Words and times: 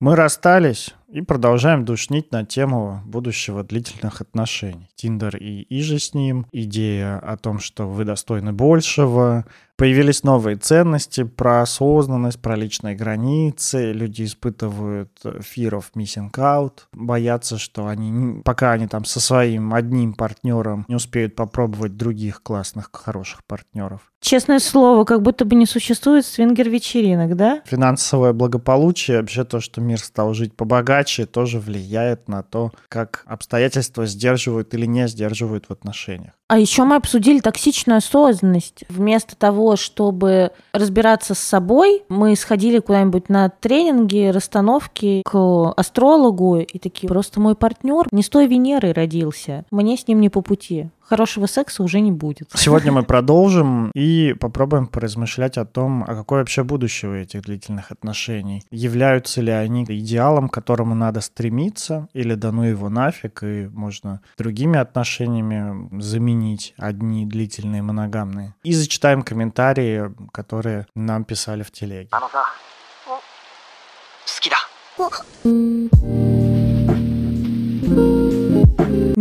Мы 0.00 0.16
расстались 0.16 0.94
и 1.12 1.22
продолжаем 1.22 1.84
душнить 1.84 2.30
на 2.32 2.44
тему 2.44 3.02
будущего 3.04 3.64
длительных 3.64 4.20
отношений. 4.20 4.88
Тиндер 4.94 5.36
и 5.36 5.62
иже 5.62 5.98
с 5.98 6.14
ним, 6.14 6.46
идея 6.52 7.18
о 7.18 7.36
том, 7.36 7.58
что 7.58 7.88
вы 7.88 8.04
достойны 8.04 8.52
большего, 8.52 9.44
появились 9.80 10.24
новые 10.24 10.56
ценности 10.56 11.24
про 11.24 11.62
осознанность, 11.62 12.38
про 12.40 12.54
личные 12.54 12.94
границы. 12.94 13.92
Люди 13.92 14.24
испытывают 14.24 15.10
fear 15.24 15.70
of 15.70 15.84
missing 15.96 16.30
out, 16.32 16.80
боятся, 16.92 17.56
что 17.56 17.86
они, 17.86 18.42
пока 18.42 18.72
они 18.72 18.86
там 18.88 19.06
со 19.06 19.20
своим 19.20 19.72
одним 19.72 20.12
партнером 20.12 20.84
не 20.86 20.96
успеют 20.96 21.34
попробовать 21.34 21.96
других 21.96 22.42
классных, 22.42 22.90
хороших 22.92 23.42
партнеров. 23.44 24.02
Честное 24.20 24.58
слово, 24.58 25.04
как 25.04 25.22
будто 25.22 25.46
бы 25.46 25.56
не 25.56 25.64
существует 25.64 26.26
свингер-вечеринок, 26.26 27.36
да? 27.36 27.62
Финансовое 27.64 28.34
благополучие, 28.34 29.20
вообще 29.20 29.44
то, 29.44 29.60
что 29.60 29.80
мир 29.80 29.98
стал 29.98 30.34
жить 30.34 30.54
побогаче, 30.54 30.99
тоже 31.26 31.58
влияет 31.60 32.28
на 32.28 32.42
то, 32.42 32.72
как 32.88 33.22
обстоятельства 33.26 34.06
сдерживают 34.06 34.74
или 34.74 34.86
не 34.86 35.08
сдерживают 35.08 35.66
в 35.68 35.72
отношениях. 35.72 36.39
А 36.50 36.58
еще 36.58 36.82
мы 36.82 36.96
обсудили 36.96 37.38
токсичную 37.38 37.98
осознанность. 37.98 38.82
Вместо 38.88 39.36
того, 39.36 39.76
чтобы 39.76 40.50
разбираться 40.72 41.36
с 41.36 41.38
собой, 41.38 42.02
мы 42.08 42.34
сходили 42.34 42.80
куда-нибудь 42.80 43.28
на 43.28 43.50
тренинги, 43.50 44.32
расстановки 44.34 45.22
к 45.24 45.72
астрологу 45.76 46.58
и 46.58 46.78
такие, 46.80 47.06
просто 47.06 47.38
мой 47.38 47.54
партнер 47.54 48.08
не 48.10 48.24
с 48.24 48.28
той 48.28 48.48
Венерой 48.48 48.90
родился, 48.90 49.64
мне 49.70 49.96
с 49.96 50.08
ним 50.08 50.20
не 50.20 50.28
по 50.28 50.42
пути 50.42 50.88
хорошего 51.10 51.46
секса 51.46 51.82
уже 51.82 52.00
не 52.00 52.12
будет. 52.12 52.50
Сегодня 52.54 52.92
мы 52.92 53.02
продолжим 53.14 53.90
и 53.94 54.32
попробуем 54.38 54.86
поразмышлять 54.86 55.58
о 55.58 55.64
том, 55.64 56.04
а 56.04 56.14
какое 56.14 56.38
вообще 56.38 56.62
будущее 56.62 57.10
у 57.10 57.14
этих 57.14 57.42
длительных 57.42 57.90
отношений. 57.90 58.62
Являются 58.70 59.40
ли 59.40 59.50
они 59.50 59.84
идеалом, 59.88 60.48
к 60.48 60.54
которому 60.54 60.94
надо 60.94 61.20
стремиться, 61.20 62.06
или 62.12 62.34
да 62.34 62.52
ну 62.52 62.62
его 62.62 62.88
нафиг, 62.88 63.42
и 63.42 63.68
можно 63.72 64.20
другими 64.38 64.78
отношениями 64.78 66.00
заменить 66.00 66.39
одни 66.78 67.26
длительные 67.26 67.82
моногамные. 67.82 68.54
И 68.62 68.72
зачитаем 68.72 69.22
комментарии, 69.22 70.12
которые 70.32 70.86
нам 70.94 71.24
писали 71.24 71.62
в 71.62 71.70
телеге. 71.70 72.08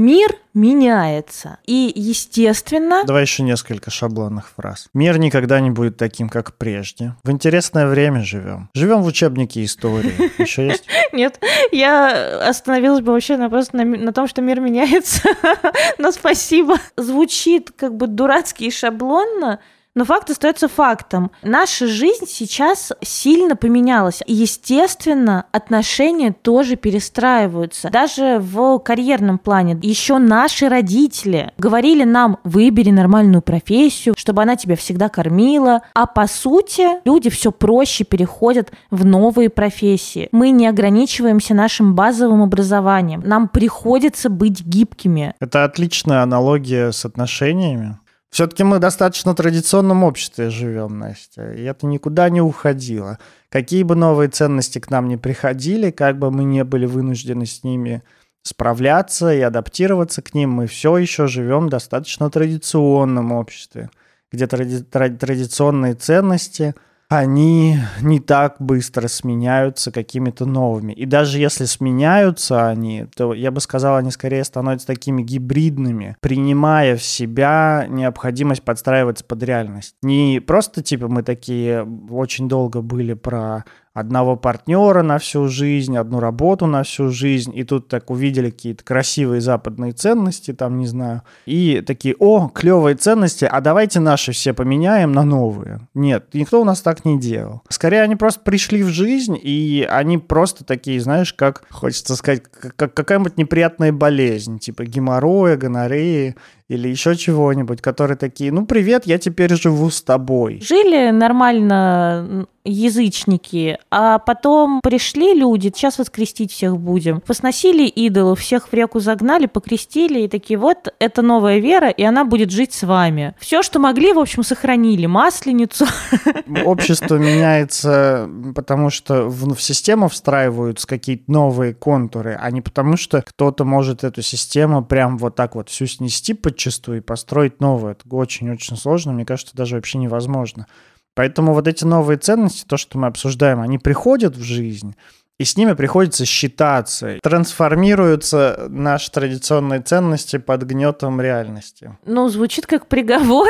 Мир 0.10 0.38
меняется. 0.56 1.60
И, 1.68 1.92
естественно... 1.96 3.04
Давай 3.06 3.22
еще 3.22 3.44
несколько 3.44 3.92
шаблонных 3.92 4.50
фраз. 4.50 4.88
Мир 4.96 5.20
никогда 5.20 5.60
не 5.60 5.70
будет 5.70 5.98
таким, 5.98 6.30
как 6.30 6.58
прежде. 6.58 7.14
В 7.24 7.30
интересное 7.30 7.86
время 7.86 8.24
живем. 8.24 8.72
Живем 8.74 9.04
в 9.04 9.06
учебнике 9.06 9.64
истории. 9.64 10.16
Еще 10.42 10.66
есть? 10.66 10.86
Нет, 11.14 11.40
я 11.72 12.40
остановилась 12.50 13.02
бы 13.02 13.12
вообще 13.12 13.38
на, 13.38 13.52
просто 13.52 13.78
на, 13.78 13.86
на 13.86 14.12
том, 14.12 14.28
что 14.28 14.42
мир 14.42 14.60
меняется. 14.62 15.30
Но 16.00 16.12
спасибо. 16.12 16.78
Звучит 16.98 17.70
как 17.70 17.96
бы 17.96 18.08
дурацки 18.08 18.64
и 18.64 18.72
шаблонно, 18.72 19.60
но 20.00 20.06
факт 20.06 20.30
остается 20.30 20.70
фактом. 20.70 21.30
Наша 21.44 21.86
жизнь 21.86 22.24
сейчас 22.26 22.94
сильно 23.02 23.58
поменялась. 23.58 24.22
И, 24.26 24.34
естественно, 24.34 25.44
отношения 25.52 26.32
тоже 26.32 26.78
перестраиваются. 26.78 27.90
Даже 27.90 28.40
в 28.40 28.80
карьерном 28.80 29.40
плане. 29.40 29.78
Еще 29.82 30.18
наши 30.18 30.70
родители 30.70 31.52
говорили 31.58 32.06
нам, 32.06 32.38
выбери 32.46 32.92
нормальную 32.92 33.42
профессию, 33.42 34.14
чтобы 34.16 34.42
она 34.44 34.56
тебя 34.56 34.78
всегда 34.78 35.10
кормила. 35.10 35.82
А 35.94 36.06
по 36.06 36.28
сути, 36.28 36.88
люди 37.04 37.30
все 37.30 37.52
проще 37.52 38.06
переходят 38.06 38.72
в 38.92 39.04
новые 39.04 39.50
профессии. 39.50 40.30
Мы 40.32 40.52
не 40.52 40.68
ограничиваемся 40.68 41.54
нашим 41.54 41.94
базовым 41.94 42.42
образованием. 42.42 43.22
Нам 43.26 43.50
приходится 43.50 44.30
быть 44.30 44.64
гибкими. 44.64 45.34
Это 45.42 45.66
отличная 45.66 46.24
аналогия 46.24 46.94
с 46.94 47.04
отношениями. 47.04 47.98
Все-таки 48.30 48.64
мы 48.64 48.80
достаточно 48.80 49.34
традиционном 49.34 50.04
обществе 50.04 50.50
живем, 50.50 51.00
Настя, 51.00 51.52
и 51.52 51.64
это 51.64 51.88
никуда 51.88 52.30
не 52.30 52.42
уходило. 52.42 53.18
Какие 53.50 53.84
бы 53.84 53.96
новые 53.96 54.30
ценности 54.30 54.80
к 54.80 54.92
нам 54.92 55.08
не 55.08 55.18
приходили, 55.18 55.90
как 55.90 56.20
бы 56.20 56.30
мы 56.30 56.44
не 56.44 56.64
были 56.64 56.86
вынуждены 56.86 57.46
с 57.46 57.64
ними 57.64 58.04
справляться 58.44 59.34
и 59.34 59.42
адаптироваться 59.42 60.22
к 60.22 60.34
ним, 60.34 60.52
мы 60.52 60.68
все 60.68 60.98
еще 60.98 61.28
живем 61.28 61.68
в 61.68 61.70
достаточно 61.70 62.30
традиционном 62.30 63.32
обществе, 63.32 63.90
где 64.32 64.46
тради- 64.46 64.84
традиционные 64.84 65.96
ценности– 65.96 66.76
они 67.10 67.80
не 68.02 68.20
так 68.20 68.58
быстро 68.60 69.08
сменяются 69.08 69.92
какими-то 69.92 70.46
новыми. 70.46 70.94
И 70.94 71.08
даже 71.08 71.40
если 71.40 71.66
сменяются 71.66 72.68
они, 72.70 73.08
то 73.16 73.34
я 73.34 73.50
бы 73.50 73.62
сказал, 73.62 73.96
они 73.96 74.12
скорее 74.12 74.44
становятся 74.44 74.86
такими 74.86 75.24
гибридными, 75.24 76.16
принимая 76.22 76.96
в 76.96 77.04
себя 77.04 77.88
необходимость 77.90 78.62
подстраиваться 78.62 79.26
под 79.26 79.42
реальность. 79.42 79.96
Не 80.04 80.40
просто 80.40 80.84
типа 80.84 81.08
мы 81.08 81.24
такие 81.24 81.84
очень 82.12 82.48
долго 82.48 82.82
были 82.82 83.14
про 83.14 83.66
одного 83.94 84.36
партнера 84.36 85.02
на 85.02 85.18
всю 85.18 85.48
жизнь, 85.48 85.98
одну 85.98 86.20
работу 86.20 86.68
на 86.68 86.84
всю 86.84 87.10
жизнь, 87.10 87.52
и 87.56 87.64
тут 87.64 87.88
так 87.88 88.10
увидели 88.10 88.50
какие-то 88.50 88.84
красивые 88.84 89.42
западные 89.42 89.92
ценности, 89.92 90.54
там, 90.54 90.78
не 90.78 90.88
знаю, 90.88 91.24
и 91.46 91.82
такие, 91.86 92.16
о, 92.20 92.50
клевые 92.50 92.96
ценности, 92.96 93.46
а 93.46 93.62
давайте 93.62 94.00
наши 94.00 94.32
все 94.32 94.54
поменяем 94.54 95.12
на 95.12 95.24
новые. 95.24 95.88
Нет, 95.94 96.28
никто 96.34 96.62
у 96.62 96.66
нас 96.66 96.82
так 96.82 97.06
не 97.06 97.20
делал. 97.20 97.62
Скорее, 97.70 98.02
они 98.02 98.16
просто 98.16 98.42
пришли 98.42 98.84
в 98.84 98.90
жизнь, 98.90 99.38
и 99.42 99.88
они 99.90 100.18
просто 100.18 100.64
такие, 100.64 101.02
знаешь, 101.02 101.34
как, 101.34 101.64
хочется 101.70 102.16
сказать, 102.16 102.44
как 102.76 102.94
какая-нибудь 102.94 103.38
неприятная 103.38 103.92
болезнь, 103.92 104.60
типа 104.60 104.86
геморроя, 104.86 105.58
гонореи, 105.58 106.36
или 106.70 106.88
еще 106.88 107.16
чего-нибудь, 107.16 107.82
которые 107.82 108.16
такие, 108.16 108.52
ну 108.52 108.66
привет, 108.66 109.06
я 109.08 109.18
теперь 109.18 109.56
живу 109.56 109.90
с 109.90 110.02
тобой. 110.02 110.62
Жили 110.62 111.10
нормально 111.10 112.48
язычники, 112.64 113.80
а 113.90 114.20
потом 114.20 114.82
пришли 114.82 115.34
люди, 115.34 115.72
сейчас 115.74 115.98
вас 115.98 116.10
крестить 116.10 116.52
всех 116.52 116.78
будем. 116.78 117.22
Посносили 117.22 117.88
идолов, 117.88 118.40
всех 118.40 118.68
в 118.68 118.74
реку 118.74 119.00
загнали, 119.00 119.48
покрестили 119.48 120.22
и 120.22 120.28
такие, 120.28 120.60
вот, 120.60 120.94
это 121.00 121.22
новая 121.22 121.60
вера, 121.60 121.90
и 121.90 122.04
она 122.04 122.26
будет 122.26 122.52
жить 122.52 122.74
с 122.74 122.84
вами. 122.84 123.36
Все, 123.40 123.64
что 123.64 123.80
могли, 123.80 124.14
в 124.14 124.20
общем, 124.20 124.44
сохранили. 124.44 125.06
Масленицу. 125.06 125.86
Общество 126.66 127.16
меняется, 127.16 128.30
потому 128.54 128.90
что 128.90 129.24
в, 129.24 129.56
в 129.56 129.62
систему 129.62 130.10
встраиваются 130.10 130.88
какие-то 130.88 131.32
новые 131.32 131.74
контуры, 131.74 132.38
а 132.40 132.52
не 132.52 132.62
потому 132.62 132.98
что 132.98 133.22
кто-то 133.22 133.66
может 133.66 134.04
эту 134.04 134.22
систему 134.22 134.84
прям 134.84 135.18
вот 135.18 135.36
так 135.36 135.56
вот 135.56 135.70
всю 135.70 135.88
снести 135.88 136.34
под 136.34 136.56
подчастую 136.60 136.98
и 136.98 137.02
построить 137.02 137.62
новое. 137.62 137.94
Это 137.94 138.04
очень-очень 138.14 138.76
сложно, 138.76 139.14
мне 139.14 139.26
кажется, 139.26 139.56
даже 139.56 139.76
вообще 139.76 139.98
невозможно. 139.98 140.68
Поэтому 141.16 141.54
вот 141.54 141.68
эти 141.68 141.86
новые 141.86 142.18
ценности, 142.18 142.66
то, 142.68 142.76
что 142.76 142.98
мы 142.98 143.08
обсуждаем, 143.08 143.62
они 143.62 143.78
приходят 143.78 144.36
в 144.36 144.44
жизнь, 144.44 144.96
и 145.40 145.46
с 145.46 145.56
ними 145.56 145.74
приходится 145.74 146.26
считаться. 146.26 147.18
Трансформируются 147.24 148.68
наши 148.70 149.10
традиционные 149.10 149.82
ценности 149.82 150.38
под 150.38 150.64
гнетом 150.64 151.22
реальности. 151.22 151.98
Ну, 152.06 152.28
звучит 152.28 152.68
как 152.68 152.88
приговор. 152.88 153.48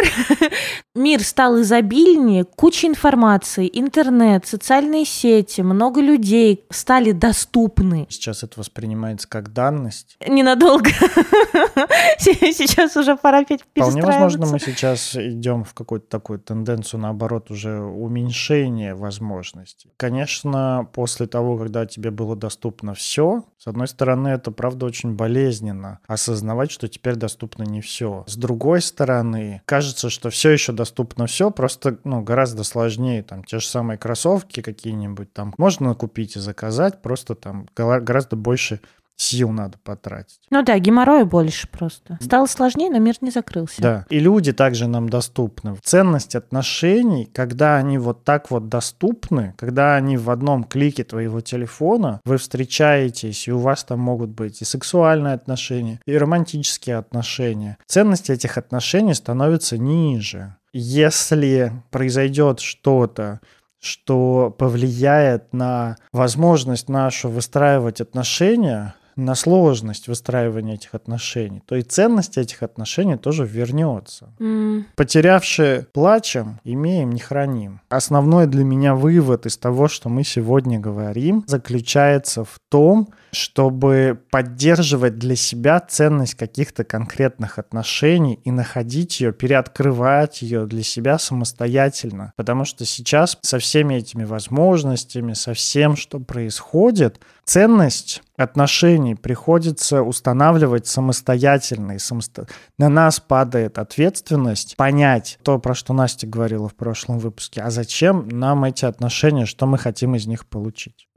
Мир 0.96 1.24
стал 1.24 1.62
изобильнее, 1.62 2.44
куча 2.44 2.88
информации, 2.88 3.70
интернет, 3.74 4.46
социальные 4.46 5.06
сети, 5.06 5.62
много 5.62 6.00
людей 6.00 6.64
стали 6.70 7.12
доступны. 7.12 8.06
Сейчас 8.10 8.44
это 8.44 8.60
воспринимается 8.60 9.28
как 9.28 9.52
данность. 9.52 10.18
Ненадолго. 10.28 10.90
Сейчас 12.20 12.96
уже 12.98 13.16
пора 13.16 13.44
петь 13.46 13.62
Вполне 13.62 14.02
возможно, 14.02 14.46
мы 14.46 14.60
сейчас 14.60 15.16
идем 15.16 15.64
в 15.64 15.74
какую-то 15.74 16.08
такую 16.08 16.40
тенденцию, 16.40 17.00
наоборот, 17.00 17.50
уже 17.50 17.80
уменьшения 17.80 18.94
возможностей. 18.94 19.92
Конечно, 19.98 20.88
после 20.94 21.26
того, 21.26 21.58
когда 21.58 21.79
когда 21.80 21.86
тебе 21.86 22.12
было 22.12 22.36
доступно 22.36 22.94
все, 22.94 23.46
с 23.58 23.68
одной 23.68 23.88
стороны, 23.88 24.30
это 24.30 24.52
правда 24.52 24.86
очень 24.86 25.16
болезненно 25.16 26.00
осознавать, 26.08 26.72
что 26.72 26.88
теперь 26.88 27.16
доступно 27.16 27.64
не 27.64 27.80
все. 27.80 28.26
С 28.28 28.36
другой 28.36 28.82
стороны, 28.82 29.62
кажется, 29.66 30.10
что 30.10 30.30
все 30.30 30.50
еще 30.52 30.74
доступно 30.74 31.26
все, 31.26 31.52
просто 31.52 31.98
ну, 32.04 32.22
гораздо 32.22 32.64
сложнее. 32.64 33.24
Там 33.24 33.44
те 33.44 33.60
же 33.60 33.68
самые 33.68 33.98
кроссовки 33.98 34.62
какие-нибудь 34.62 35.32
там 35.32 35.54
можно 35.58 35.96
купить 35.96 36.36
и 36.36 36.40
заказать, 36.40 37.02
просто 37.02 37.36
там 37.36 37.68
гораздо 37.76 38.36
больше 38.36 38.82
сил 39.20 39.50
надо 39.50 39.78
потратить. 39.84 40.40
Ну 40.50 40.64
да, 40.64 40.80
геморроя 40.80 41.26
больше 41.26 41.68
просто. 41.68 42.18
Стало 42.22 42.46
сложнее, 42.46 42.90
но 42.90 43.00
мир 43.00 43.16
не 43.22 43.32
закрылся. 43.32 43.82
Да. 43.82 44.06
И 44.10 44.20
люди 44.20 44.54
также 44.54 44.88
нам 44.88 45.10
доступны. 45.10 45.76
Ценность 45.84 46.36
отношений, 46.36 47.26
когда 47.26 47.76
они 47.76 47.98
вот 47.98 48.24
так 48.24 48.50
вот 48.50 48.70
доступны, 48.70 49.54
когда 49.58 49.96
они 49.96 50.18
в 50.18 50.30
одном 50.30 50.64
клике 50.64 51.04
твоего 51.04 51.42
телефона, 51.42 52.22
вы 52.26 52.38
встречаетесь, 52.38 53.48
и 53.48 53.52
у 53.52 53.60
вас 53.60 53.84
там 53.84 54.00
могут 54.00 54.30
быть 54.30 54.62
и 54.62 54.66
сексуальные 54.66 55.34
отношения, 55.34 56.00
и 56.06 56.18
романтические 56.18 56.98
отношения. 56.98 57.78
Ценность 57.86 58.30
этих 58.30 58.58
отношений 58.58 59.14
становится 59.14 59.78
ниже. 59.78 60.56
Если 60.72 61.74
произойдет 61.92 62.60
что-то, 62.60 63.42
что 63.82 64.54
повлияет 64.58 65.54
на 65.54 65.96
возможность 66.12 66.90
нашу 66.90 67.30
выстраивать 67.30 68.02
отношения, 68.02 68.94
на 69.20 69.36
сложность 69.36 70.08
выстраивания 70.08 70.76
этих 70.76 70.96
отношений, 70.96 71.62
то 71.66 71.76
и 71.76 71.82
ценность 71.82 72.38
этих 72.38 72.64
отношений 72.64 73.18
тоже 73.18 73.46
вернется. 73.46 74.34
Mm. 74.40 74.84
Потерявшие 74.96 75.88
плачем, 75.94 76.60
имеем, 76.64 77.12
не 77.12 77.20
храним. 77.20 77.82
Основной 77.90 78.48
для 78.48 78.64
меня 78.64 78.96
вывод 78.96 79.46
из 79.46 79.58
того, 79.58 79.88
что 79.88 80.10
мы 80.10 80.24
сегодня 80.24 80.80
говорим, 80.80 81.44
заключается 81.48 82.44
в 82.44 82.60
том, 82.70 83.10
чтобы 83.32 84.22
поддерживать 84.32 85.18
для 85.18 85.36
себя 85.36 85.80
ценность 85.80 86.36
каких-то 86.36 86.84
конкретных 86.84 87.60
отношений 87.60 88.40
и 88.44 88.52
находить 88.52 89.20
ее, 89.20 89.34
переоткрывать 89.34 90.42
ее 90.42 90.66
для 90.66 90.84
себя 90.84 91.18
самостоятельно. 91.18 92.34
Потому 92.36 92.66
что 92.66 92.86
сейчас 92.86 93.38
со 93.42 93.60
всеми 93.60 93.96
этими 93.96 94.24
возможностями, 94.24 95.34
со 95.34 95.54
всем, 95.54 95.96
что 95.96 96.20
происходит, 96.20 97.20
ценность 97.46 98.22
отношений 98.38 99.16
приходится 99.16 100.02
устанавливать 100.02 100.88
самостоятельно. 100.88 101.94
И 101.94 102.00
самосто... 102.00 102.48
На 102.78 102.90
нас 102.90 103.20
падает 103.20 103.78
ответственность 103.78 104.76
понять 104.78 105.40
то, 105.44 105.60
про 105.60 105.76
что 105.76 105.94
Настя 105.94 106.28
говорила 106.28 106.70
в 106.70 106.76
прошлом 106.76 107.20
выпуске, 107.20 107.62
а 107.62 107.70
зачем 107.70 108.30
нам 108.30 108.64
эти 108.64 108.86
отношения, 108.86 109.46
что 109.46 109.66
мы 109.66 109.78
хотим 109.78 110.16
из 110.16 110.26
них 110.26 110.48
получить 110.48 111.09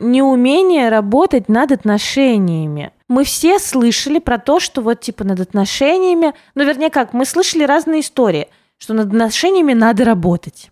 неумение 0.00 0.88
работать 0.88 1.48
над 1.48 1.72
отношениями. 1.72 2.92
Мы 3.08 3.24
все 3.24 3.58
слышали 3.58 4.18
про 4.18 4.38
то, 4.38 4.60
что 4.60 4.82
вот 4.82 5.00
типа 5.00 5.24
над 5.24 5.40
отношениями, 5.40 6.32
ну 6.54 6.64
вернее 6.64 6.90
как, 6.90 7.12
мы 7.12 7.24
слышали 7.24 7.64
разные 7.64 8.00
истории, 8.00 8.48
что 8.78 8.94
над 8.94 9.08
отношениями 9.08 9.72
надо 9.72 10.04
работать. 10.04 10.70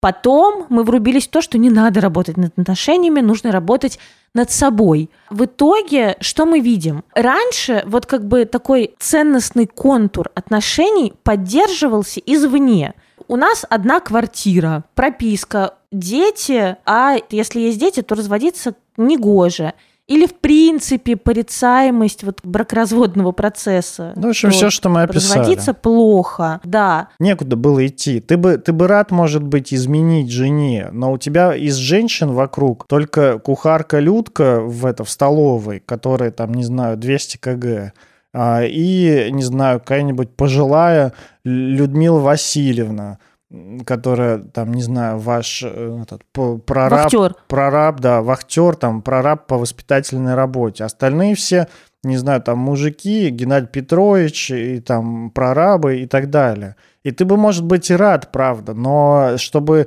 Потом 0.00 0.66
мы 0.68 0.84
врубились 0.84 1.26
в 1.26 1.30
то, 1.30 1.40
что 1.40 1.58
не 1.58 1.70
надо 1.70 2.00
работать 2.00 2.36
над 2.36 2.58
отношениями, 2.58 3.20
нужно 3.20 3.50
работать 3.50 3.98
над 4.34 4.50
собой. 4.50 5.10
В 5.30 5.46
итоге, 5.46 6.16
что 6.20 6.44
мы 6.44 6.60
видим? 6.60 7.02
Раньше 7.14 7.82
вот 7.86 8.06
как 8.06 8.26
бы 8.26 8.44
такой 8.44 8.94
ценностный 8.98 9.66
контур 9.66 10.30
отношений 10.34 11.14
поддерживался 11.22 12.20
извне– 12.20 12.94
у 13.28 13.36
нас 13.36 13.64
одна 13.68 14.00
квартира, 14.00 14.84
прописка, 14.94 15.74
дети, 15.92 16.76
а 16.84 17.16
если 17.30 17.60
есть 17.60 17.78
дети, 17.78 18.02
то 18.02 18.14
разводиться 18.14 18.74
негоже 18.96 19.74
или 20.06 20.26
в 20.26 20.34
принципе 20.34 21.16
порицаемость 21.16 22.22
вот 22.22 22.40
бракоразводного 22.44 23.32
процесса. 23.32 24.12
Ну, 24.14 24.28
в 24.28 24.30
общем, 24.30 24.50
все, 24.50 24.70
что 24.70 24.88
мы 24.88 25.02
описали. 25.02 25.40
Разводиться 25.40 25.74
плохо, 25.74 26.60
да. 26.62 27.08
Некуда 27.18 27.56
было 27.56 27.84
идти. 27.86 28.20
Ты 28.20 28.36
бы, 28.36 28.56
ты 28.56 28.72
бы 28.72 28.86
рад, 28.86 29.10
может 29.10 29.42
быть, 29.42 29.74
изменить 29.74 30.30
жене, 30.30 30.90
но 30.92 31.12
у 31.12 31.18
тебя 31.18 31.54
из 31.56 31.74
женщин 31.74 32.32
вокруг 32.32 32.86
только 32.86 33.38
кухарка-людка 33.38 34.60
в, 34.60 34.86
это, 34.86 35.02
в 35.02 35.10
столовой, 35.10 35.82
которая 35.84 36.30
там, 36.30 36.54
не 36.54 36.64
знаю, 36.64 36.96
200 36.96 37.38
кг, 37.38 37.92
а, 38.32 38.62
и, 38.62 39.30
не 39.32 39.42
знаю, 39.42 39.80
какая-нибудь 39.80 40.36
пожилая 40.36 41.14
Людмила 41.44 42.20
Васильевна, 42.20 43.18
которая, 43.84 44.38
там, 44.38 44.72
не 44.72 44.82
знаю, 44.82 45.18
ваш 45.18 45.62
э, 45.64 46.02
этот, 46.02 46.24
прораб, 46.64 47.04
вахтер. 47.04 47.34
прораб, 47.48 48.00
да, 48.00 48.20
вахтер, 48.20 48.74
там, 48.74 49.02
прораб 49.02 49.46
по 49.46 49.56
воспитательной 49.56 50.34
работе. 50.34 50.84
Остальные 50.84 51.36
все, 51.36 51.68
не 52.02 52.16
знаю, 52.16 52.42
там, 52.42 52.58
мужики, 52.58 53.30
Геннадий 53.30 53.68
Петрович, 53.68 54.50
и 54.50 54.80
там, 54.80 55.30
прорабы 55.30 56.00
и 56.00 56.06
так 56.06 56.28
далее. 56.30 56.74
И 57.04 57.12
ты 57.12 57.24
бы, 57.24 57.36
может 57.36 57.64
быть, 57.64 57.88
и 57.90 57.94
рад, 57.94 58.32
правда, 58.32 58.74
но 58.74 59.36
чтобы 59.36 59.86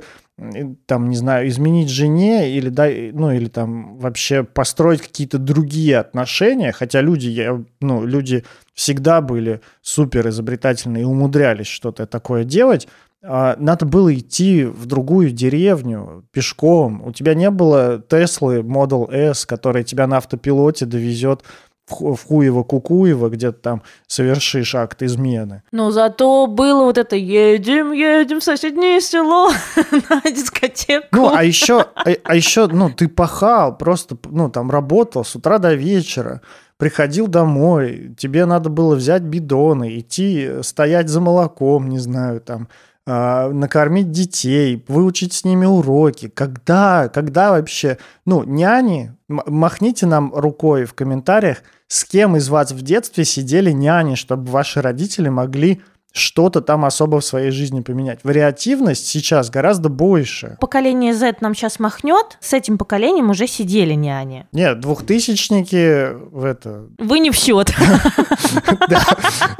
там, 0.86 1.10
не 1.10 1.16
знаю, 1.16 1.48
изменить 1.48 1.90
жене 1.90 2.50
или, 2.50 2.70
да, 2.70 2.86
ну, 2.86 3.30
или 3.30 3.46
там 3.46 3.98
вообще 3.98 4.42
построить 4.42 5.02
какие-то 5.02 5.38
другие 5.38 5.98
отношения, 5.98 6.72
хотя 6.72 7.02
люди, 7.02 7.28
я, 7.28 7.62
ну, 7.80 8.06
люди 8.06 8.44
всегда 8.72 9.20
были 9.20 9.60
супер 9.82 10.28
изобретательны 10.28 11.02
и 11.02 11.04
умудрялись 11.04 11.66
что-то 11.66 12.06
такое 12.06 12.44
делать, 12.44 12.88
надо 13.22 13.84
было 13.84 14.14
идти 14.14 14.64
в 14.64 14.86
другую 14.86 15.30
деревню 15.30 16.24
пешком. 16.32 17.02
У 17.06 17.12
тебя 17.12 17.34
не 17.34 17.50
было 17.50 18.02
Теслы 18.08 18.60
Model 18.60 19.10
S, 19.12 19.44
которая 19.44 19.84
тебя 19.84 20.06
на 20.06 20.18
автопилоте 20.18 20.86
довезет 20.86 21.42
в 21.90 22.18
Хуево-Кукуево, 22.28 23.28
где 23.30 23.52
ты 23.52 23.58
там 23.58 23.82
совершишь 24.06 24.74
акт 24.74 25.02
измены. 25.02 25.62
Но 25.72 25.90
зато 25.90 26.46
было 26.46 26.84
вот 26.84 26.98
это 26.98 27.16
«едем, 27.16 27.92
едем 27.92 28.40
в 28.40 28.44
соседнее 28.44 29.00
село 29.00 29.50
на 29.90 30.22
дискотеку». 30.30 31.08
Ну, 31.12 31.34
а 31.34 31.42
еще, 31.42 31.80
а, 31.94 32.04
а 32.22 32.34
еще, 32.34 32.66
ну, 32.68 32.90
ты 32.90 33.08
пахал, 33.08 33.76
просто, 33.76 34.16
ну, 34.26 34.48
там 34.50 34.70
работал 34.70 35.24
с 35.24 35.34
утра 35.34 35.58
до 35.58 35.74
вечера, 35.74 36.42
приходил 36.76 37.26
домой, 37.26 38.14
тебе 38.16 38.46
надо 38.46 38.70
было 38.70 38.94
взять 38.94 39.22
бидоны, 39.22 39.98
идти 39.98 40.62
стоять 40.62 41.08
за 41.08 41.20
молоком, 41.20 41.88
не 41.88 41.98
знаю, 41.98 42.40
там, 42.40 42.68
а, 42.68 42.89
накормить 43.10 44.10
детей, 44.10 44.84
выучить 44.88 45.32
с 45.32 45.44
ними 45.44 45.66
уроки. 45.66 46.28
Когда, 46.28 47.08
когда 47.08 47.50
вообще, 47.50 47.98
ну, 48.24 48.44
няни, 48.44 49.14
махните 49.28 50.06
нам 50.06 50.32
рукой 50.34 50.84
в 50.84 50.94
комментариях, 50.94 51.58
с 51.88 52.04
кем 52.04 52.36
из 52.36 52.48
вас 52.48 52.72
в 52.72 52.82
детстве 52.82 53.24
сидели 53.24 53.72
няни, 53.72 54.14
чтобы 54.14 54.50
ваши 54.50 54.80
родители 54.80 55.28
могли 55.28 55.82
что-то 56.12 56.60
там 56.60 56.84
особо 56.84 57.20
в 57.20 57.24
своей 57.24 57.50
жизни 57.50 57.80
поменять. 57.80 58.20
Вариативность 58.24 59.06
сейчас 59.06 59.50
гораздо 59.50 59.88
больше. 59.88 60.56
Поколение 60.60 61.14
Z 61.14 61.36
нам 61.40 61.54
сейчас 61.54 61.78
махнет, 61.78 62.38
с 62.40 62.52
этим 62.52 62.78
поколением 62.78 63.30
уже 63.30 63.46
сидели 63.46 63.94
няни. 63.94 64.46
Нет, 64.52 64.80
двухтысячники 64.80 66.12
в 66.12 66.44
это... 66.44 66.86
Вы 66.98 67.20
не 67.20 67.30
в 67.30 67.36
счет. 67.36 67.72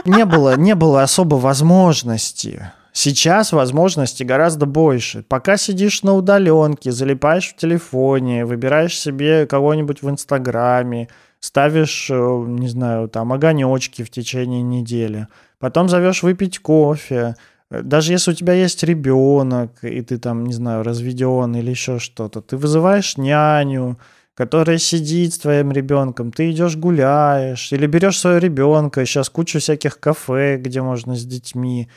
Не 0.05 0.25
было, 0.25 0.57
не 0.57 0.75
было 0.75 1.03
особо 1.03 1.37
возможности 1.37 2.73
Сейчас 2.93 3.53
возможностей 3.53 4.25
гораздо 4.25 4.67
больше. 4.67 5.25
Пока 5.29 5.57
сидишь 5.57 6.03
на 6.03 6.15
удаленке, 6.15 6.91
залипаешь 6.91 7.51
в 7.51 7.57
телефоне, 7.57 8.45
выбираешь 8.45 8.99
себе 8.99 9.47
кого-нибудь 9.47 10.03
в 10.03 10.11
Инстаграме, 10.11 11.09
ставишь, 11.39 12.09
э, 12.11 12.45
не 12.47 12.69
знаю, 12.69 13.09
там 13.09 13.33
огонечки 13.33 14.03
в 14.03 14.11
течение 14.11 14.63
недели, 14.63 15.29
потом 15.59 15.89
зовешь 15.89 16.23
выпить 16.23 16.59
кофе, 16.59 17.37
даже 17.71 18.13
если 18.13 18.33
у 18.33 18.35
тебя 18.35 18.55
есть 18.55 18.83
ребенок, 18.83 19.85
и 19.85 20.03
ты 20.03 20.19
там, 20.19 20.45
не 20.45 20.53
знаю, 20.53 20.83
разведен 20.83 21.55
или 21.55 21.71
еще 21.71 22.01
что-то, 22.01 22.41
ты 22.41 22.57
вызываешь 22.57 23.17
няню, 23.17 23.97
которая 24.35 24.79
сидит 24.79 25.35
с 25.35 25.39
твоим 25.39 25.71
ребенком, 25.71 26.33
ты 26.33 26.51
идешь 26.51 26.77
гуляешь, 26.77 27.73
или 27.73 27.87
берешь 27.87 28.19
своего 28.19 28.39
ребенка, 28.39 29.05
сейчас 29.07 29.29
куча 29.29 29.61
всяких 29.61 30.01
кафе, 30.01 30.57
где 30.57 30.83
можно 30.83 31.15
с 31.15 31.25
детьми, 31.25 31.89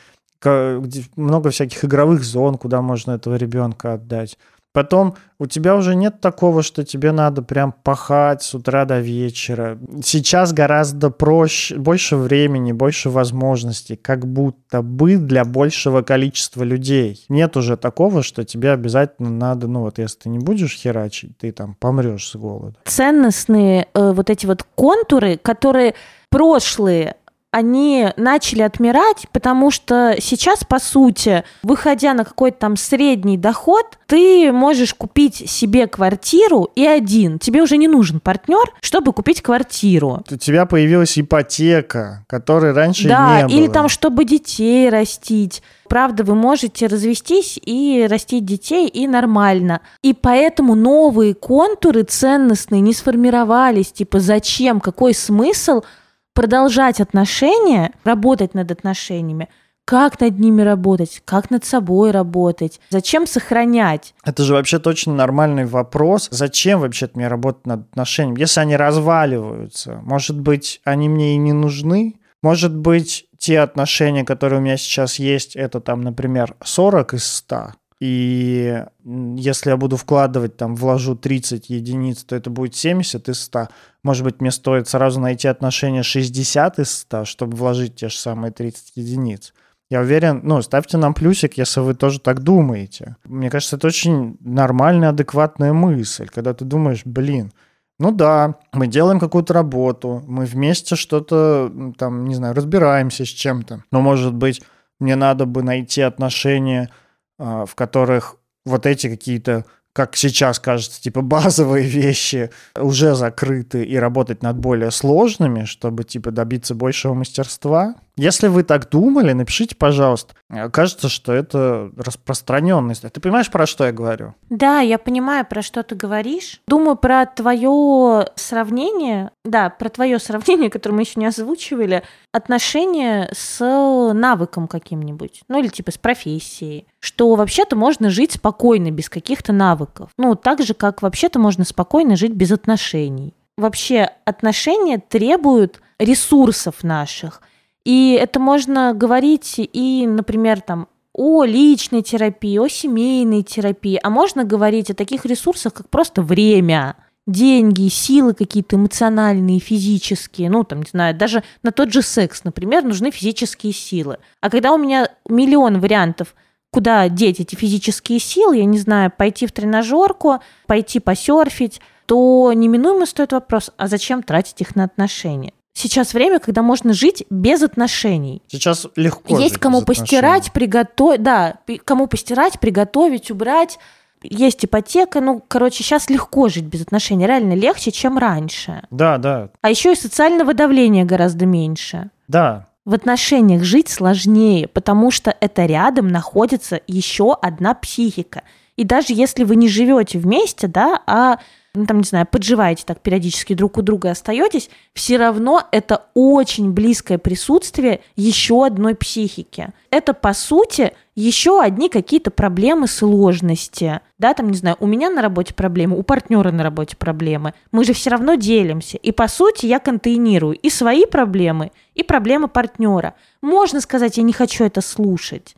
много 1.16 1.50
всяких 1.50 1.84
игровых 1.84 2.24
зон, 2.24 2.56
куда 2.56 2.82
можно 2.82 3.12
этого 3.12 3.36
ребенка 3.36 3.94
отдать. 3.94 4.38
Потом 4.74 5.14
у 5.38 5.46
тебя 5.46 5.76
уже 5.76 5.94
нет 5.94 6.20
такого, 6.20 6.64
что 6.64 6.84
тебе 6.84 7.12
надо 7.12 7.42
прям 7.42 7.72
пахать 7.84 8.42
с 8.42 8.54
утра 8.54 8.84
до 8.84 8.98
вечера. 8.98 9.78
Сейчас 10.02 10.52
гораздо 10.52 11.10
проще, 11.10 11.76
больше 11.76 12.16
времени, 12.16 12.72
больше 12.72 13.08
возможностей, 13.08 13.94
как 13.94 14.26
будто 14.26 14.82
бы 14.82 15.16
для 15.16 15.44
большего 15.44 16.02
количества 16.02 16.64
людей. 16.64 17.24
Нет 17.28 17.56
уже 17.56 17.76
такого, 17.76 18.24
что 18.24 18.42
тебе 18.44 18.72
обязательно 18.72 19.30
надо, 19.30 19.68
ну 19.68 19.82
вот 19.82 19.98
если 19.98 20.18
ты 20.18 20.28
не 20.28 20.40
будешь 20.40 20.74
херачить, 20.74 21.38
ты 21.38 21.52
там 21.52 21.76
помрешь 21.78 22.28
с 22.28 22.34
голода. 22.34 22.76
Ценностные 22.84 23.86
э, 23.94 24.12
вот 24.12 24.28
эти 24.28 24.44
вот 24.44 24.64
контуры, 24.74 25.36
которые 25.36 25.94
прошлые 26.30 27.14
они 27.54 28.08
начали 28.16 28.62
отмирать, 28.62 29.26
потому 29.30 29.70
что 29.70 30.16
сейчас, 30.18 30.64
по 30.64 30.80
сути, 30.80 31.44
выходя 31.62 32.12
на 32.12 32.24
какой-то 32.24 32.58
там 32.58 32.76
средний 32.76 33.36
доход, 33.36 33.96
ты 34.06 34.50
можешь 34.50 34.92
купить 34.92 35.48
себе 35.48 35.86
квартиру 35.86 36.68
и 36.74 36.84
один. 36.84 37.38
Тебе 37.38 37.62
уже 37.62 37.76
не 37.76 37.86
нужен 37.86 38.18
партнер, 38.18 38.74
чтобы 38.80 39.12
купить 39.12 39.40
квартиру. 39.40 40.24
У 40.28 40.36
тебя 40.36 40.66
появилась 40.66 41.16
ипотека, 41.16 42.24
которой 42.26 42.72
раньше 42.72 43.06
да, 43.06 43.36
не 43.36 43.42
было. 43.42 43.50
Да, 43.50 43.56
или 43.56 43.72
там, 43.72 43.88
чтобы 43.88 44.24
детей 44.24 44.90
растить. 44.90 45.62
Правда, 45.88 46.24
вы 46.24 46.34
можете 46.34 46.88
развестись 46.88 47.60
и 47.62 48.04
растить 48.10 48.44
детей, 48.44 48.88
и 48.88 49.06
нормально. 49.06 49.80
И 50.02 50.12
поэтому 50.12 50.74
новые 50.74 51.34
контуры 51.34 52.02
ценностные 52.02 52.80
не 52.80 52.92
сформировались. 52.92 53.92
Типа, 53.92 54.18
зачем, 54.18 54.80
какой 54.80 55.14
смысл– 55.14 55.82
продолжать 56.34 57.00
отношения, 57.00 57.92
работать 58.04 58.54
над 58.54 58.70
отношениями, 58.70 59.48
как 59.84 60.20
над 60.20 60.38
ними 60.38 60.62
работать, 60.62 61.22
как 61.24 61.50
над 61.50 61.64
собой 61.64 62.10
работать, 62.10 62.80
зачем 62.90 63.26
сохранять. 63.26 64.14
Это 64.24 64.42
же 64.42 64.54
вообще 64.54 64.78
точно 64.78 65.14
нормальный 65.14 65.66
вопрос. 65.66 66.28
Зачем 66.30 66.80
вообще 66.80 67.08
мне 67.14 67.28
работать 67.28 67.66
над 67.66 67.80
отношениями? 67.90 68.40
Если 68.40 68.60
они 68.60 68.76
разваливаются, 68.76 70.00
может 70.02 70.38
быть, 70.40 70.80
они 70.84 71.08
мне 71.08 71.34
и 71.34 71.38
не 71.38 71.52
нужны? 71.52 72.16
Может 72.42 72.74
быть, 72.76 73.26
те 73.38 73.60
отношения, 73.60 74.24
которые 74.24 74.58
у 74.60 74.62
меня 74.62 74.76
сейчас 74.76 75.18
есть, 75.18 75.54
это 75.54 75.80
там, 75.80 76.00
например, 76.00 76.56
40 76.64 77.14
из 77.14 77.24
100, 77.24 77.72
И 78.00 78.84
если 79.04 79.70
я 79.70 79.76
буду 79.76 79.96
вкладывать, 79.96 80.56
там, 80.56 80.74
вложу 80.74 81.14
30 81.14 81.70
единиц, 81.70 82.24
то 82.24 82.36
это 82.36 82.50
будет 82.50 82.74
70 82.74 83.28
из 83.28 83.40
100. 83.40 83.68
Может 84.02 84.24
быть, 84.24 84.40
мне 84.40 84.50
стоит 84.50 84.88
сразу 84.88 85.20
найти 85.20 85.48
отношение 85.48 86.02
60 86.02 86.78
из 86.80 86.90
100, 86.90 87.24
чтобы 87.24 87.56
вложить 87.56 87.94
те 87.94 88.08
же 88.08 88.16
самые 88.16 88.50
30 88.50 88.92
единиц. 88.96 89.54
Я 89.90 90.00
уверен, 90.00 90.40
ну, 90.42 90.60
ставьте 90.62 90.96
нам 90.96 91.14
плюсик, 91.14 91.56
если 91.56 91.80
вы 91.80 91.94
тоже 91.94 92.18
так 92.18 92.42
думаете. 92.42 93.16
Мне 93.24 93.50
кажется, 93.50 93.76
это 93.76 93.86
очень 93.86 94.36
нормальная, 94.40 95.10
адекватная 95.10 95.72
мысль, 95.72 96.26
когда 96.26 96.52
ты 96.52 96.64
думаешь, 96.64 97.02
блин, 97.04 97.52
ну 97.98 98.10
да, 98.10 98.56
мы 98.72 98.88
делаем 98.88 99.20
какую-то 99.20 99.54
работу, 99.54 100.22
мы 100.26 100.46
вместе 100.46 100.96
что-то, 100.96 101.92
там, 101.96 102.24
не 102.24 102.34
знаю, 102.34 102.54
разбираемся 102.54 103.24
с 103.24 103.28
чем-то. 103.28 103.84
Но, 103.92 104.00
может 104.00 104.34
быть, 104.34 104.62
мне 104.98 105.16
надо 105.16 105.46
бы 105.46 105.62
найти 105.62 106.00
отношения, 106.00 106.90
в 107.38 107.70
которых 107.74 108.36
вот 108.64 108.86
эти 108.86 109.08
какие-то 109.08 109.64
как 109.94 110.16
сейчас 110.16 110.58
кажется, 110.58 111.00
типа 111.00 111.22
базовые 111.22 111.86
вещи 111.86 112.50
уже 112.76 113.14
закрыты 113.14 113.84
и 113.84 113.96
работать 113.96 114.42
над 114.42 114.58
более 114.58 114.90
сложными, 114.90 115.66
чтобы 115.66 116.02
типа 116.02 116.32
добиться 116.32 116.74
большего 116.74 117.14
мастерства. 117.14 117.94
Если 118.16 118.48
вы 118.48 118.64
так 118.64 118.90
думали, 118.90 119.32
напишите, 119.32 119.76
пожалуйста. 119.76 120.34
Кажется, 120.72 121.08
что 121.08 121.32
это 121.32 121.90
распространенность. 121.96 123.02
Ты 123.02 123.20
понимаешь, 123.20 123.50
про 123.50 123.66
что 123.66 123.86
я 123.86 123.92
говорю? 123.92 124.34
Да, 124.50 124.80
я 124.80 124.98
понимаю, 124.98 125.46
про 125.46 125.62
что 125.62 125.82
ты 125.84 125.94
говоришь. 125.94 126.60
Думаю 126.66 126.96
про 126.96 127.26
твое 127.26 128.26
сравнение, 128.34 129.30
да, 129.44 129.70
про 129.70 129.88
твое 129.88 130.18
сравнение, 130.18 130.70
которое 130.70 130.96
мы 130.96 131.02
еще 131.02 131.20
не 131.20 131.26
озвучивали, 131.26 132.02
отношение 132.32 133.30
с 133.32 134.12
навыком 134.12 134.66
каким-нибудь, 134.66 135.42
ну 135.48 135.60
или 135.60 135.68
типа 135.68 135.92
с 135.92 135.98
профессией, 135.98 136.86
что 137.04 137.34
вообще-то 137.34 137.76
можно 137.76 138.10
жить 138.10 138.32
спокойно 138.32 138.90
без 138.90 139.08
каких-то 139.08 139.52
навыков. 139.52 140.10
Ну, 140.16 140.34
так 140.34 140.62
же, 140.62 140.74
как 140.74 141.02
вообще-то 141.02 141.38
можно 141.38 141.64
спокойно 141.64 142.16
жить 142.16 142.32
без 142.32 142.50
отношений. 142.52 143.34
Вообще 143.56 144.10
отношения 144.24 144.98
требуют 144.98 145.80
ресурсов 145.98 146.82
наших– 146.82 147.42
и 147.84 148.18
это 148.20 148.40
можно 148.40 148.94
говорить 148.94 149.54
и, 149.58 150.06
например, 150.06 150.60
там, 150.62 150.88
о 151.12 151.44
личной 151.44 152.02
терапии, 152.02 152.58
о 152.58 152.68
семейной 152.68 153.42
терапии, 153.42 154.00
а 154.02 154.10
можно 154.10 154.44
говорить 154.44 154.90
о 154.90 154.94
таких 154.94 155.26
ресурсах, 155.26 155.74
как 155.74 155.88
просто 155.90 156.22
время, 156.22 156.96
деньги, 157.26 157.88
силы 157.88 158.34
какие-то 158.34 158.76
эмоциональные, 158.76 159.60
физические, 159.60 160.50
ну, 160.50 160.64
там, 160.64 160.80
не 160.80 160.90
знаю, 160.90 161.14
даже 161.14 161.44
на 161.62 161.72
тот 161.72 161.92
же 161.92 162.02
секс, 162.02 162.42
например, 162.42 162.84
нужны 162.84 163.10
физические 163.10 163.72
силы. 163.72 164.18
А 164.40 164.50
когда 164.50 164.72
у 164.72 164.78
меня 164.78 165.08
миллион 165.28 165.78
вариантов, 165.78 166.34
куда 166.74 167.08
деть 167.08 167.38
эти 167.38 167.54
физические 167.54 168.18
силы, 168.18 168.56
я 168.56 168.64
не 168.64 168.78
знаю, 168.78 169.12
пойти 169.16 169.46
в 169.46 169.52
тренажерку, 169.52 170.40
пойти 170.66 170.98
посерфить, 170.98 171.80
то 172.06 172.52
неминуемо 172.52 173.06
стоит 173.06 173.32
вопрос, 173.32 173.70
а 173.76 173.86
зачем 173.86 174.24
тратить 174.24 174.60
их 174.60 174.74
на 174.74 174.84
отношения? 174.84 175.52
сейчас 175.76 176.14
время, 176.14 176.38
когда 176.38 176.62
можно 176.62 176.92
жить 176.92 177.24
без 177.30 177.60
отношений. 177.62 178.42
Сейчас 178.46 178.86
легко. 178.94 179.38
Есть 179.38 179.58
кому 179.58 179.82
постирать, 179.82 180.52
приготовить, 180.52 181.22
да, 181.22 181.56
кому 181.84 182.06
постирать, 182.06 182.60
приготовить, 182.60 183.32
убрать. 183.32 183.78
Есть 184.22 184.64
ипотека, 184.64 185.20
ну, 185.20 185.42
короче, 185.46 185.82
сейчас 185.82 186.08
легко 186.10 186.48
жить 186.48 186.64
без 186.64 186.82
отношений, 186.82 187.26
реально 187.26 187.54
легче, 187.54 187.90
чем 187.90 188.18
раньше. 188.18 188.82
Да, 188.90 189.18
да. 189.18 189.50
А 189.62 189.68
еще 189.68 189.92
и 189.92 189.96
социального 189.96 190.54
давления 190.54 191.04
гораздо 191.04 191.44
меньше. 191.44 192.10
Да. 192.28 192.68
В 192.84 192.92
отношениях 192.92 193.64
жить 193.64 193.88
сложнее, 193.88 194.68
потому 194.68 195.10
что 195.10 195.34
это 195.40 195.64
рядом 195.64 196.08
находится 196.08 196.80
еще 196.86 197.32
одна 197.32 197.74
психика. 197.74 198.42
И 198.76 198.84
даже 198.84 199.14
если 199.14 199.44
вы 199.44 199.56
не 199.56 199.68
живете 199.68 200.18
вместе, 200.18 200.66
да, 200.66 201.02
а 201.06 201.38
ну, 201.74 201.86
там, 201.86 201.98
не 201.98 202.04
знаю, 202.04 202.26
подживаете 202.30 202.84
так 202.86 203.00
периодически 203.00 203.54
друг 203.54 203.78
у 203.78 203.82
друга 203.82 204.12
остаетесь, 204.12 204.70
все 204.92 205.16
равно 205.16 205.62
это 205.72 206.06
очень 206.14 206.72
близкое 206.72 207.18
присутствие 207.18 208.00
еще 208.14 208.64
одной 208.64 208.94
психики. 208.94 209.70
Это, 209.90 210.14
по 210.14 210.32
сути, 210.34 210.92
еще 211.16 211.60
одни 211.60 211.88
какие-то 211.88 212.30
проблемы, 212.30 212.86
сложности. 212.86 214.00
Да, 214.18 214.34
там, 214.34 214.50
не 214.50 214.56
знаю, 214.56 214.76
у 214.78 214.86
меня 214.86 215.10
на 215.10 215.20
работе 215.20 215.52
проблемы, 215.52 215.98
у 215.98 216.04
партнера 216.04 216.52
на 216.52 216.62
работе 216.62 216.96
проблемы. 216.96 217.54
Мы 217.72 217.84
же 217.84 217.92
все 217.92 218.10
равно 218.10 218.36
делимся. 218.36 218.96
И, 218.96 219.10
по 219.10 219.26
сути, 219.26 219.66
я 219.66 219.80
контейнирую 219.80 220.54
и 220.54 220.70
свои 220.70 221.06
проблемы, 221.06 221.72
и 221.94 222.04
проблемы 222.04 222.46
партнера. 222.46 223.14
Можно 223.42 223.80
сказать, 223.80 224.16
я 224.16 224.22
не 224.22 224.32
хочу 224.32 224.64
это 224.64 224.80
слушать. 224.80 225.56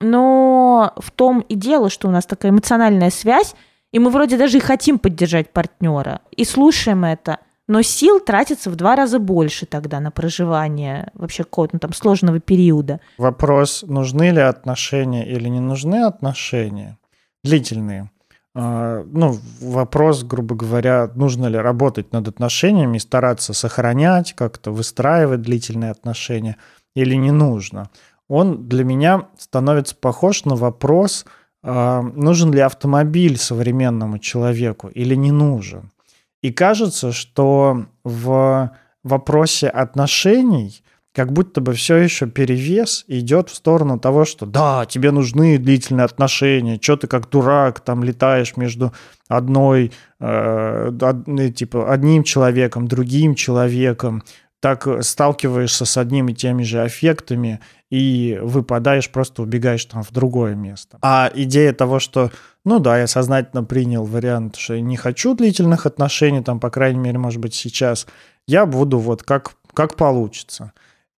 Но 0.00 0.94
в 0.96 1.10
том 1.10 1.40
и 1.40 1.56
дело, 1.56 1.90
что 1.90 2.08
у 2.08 2.10
нас 2.10 2.24
такая 2.24 2.52
эмоциональная 2.52 3.10
связь, 3.10 3.54
и 3.92 3.98
мы 3.98 4.10
вроде 4.10 4.36
даже 4.36 4.58
и 4.58 4.60
хотим 4.60 4.98
поддержать 4.98 5.52
партнера, 5.52 6.20
и 6.30 6.44
слушаем 6.44 7.04
это, 7.04 7.38
но 7.66 7.82
сил 7.82 8.20
тратится 8.20 8.70
в 8.70 8.76
два 8.76 8.96
раза 8.96 9.18
больше 9.18 9.66
тогда 9.66 10.00
на 10.00 10.10
проживание 10.10 11.10
вообще 11.14 11.44
какого-то 11.44 11.78
там 11.78 11.92
сложного 11.92 12.40
периода. 12.40 13.00
Вопрос, 13.18 13.84
нужны 13.86 14.30
ли 14.30 14.40
отношения 14.40 15.24
или 15.28 15.48
не 15.48 15.60
нужны 15.60 16.04
отношения, 16.04 16.98
длительные. 17.44 18.10
А, 18.56 19.04
ну, 19.06 19.38
вопрос, 19.60 20.24
грубо 20.24 20.56
говоря, 20.56 21.10
нужно 21.14 21.46
ли 21.46 21.56
работать 21.56 22.12
над 22.12 22.26
отношениями 22.26 22.98
стараться 22.98 23.52
сохранять, 23.52 24.32
как-то 24.32 24.72
выстраивать 24.72 25.42
длительные 25.42 25.92
отношения 25.92 26.56
или 26.96 27.14
не 27.14 27.30
нужно. 27.30 27.90
Он 28.26 28.68
для 28.68 28.84
меня 28.84 29.28
становится 29.38 29.94
похож 29.94 30.44
на 30.44 30.56
вопрос– 30.56 31.24
нужен 31.62 32.52
ли 32.52 32.60
автомобиль 32.60 33.36
современному 33.36 34.18
человеку 34.18 34.88
или 34.88 35.14
не 35.14 35.30
нужен. 35.30 35.90
И 36.42 36.52
кажется, 36.52 37.12
что 37.12 37.84
в 38.02 38.70
вопросе 39.04 39.68
отношений 39.68 40.82
как 41.12 41.32
будто 41.32 41.60
бы 41.60 41.72
все 41.72 41.96
еще 41.96 42.26
перевес 42.26 43.04
идет 43.08 43.50
в 43.50 43.54
сторону 43.54 43.98
того, 43.98 44.24
что 44.24 44.46
да, 44.46 44.86
тебе 44.86 45.10
нужны 45.10 45.58
длительные 45.58 46.04
отношения, 46.04 46.78
что 46.80 46.96
ты 46.96 47.06
как 47.08 47.28
дурак 47.28 47.80
там 47.80 48.04
летаешь 48.04 48.56
между 48.56 48.92
одной, 49.28 49.92
э, 50.20 50.90
од, 51.00 51.54
типа 51.56 51.92
одним 51.92 52.22
человеком, 52.22 52.86
другим 52.86 53.34
человеком, 53.34 54.22
так 54.60 54.86
сталкиваешься 55.02 55.86
с 55.86 55.96
одними 55.96 56.32
и 56.32 56.34
теми 56.34 56.62
же 56.62 56.82
аффектами 56.82 57.60
и 57.90 58.38
выпадаешь, 58.42 59.10
просто 59.10 59.42
убегаешь 59.42 59.84
там 59.86 60.02
в 60.02 60.12
другое 60.12 60.54
место. 60.54 60.98
А 61.02 61.30
идея 61.34 61.72
того, 61.72 61.98
что, 61.98 62.30
ну 62.64 62.78
да, 62.78 62.98
я 62.98 63.06
сознательно 63.06 63.64
принял 63.64 64.04
вариант, 64.04 64.56
что 64.56 64.74
я 64.74 64.80
не 64.80 64.96
хочу 64.96 65.34
длительных 65.34 65.86
отношений, 65.86 66.42
там, 66.42 66.60
по 66.60 66.70
крайней 66.70 67.00
мере, 67.00 67.18
может 67.18 67.40
быть, 67.40 67.54
сейчас, 67.54 68.06
я 68.46 68.66
буду 68.66 68.98
вот 68.98 69.22
как, 69.22 69.52
как 69.72 69.96
получится. 69.96 70.72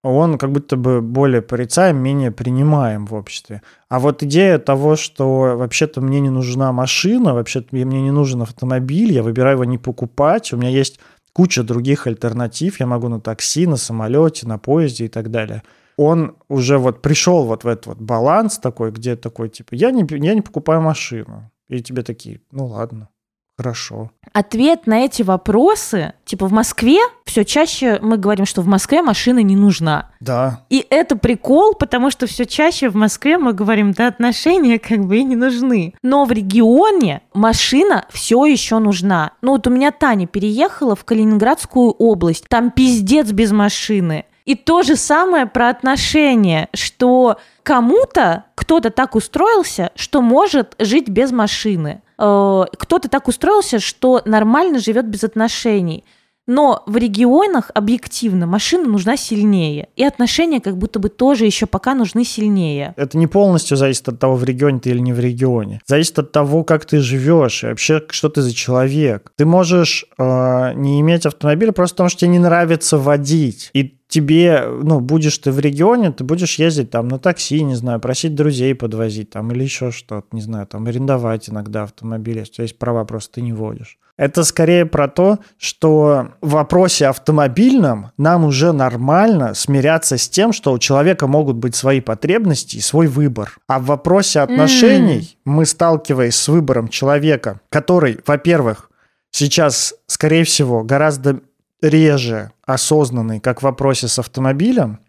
Он 0.03 0.39
как 0.39 0.51
будто 0.51 0.77
бы 0.77 1.01
более 1.01 1.43
порицаем, 1.43 1.98
менее 1.98 2.31
принимаем 2.31 3.05
в 3.05 3.13
обществе. 3.13 3.62
А 3.88 4.00
вот 4.00 4.24
идея 4.24 4.57
того, 4.57 4.95
что 4.95 5.55
вообще-то 5.57 6.01
мне 6.01 6.19
не 6.19 6.31
нужна 6.31 6.71
машина, 6.71 7.36
вообще-то 7.36 7.67
мне 7.71 7.83
не 7.83 8.12
нужен 8.12 8.41
автомобиль, 8.41 9.13
я 9.13 9.21
выбираю 9.21 9.57
его 9.57 9.65
не 9.65 9.77
покупать, 9.77 10.53
у 10.53 10.57
меня 10.57 10.69
есть 10.69 11.00
куча 11.33 11.63
других 11.63 12.07
альтернатив, 12.07 12.79
я 12.79 12.85
могу 12.85 13.09
на 13.09 13.19
такси, 13.19 13.67
на 13.67 13.77
самолете, 13.77 14.47
на 14.47 14.57
поезде 14.57 15.05
и 15.05 15.09
так 15.09 15.31
далее– 15.31 15.63
он 15.97 16.35
уже 16.47 16.77
вот 16.77 17.01
пришел 17.01 17.45
вот 17.45 17.63
в 17.63 17.67
этот 17.67 17.85
вот 17.85 17.97
баланс 18.00 18.57
такой, 18.57 18.91
где 18.91 19.15
такой, 19.15 19.50
типа, 19.50 19.75
я 19.75 19.91
не, 19.91 20.05
я 20.09 20.33
не 20.33 20.41
покупаю 20.41 20.81
машину. 20.81 21.51
И 21.69 21.81
тебе 21.81 22.01
такие, 22.01 22.41
ну 22.51 22.65
ладно, 22.65 23.09
хорошо. 23.58 24.12
Ответ 24.34 24.88
на 24.88 25.05
эти 25.05 25.24
вопросы, 25.24 26.13
типа 26.25 26.48
в 26.48 26.51
Москве, 26.51 27.00
все 27.25 27.43
чаще 27.43 28.00
мы 28.01 28.17
говорим, 28.17 28.46
что 28.46 28.62
в 28.62 28.67
Москве 28.67 29.01
машина 29.01 29.39
не 29.39 29.55
нужна. 29.55 30.10
Да. 30.20 30.65
И 30.70 30.86
это 30.89 31.17
прикол, 31.17 31.75
потому 31.75 32.12
что 32.12 32.27
все 32.27 32.46
чаще 32.46 32.89
в 32.89 32.96
Москве 32.96 33.38
мы 33.38 33.53
говорим, 33.53 33.91
да, 33.91 34.08
отношения 34.08 34.79
как 34.79 35.05
бы 35.05 35.17
и 35.17 35.24
не 35.24 35.36
нужны. 35.36 35.93
Но 36.01 36.25
в 36.25 36.31
регионе 36.31 37.22
машина 37.34 38.05
все 38.10 38.46
еще 38.46 38.79
нужна. 38.79 39.31
Ну 39.41 39.51
вот 39.51 39.67
у 39.67 39.70
меня 39.70 39.91
Таня 39.91 40.27
переехала 40.27 40.96
в 40.96 41.03
Калининградскую 41.03 41.91
область, 41.91 42.46
там 42.48 42.72
пиздец 42.72 43.31
без 43.31 43.51
машины. 43.51 44.25
И 44.45 44.55
то 44.55 44.83
же 44.83 44.95
самое 44.95 45.45
про 45.45 45.69
отношения, 45.69 46.69
что 46.74 47.38
кому-то 47.63 48.45
кто-то 48.55 48.89
так 48.89 49.15
устроился, 49.15 49.91
что 49.95 50.21
может 50.21 50.75
жить 50.79 51.10
без 51.10 51.31
машины. 51.31 52.01
Э, 52.17 52.63
кто-то 52.77 53.10
так 53.10 53.27
устроился, 53.27 53.79
что 53.79 54.21
нормально 54.25 54.79
живет 54.79 55.07
без 55.07 55.24
отношений. 55.24 56.03
Но 56.48 56.83
в 56.88 56.98
регионах 56.98 57.69
объективно 57.74 58.48
машина 58.48 58.88
нужна 58.88 59.15
сильнее. 59.15 59.89
И 59.95 60.03
отношения 60.03 60.60
как 60.60 60.77
будто 60.77 61.00
бы 61.00 61.10
тоже 61.10 61.45
еще 61.45 61.65
пока 61.67 61.93
нужны 61.93 62.25
сильнее. 62.25 62.93
Это 62.98 63.17
не 63.17 63.27
полностью 63.27 63.77
зависит 63.77 64.10
от 64.10 64.19
того, 64.19 64.36
в 64.36 64.43
регионе 64.43 64.79
ты 64.79 64.89
или 64.89 65.00
не 65.00 65.13
в 65.13 65.19
регионе. 65.19 65.81
Зависит 65.86 66.17
от 66.17 66.31
того, 66.31 66.63
как 66.63 66.86
ты 66.86 67.00
живешь 67.00 67.63
и 67.63 67.67
вообще, 67.67 68.03
что 68.10 68.29
ты 68.29 68.41
за 68.41 68.53
человек. 68.53 69.31
Ты 69.38 69.45
можешь 69.45 70.05
э, 70.17 70.74
не 70.74 71.00
иметь 71.01 71.25
автомобиля 71.25 71.71
просто 71.71 71.95
потому, 71.95 72.10
что 72.10 72.21
тебе 72.21 72.31
не 72.31 72.39
нравится 72.39 72.98
водить. 72.98 73.69
И 73.74 74.00
тебе, 74.12 74.65
ну, 74.84 75.00
будешь 75.00 75.38
ты 75.38 75.51
в 75.51 75.60
регионе, 75.60 76.12
ты 76.12 76.25
будешь 76.25 76.60
ездить 76.60 76.91
там 76.91 77.08
на 77.08 77.18
такси, 77.18 77.63
не 77.63 77.75
знаю, 77.75 78.01
просить 78.01 78.36
друзей 78.36 78.75
подвозить 78.75 79.30
там 79.30 79.51
или 79.51 79.63
еще 79.63 79.91
что-то, 79.91 80.27
не 80.34 80.41
знаю, 80.41 80.68
там 80.68 80.86
арендовать 80.86 81.50
иногда 81.50 81.84
автомобили, 81.84 82.39
если 82.39 82.51
у 82.51 82.56
тебя 82.56 82.63
есть 82.65 82.77
права, 82.77 83.06
просто 83.06 83.36
ты 83.36 83.41
не 83.41 83.53
водишь. 83.53 83.98
Это 84.18 84.44
скорее 84.44 84.86
про 84.86 85.08
то, 85.08 85.39
что 85.58 86.34
в 86.41 86.51
вопросе 86.51 87.08
автомобильном 87.08 88.12
нам 88.18 88.44
уже 88.44 88.74
нормально 88.74 89.53
смиряться 89.53 90.18
с 90.18 90.27
тем, 90.27 90.51
что 90.51 90.74
у 90.74 90.77
человека 90.77 91.25
могут 91.25 91.56
быть 91.56 91.75
свои 91.75 92.01
потребности 92.01 92.75
и 92.75 92.82
свой 92.82 93.08
выбор. 93.08 93.58
А 93.68 93.80
в 93.80 93.86
вопросе 93.86 94.41
отношений 94.41 95.20
mm. 95.22 95.36
мы, 95.46 95.65
сталкиваясь 95.65 96.36
с 96.36 96.50
выбором 96.50 96.89
человека, 96.89 97.62
который, 97.70 98.20
во-первых, 98.27 98.91
сейчас, 99.32 99.96
скорее 100.06 100.44
всего, 100.44 100.84
гораздо 100.84 101.39
реже 101.81 102.51
осознанный, 102.65 103.39
как 103.39 103.59
в 103.59 103.63
вопросе 103.63 104.07
с 104.07 104.19
автомобилем, 104.19 105.00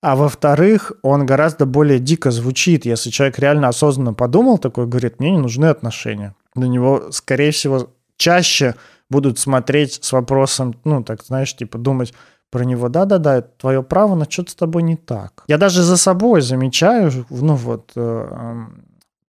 а 0.00 0.16
во-вторых, 0.16 0.92
он 1.02 1.24
гораздо 1.26 1.64
более 1.64 2.00
дико 2.00 2.32
звучит, 2.32 2.84
если 2.84 3.10
человек 3.10 3.38
реально 3.38 3.68
осознанно 3.68 4.14
подумал 4.14 4.58
такой, 4.58 4.86
говорит, 4.86 5.20
мне 5.20 5.30
не 5.30 5.38
нужны 5.38 5.66
отношения. 5.66 6.34
На 6.56 6.64
него, 6.64 7.12
скорее 7.12 7.52
всего, 7.52 7.90
чаще 8.16 8.74
будут 9.08 9.38
смотреть 9.38 10.02
с 10.02 10.12
вопросом, 10.12 10.74
ну, 10.84 11.04
так, 11.04 11.22
знаешь, 11.22 11.54
типа 11.54 11.78
думать 11.78 12.14
про 12.50 12.64
него, 12.64 12.88
да-да-да, 12.88 13.42
твое 13.42 13.82
право, 13.82 14.14
но 14.14 14.26
что-то 14.28 14.50
с 14.50 14.54
тобой 14.54 14.82
не 14.82 14.96
так. 14.96 15.44
Я 15.46 15.56
даже 15.56 15.82
за 15.82 15.96
собой 15.96 16.42
замечаю, 16.42 17.10
ну, 17.30 17.54
вот, 17.54 17.92
э, 17.94 18.66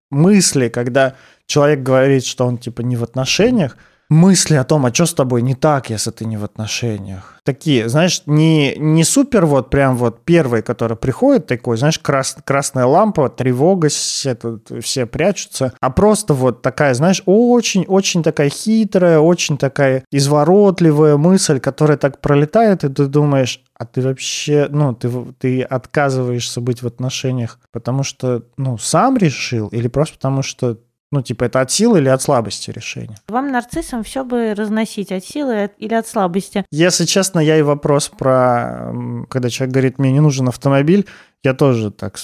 мысли, 0.10 0.70
когда 0.70 1.16
человек 1.46 1.84
говорит, 1.84 2.26
что 2.26 2.46
он, 2.48 2.58
типа, 2.58 2.82
не 2.82 2.96
в 2.96 3.04
отношениях, 3.04 3.78
мысли 4.14 4.56
о 4.56 4.64
том, 4.64 4.86
а 4.86 4.94
что 4.94 5.06
с 5.06 5.14
тобой 5.14 5.42
не 5.42 5.56
так, 5.56 5.90
если 5.90 6.12
ты 6.12 6.26
не 6.26 6.38
в 6.38 6.44
отношениях. 6.44 7.42
Такие, 7.44 7.90
знаешь, 7.90 8.22
не, 8.26 8.76
не 8.78 9.04
супер 9.04 9.46
вот 9.46 9.70
прям 9.70 9.98
вот 9.98 10.24
первый, 10.24 10.62
который 10.62 10.96
приходит 10.96 11.48
такой, 11.48 11.78
знаешь, 11.78 12.00
крас, 12.00 12.38
красная 12.46 12.86
лампа, 12.86 13.30
тревога, 13.30 13.90
все, 13.90 14.36
тут, 14.36 14.72
все 14.82 15.06
прячутся, 15.06 15.74
а 15.82 15.90
просто 15.90 16.34
вот 16.34 16.62
такая, 16.62 16.94
знаешь, 16.94 17.22
очень-очень 17.26 18.24
такая 18.24 18.50
хитрая, 18.50 19.20
очень 19.20 19.58
такая 19.58 20.06
изворотливая 20.12 21.18
мысль, 21.18 21.60
которая 21.60 21.98
так 21.98 22.22
пролетает, 22.22 22.86
и 22.86 22.90
ты 22.90 23.08
думаешь, 23.08 23.62
а 23.78 23.86
ты 23.86 24.02
вообще, 24.02 24.68
ну, 24.70 24.94
ты, 24.94 25.12
ты 25.40 25.62
отказываешься 25.64 26.62
быть 26.62 26.82
в 26.82 26.88
отношениях, 26.88 27.60
потому 27.72 28.04
что, 28.04 28.44
ну, 28.56 28.78
сам 28.78 29.18
решил, 29.18 29.68
или 29.68 29.90
просто 29.90 30.16
потому 30.16 30.44
что 30.44 30.78
ну, 31.14 31.22
типа, 31.22 31.44
это 31.44 31.62
от 31.62 31.72
силы 31.72 32.00
или 32.00 32.10
от 32.10 32.22
слабости 32.24 32.72
решение? 32.72 33.16
Вам, 33.28 33.52
нарциссам, 33.52 34.04
все 34.04 34.24
бы 34.24 34.56
разносить 34.56 35.12
от 35.12 35.24
силы 35.24 35.70
или 35.78 35.94
от 35.94 36.08
слабости. 36.08 36.66
Если 36.72 37.06
честно, 37.06 37.40
я 37.40 37.58
и 37.58 37.62
вопрос 37.62 38.10
про, 38.10 38.92
когда 39.30 39.50
человек 39.50 39.74
говорит, 39.74 40.00
мне 40.00 40.12
не 40.12 40.22
нужен 40.22 40.48
автомобиль, 40.48 41.06
я 41.44 41.54
тоже 41.54 41.92
так 41.92 42.18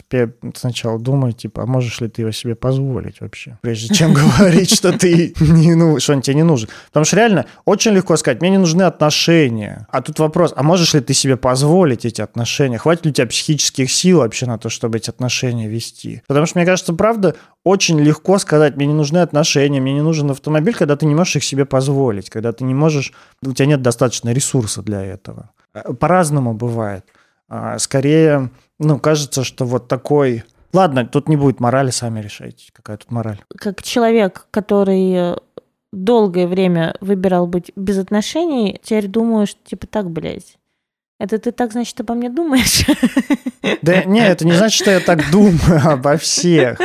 сначала 0.56 0.98
думаю, 0.98 1.34
типа, 1.34 1.64
а 1.64 1.66
можешь 1.66 2.00
ли 2.00 2.08
ты 2.08 2.22
его 2.22 2.32
себе 2.32 2.56
позволить 2.56 3.20
вообще? 3.20 3.58
Прежде 3.62 3.94
чем 3.94 4.14
говорить, 4.38 4.74
что 4.74 4.98
ты 4.98 5.34
не, 5.42 5.76
ну, 5.76 6.00
что 6.00 6.14
он 6.14 6.22
тебе 6.22 6.36
не 6.36 6.44
нужен. 6.44 6.70
Потому 6.88 7.04
что 7.04 7.18
реально 7.18 7.46
очень 7.66 7.92
легко 7.92 8.16
сказать, 8.16 8.40
мне 8.40 8.52
не 8.52 8.58
нужны 8.58 8.84
отношения. 8.84 9.88
А 9.92 10.02
тут 10.02 10.20
вопрос, 10.20 10.54
а 10.56 10.64
можешь 10.64 10.94
ли 10.94 11.02
ты 11.02 11.14
себе 11.14 11.36
позволить 11.36 12.06
эти 12.06 12.22
отношения? 12.22 12.78
Хватит 12.78 13.06
ли 13.06 13.12
у 13.12 13.14
тебя 13.14 13.28
психических 13.28 13.92
сил 13.92 14.20
вообще 14.20 14.46
на 14.46 14.58
то, 14.58 14.70
чтобы 14.70 14.98
эти 14.98 15.10
отношения 15.10 15.68
вести? 15.68 16.22
Потому 16.28 16.46
что, 16.46 16.58
мне 16.58 16.66
кажется, 16.66 16.94
правда, 16.94 17.36
очень 17.66 18.00
легко 18.00 18.40
сказать, 18.40 18.78
мне 18.78 18.88
не 18.88 18.94
нужны 18.94 19.18
отношения, 19.18 19.82
мне 19.82 19.96
не 19.96 20.02
нужен 20.02 20.32
автомобиль, 20.32 20.76
когда 20.76 20.96
ты 20.96 21.06
не 21.06 21.14
можешь 21.14 21.36
их 21.36 21.44
себе 21.44 21.66
позволить, 21.66 22.30
когда 22.30 22.54
ты 22.54 22.64
не 22.64 22.74
можешь, 22.74 23.12
у 23.42 23.52
тебя 23.52 23.66
нет 23.66 23.82
достаточно 23.82 24.32
ресурса 24.32 24.82
для 24.82 25.04
этого. 25.04 25.50
По-разному 26.00 26.54
бывает. 26.54 27.06
А, 27.50 27.80
скорее, 27.80 28.50
ну, 28.80 29.00
кажется, 29.00 29.44
что 29.44 29.66
вот 29.66 29.88
такой... 29.88 30.44
Ладно, 30.72 31.06
тут 31.06 31.28
не 31.28 31.36
будет 31.36 31.60
морали, 31.60 31.90
сами 31.90 32.22
решайте, 32.22 32.72
какая 32.72 32.98
тут 32.98 33.12
мораль. 33.12 33.40
Как 33.58 33.82
человек, 33.82 34.48
который 34.52 35.14
э, 35.14 35.36
долгое 35.92 36.48
время 36.48 36.96
выбирал 37.02 37.48
быть 37.48 37.72
без 37.76 37.98
отношений, 37.98 38.80
теперь 38.84 39.08
думаю, 39.08 39.48
что 39.48 39.60
типа 39.66 39.88
так, 39.88 40.10
блядь. 40.10 40.58
Это 41.20 41.38
ты 41.38 41.52
так, 41.52 41.74
значит, 41.74 42.00
обо 42.00 42.14
мне 42.14 42.30
думаешь? 42.30 42.86
Да 43.82 44.04
не, 44.06 44.26
это 44.26 44.46
не 44.46 44.54
значит, 44.54 44.82
что 44.82 44.92
я 44.92 45.00
так 45.00 45.30
думаю 45.32 45.82
обо 45.84 46.18
всех. 46.18 46.80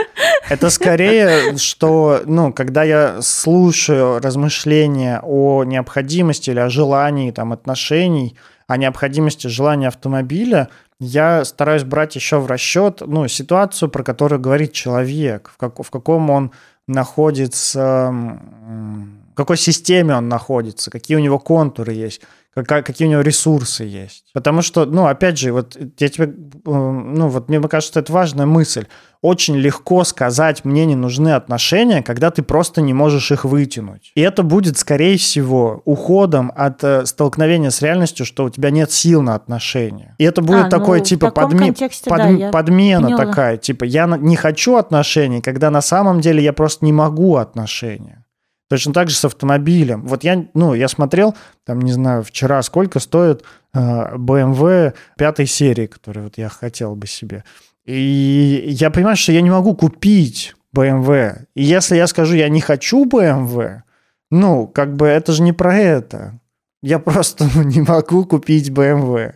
Это 0.51 0.71
скорее, 0.71 1.57
что, 1.57 2.21
ну, 2.27 2.53
когда 2.53 2.83
я 2.83 3.23
слушаю 3.23 4.21
размышления 4.21 5.21
о 5.23 5.65
необходимости 5.65 6.51
или 6.51 6.59
о 6.59 6.69
желании 6.69 7.31
там 7.31 7.53
отношений, 7.53 8.37
о 8.67 8.77
необходимости 8.77 9.47
желания 9.47 9.89
автомобиля, 9.89 10.69
я 11.05 11.45
стараюсь 11.45 11.85
брать 11.85 12.17
еще 12.17 12.39
в 12.39 12.47
расчет 12.47 13.03
ну, 13.07 13.29
ситуацию, 13.29 13.89
про 13.89 14.03
которую 14.03 14.41
говорит 14.41 14.73
человек, 14.73 15.51
в, 15.53 15.57
как, 15.57 15.83
в 15.83 15.91
каком 15.91 16.31
он 16.31 16.51
находится, 16.87 18.15
в 19.35 19.37
какой 19.37 19.57
системе 19.57 20.15
он 20.15 20.29
находится, 20.29 20.93
какие 20.93 21.17
у 21.17 21.21
него 21.21 21.41
контуры 21.41 21.93
есть, 21.93 22.21
какая, 22.55 22.83
какие 22.83 23.09
у 23.09 23.11
него 23.11 23.21
ресурсы 23.21 23.83
есть. 23.83 24.27
Потому 24.33 24.63
что, 24.63 24.87
ну, 24.87 25.07
опять 25.07 25.37
же, 25.39 25.53
вот 25.53 25.77
я 25.99 26.09
тебе, 26.09 26.33
ну, 26.65 27.27
вот 27.27 27.49
мне 27.49 27.61
кажется, 27.63 27.99
это 27.99 28.13
важная 28.13 28.47
мысль. 28.47 28.87
Очень 29.23 29.57
легко 29.57 30.05
сказать, 30.05 30.65
мне 30.65 30.87
не 30.87 30.95
нужны 30.95 31.31
отношения, 31.31 32.01
когда 32.03 32.31
ты 32.31 32.43
просто 32.43 32.81
не 32.81 32.93
можешь 32.93 33.33
их 33.33 33.45
вытянуть. 33.45 34.13
И 34.15 34.21
это 34.21 34.45
будет, 34.45 34.79
скорее 34.79 35.19
всего, 35.19 35.83
уходом 35.85 36.53
от 36.55 36.85
э, 36.85 37.05
столкновения 37.05 37.71
с 37.71 37.83
реальностью, 37.83 38.27
что 38.27 38.45
у 38.45 38.51
тебя 38.51 38.71
нет 38.71 38.93
сил 38.93 39.21
на 39.21 39.35
отношения. 39.35 40.15
И 40.19 40.25
это 40.25 40.43
будет 40.43 40.67
а, 40.67 40.71
такое, 40.71 41.01
ну, 41.01 41.05
типа, 41.07 41.33
подме... 41.33 41.73
под... 41.73 42.39
да, 42.39 42.51
подмена 42.53 43.09
поняла. 43.09 43.27
такая, 43.27 43.57
типа, 43.57 43.83
я 43.83 44.07
не 44.07 44.37
хочу 44.37 44.77
отношений, 44.77 45.41
когда 45.41 45.71
на 45.71 45.81
самом 45.81 46.21
деле 46.21 46.41
я 46.41 46.53
просто 46.53 46.85
не 46.85 46.93
могу 46.93 47.37
отношения. 47.37 48.24
Точно 48.69 48.93
так 48.93 49.11
же 49.11 49.17
с 49.17 49.25
автомобилем. 49.25 50.07
Вот 50.07 50.25
я, 50.25 50.47
ну, 50.55 50.75
я 50.75 50.89
смотрел, 50.89 51.35
там, 51.65 51.81
не 51.81 51.93
знаю, 51.93 52.23
вчера, 52.23 52.63
сколько 52.63 52.99
стоит 52.99 53.45
э, 53.75 54.17
BMW 54.17 54.95
пятой 55.19 55.47
серии, 55.47 55.87
который 55.87 56.25
вот 56.25 56.39
я 56.39 56.49
хотел 56.49 56.97
бы 56.97 57.07
себе. 57.07 57.45
И 57.85 58.65
я 58.69 58.91
понимаю, 58.91 59.17
что 59.17 59.33
я 59.33 59.43
не 59.43 59.51
могу 59.51 59.75
купить 59.75 60.55
BMW. 60.75 61.45
И 61.55 61.63
если 61.63 61.97
я 61.97 62.07
скажу, 62.07 62.35
я 62.35 62.49
не 62.49 62.61
хочу 62.61 63.05
BMW, 63.05 63.83
ну, 64.31 64.67
как 64.67 64.97
бы 64.97 65.07
это 65.07 65.33
же 65.33 65.43
не 65.43 65.53
про 65.53 65.77
это. 65.77 66.41
Я 66.83 66.99
просто 66.99 67.47
ну, 67.55 67.63
не 67.63 67.83
могу 67.83 68.25
купить 68.25 68.71
BMW. 68.71 69.35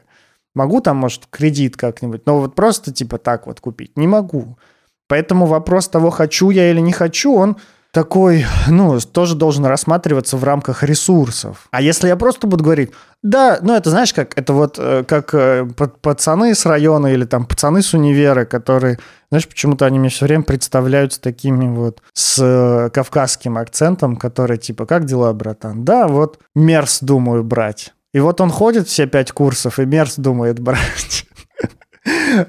Могу 0.55 0.81
там, 0.81 0.97
может, 0.97 1.27
кредит 1.31 1.77
как-нибудь, 1.77 2.23
но 2.27 2.41
вот 2.41 2.55
просто 2.55 2.93
типа 2.93 3.19
так 3.19 3.47
вот 3.47 3.61
купить 3.61 3.97
не 3.97 4.07
могу. 4.07 4.59
Поэтому 5.07 5.47
вопрос 5.47 5.89
того, 5.89 6.11
хочу 6.11 6.51
я 6.51 6.71
или 6.71 6.81
не 6.81 6.93
хочу, 6.93 7.35
он 7.35 7.57
такой, 7.99 8.47
ну, 8.69 9.01
тоже 9.01 9.35
должен 9.35 9.67
рассматриваться 9.67 10.37
в 10.37 10.45
рамках 10.45 10.85
ресурсов. 10.85 11.67
А 11.73 11.83
если 11.83 12.07
я 12.07 12.15
просто 12.15 12.47
буду 12.47 12.63
говорить, 12.63 12.93
да, 13.25 13.59
ну, 13.61 13.75
это 13.75 13.91
знаешь, 13.91 14.15
как 14.15 14.39
это 14.39 14.53
вот 14.53 14.77
э, 14.79 15.03
как 15.03 15.35
э, 15.35 15.67
пацаны 16.01 16.55
с 16.55 16.65
района 16.65 17.09
или 17.09 17.25
там 17.25 17.45
пацаны 17.45 17.83
с 17.83 17.95
универа, 17.95 18.45
которые, 18.45 19.01
знаешь, 19.31 19.49
почему-то 19.49 19.85
они 19.85 19.99
мне 19.99 20.11
все 20.11 20.27
время 20.27 20.45
представляются 20.45 21.21
такими 21.21 21.67
вот 21.75 22.01
с 22.13 22.39
э, 22.41 22.91
кавказским 22.91 23.59
акцентом, 23.59 24.15
которые 24.15 24.59
типа, 24.59 24.87
как 24.87 25.05
дела, 25.05 25.33
братан? 25.33 25.85
Да, 25.85 26.07
вот 26.07 26.39
мерс 26.55 27.01
думаю 27.01 27.43
брать. 27.43 27.95
И 28.15 28.21
вот 28.21 28.41
он 28.41 28.51
ходит 28.51 28.87
все 28.87 29.09
пять 29.09 29.33
курсов, 29.33 29.81
и 29.81 29.87
мерс 29.87 30.15
думает 30.15 30.61
брать. 30.61 31.27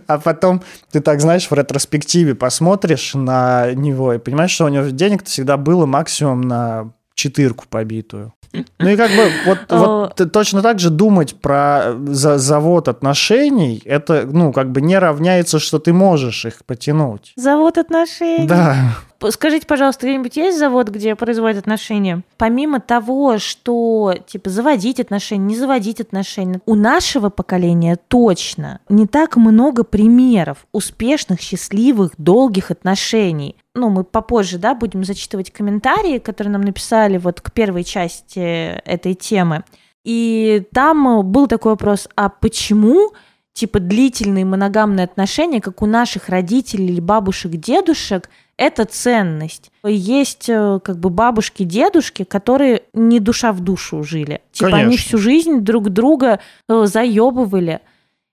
А 0.08 0.20
потом 0.20 0.62
ты 0.92 1.00
так, 1.00 1.22
знаешь, 1.22 1.50
в 1.50 1.54
ретроспективе 1.54 2.36
посмотришь 2.36 3.14
на 3.14 3.72
него 3.74 4.14
и 4.14 4.20
понимаешь, 4.20 4.52
что 4.52 4.66
у 4.66 4.70
него 4.70 4.86
денег 4.86 5.26
всегда 5.26 5.58
было 5.58 5.86
максимум 5.86 6.42
на 6.42 6.92
четырку 7.20 7.66
побитую. 7.70 8.34
Ну 8.54 8.90
и 8.90 8.96
как 8.96 9.12
бы 9.12 9.30
вот, 9.46 9.60
вот 9.70 10.32
точно 10.32 10.62
так 10.62 10.80
же 10.80 10.90
думать 10.90 11.36
про 11.40 11.94
за, 12.08 12.40
завод 12.40 12.88
отношений, 12.88 13.82
это, 13.86 14.28
ну, 14.32 14.52
как 14.52 14.72
бы 14.72 14.82
не 14.82 14.98
равняется, 14.98 15.60
что 15.60 15.78
ты 15.78 15.94
можешь 15.94 16.46
их 16.46 16.66
потянуть. 16.66 17.34
Завод 17.36 17.78
отношений? 17.78 18.48
Да. 18.48 18.96
Скажите, 19.30 19.68
пожалуйста, 19.68 20.08
где-нибудь 20.08 20.38
есть 20.38 20.58
завод, 20.58 20.88
где 20.90 21.16
производят 21.16 21.60
отношения? 21.60 22.24
Помимо 22.38 22.80
того, 22.80 23.38
что, 23.38 24.16
типа, 24.26 24.50
заводить 24.50 25.00
отношения, 25.00 25.44
не 25.44 25.58
заводить 25.58 26.00
отношения, 26.00 26.62
у 26.66 26.76
нашего 26.76 27.30
поколения 27.30 27.98
точно 28.08 28.80
не 28.88 29.08
так 29.08 29.36
много 29.36 29.84
примеров 29.84 30.66
успешных, 30.72 31.42
счастливых, 31.42 32.14
долгих 32.18 32.72
отношений. 32.72 33.58
Ну, 33.80 33.90
мы 33.90 34.04
попозже, 34.04 34.58
да, 34.58 34.76
будем 34.76 35.04
зачитывать 35.04 35.52
комментарии, 35.52 36.20
которые 36.20 36.52
нам 36.52 36.62
написали 36.62 37.18
вот 37.18 37.42
к 37.42 37.52
первой 37.52 37.84
части 37.84 38.40
этой 38.40 39.14
темы. 39.14 39.64
И 40.04 40.64
там 40.74 41.30
был 41.32 41.48
такой 41.48 41.74
вопрос, 41.74 42.08
а 42.16 42.30
почему 42.30 43.14
типа 43.54 43.80
длительные 43.80 44.46
моногамные 44.46 45.04
отношения, 45.04 45.60
как 45.60 45.82
у 45.82 45.86
наших 45.86 46.30
родителей 46.30 46.88
или 46.88 47.02
бабушек, 47.02 47.52
дедушек, 47.52 48.30
это 48.58 48.86
ценность. 48.86 49.72
Есть 49.84 50.50
э, 50.50 50.80
как 50.84 50.98
бы 50.98 51.10
бабушки, 51.10 51.64
дедушки, 51.64 52.24
которые 52.24 52.84
не 52.94 53.20
душа 53.20 53.52
в 53.54 53.62
душу 53.62 54.04
жили. 54.04 54.42
Типа 54.52 54.72
Конечно. 54.72 54.88
они 54.88 54.98
всю 54.98 55.18
жизнь 55.18 55.60
друг 55.60 55.90
друга 55.90 56.40
э, 56.68 56.86
заебывали. 56.86 57.82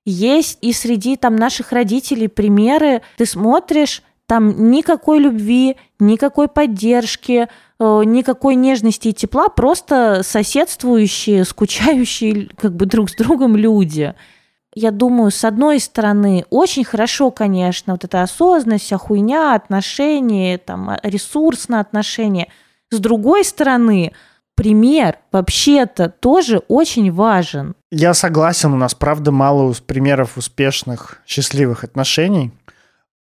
Есть 0.05 0.59
и 0.63 0.73
среди 0.73 1.17
там 1.17 1.37
наших 1.37 1.73
родителей 1.73 2.29
примеры. 2.29 3.03
Ты 3.17 3.27
смотришь, 3.27 4.03
там 4.27 4.71
никакой 4.71 5.21
любви, 5.21 5.77
никакой 5.99 6.49
поддержки, 6.49 7.49
э, 7.79 8.03
никакой 8.05 8.57
нежности 8.57 9.09
и 9.09 9.13
тепла, 9.13 9.49
просто 9.49 10.23
соседствующие, 10.25 11.45
скучающие 11.45 12.49
как 12.57 12.75
бы 12.75 12.87
друг 12.87 13.11
с 13.11 13.15
другом 13.15 13.57
люди. 13.57 14.15
Я 14.75 14.91
думаю, 14.91 15.31
с 15.31 15.43
одной 15.45 15.81
стороны, 15.81 16.45
очень 16.51 16.85
хорошо, 16.85 17.31
конечно, 17.31 17.95
вот 17.95 18.05
эта 18.05 18.23
осознанность, 18.23 18.85
вся 18.85 18.99
хуйня, 18.99 19.55
отношения, 19.55 20.59
там, 20.59 20.99
ресурсное 21.03 21.81
отношение. 21.81 22.49
С 22.91 22.99
другой 22.99 23.43
стороны, 23.43 24.13
пример 24.55 25.19
вообще-то 25.33 26.11
тоже 26.11 26.59
очень 26.69 27.11
важен. 27.11 27.75
Я 27.91 28.13
согласен, 28.13 28.75
у 28.75 28.77
нас 28.77 28.95
правда 28.95 29.31
мало 29.31 29.73
примеров 29.87 30.37
успешных, 30.37 31.23
счастливых 31.27 31.83
отношений. 31.83 32.53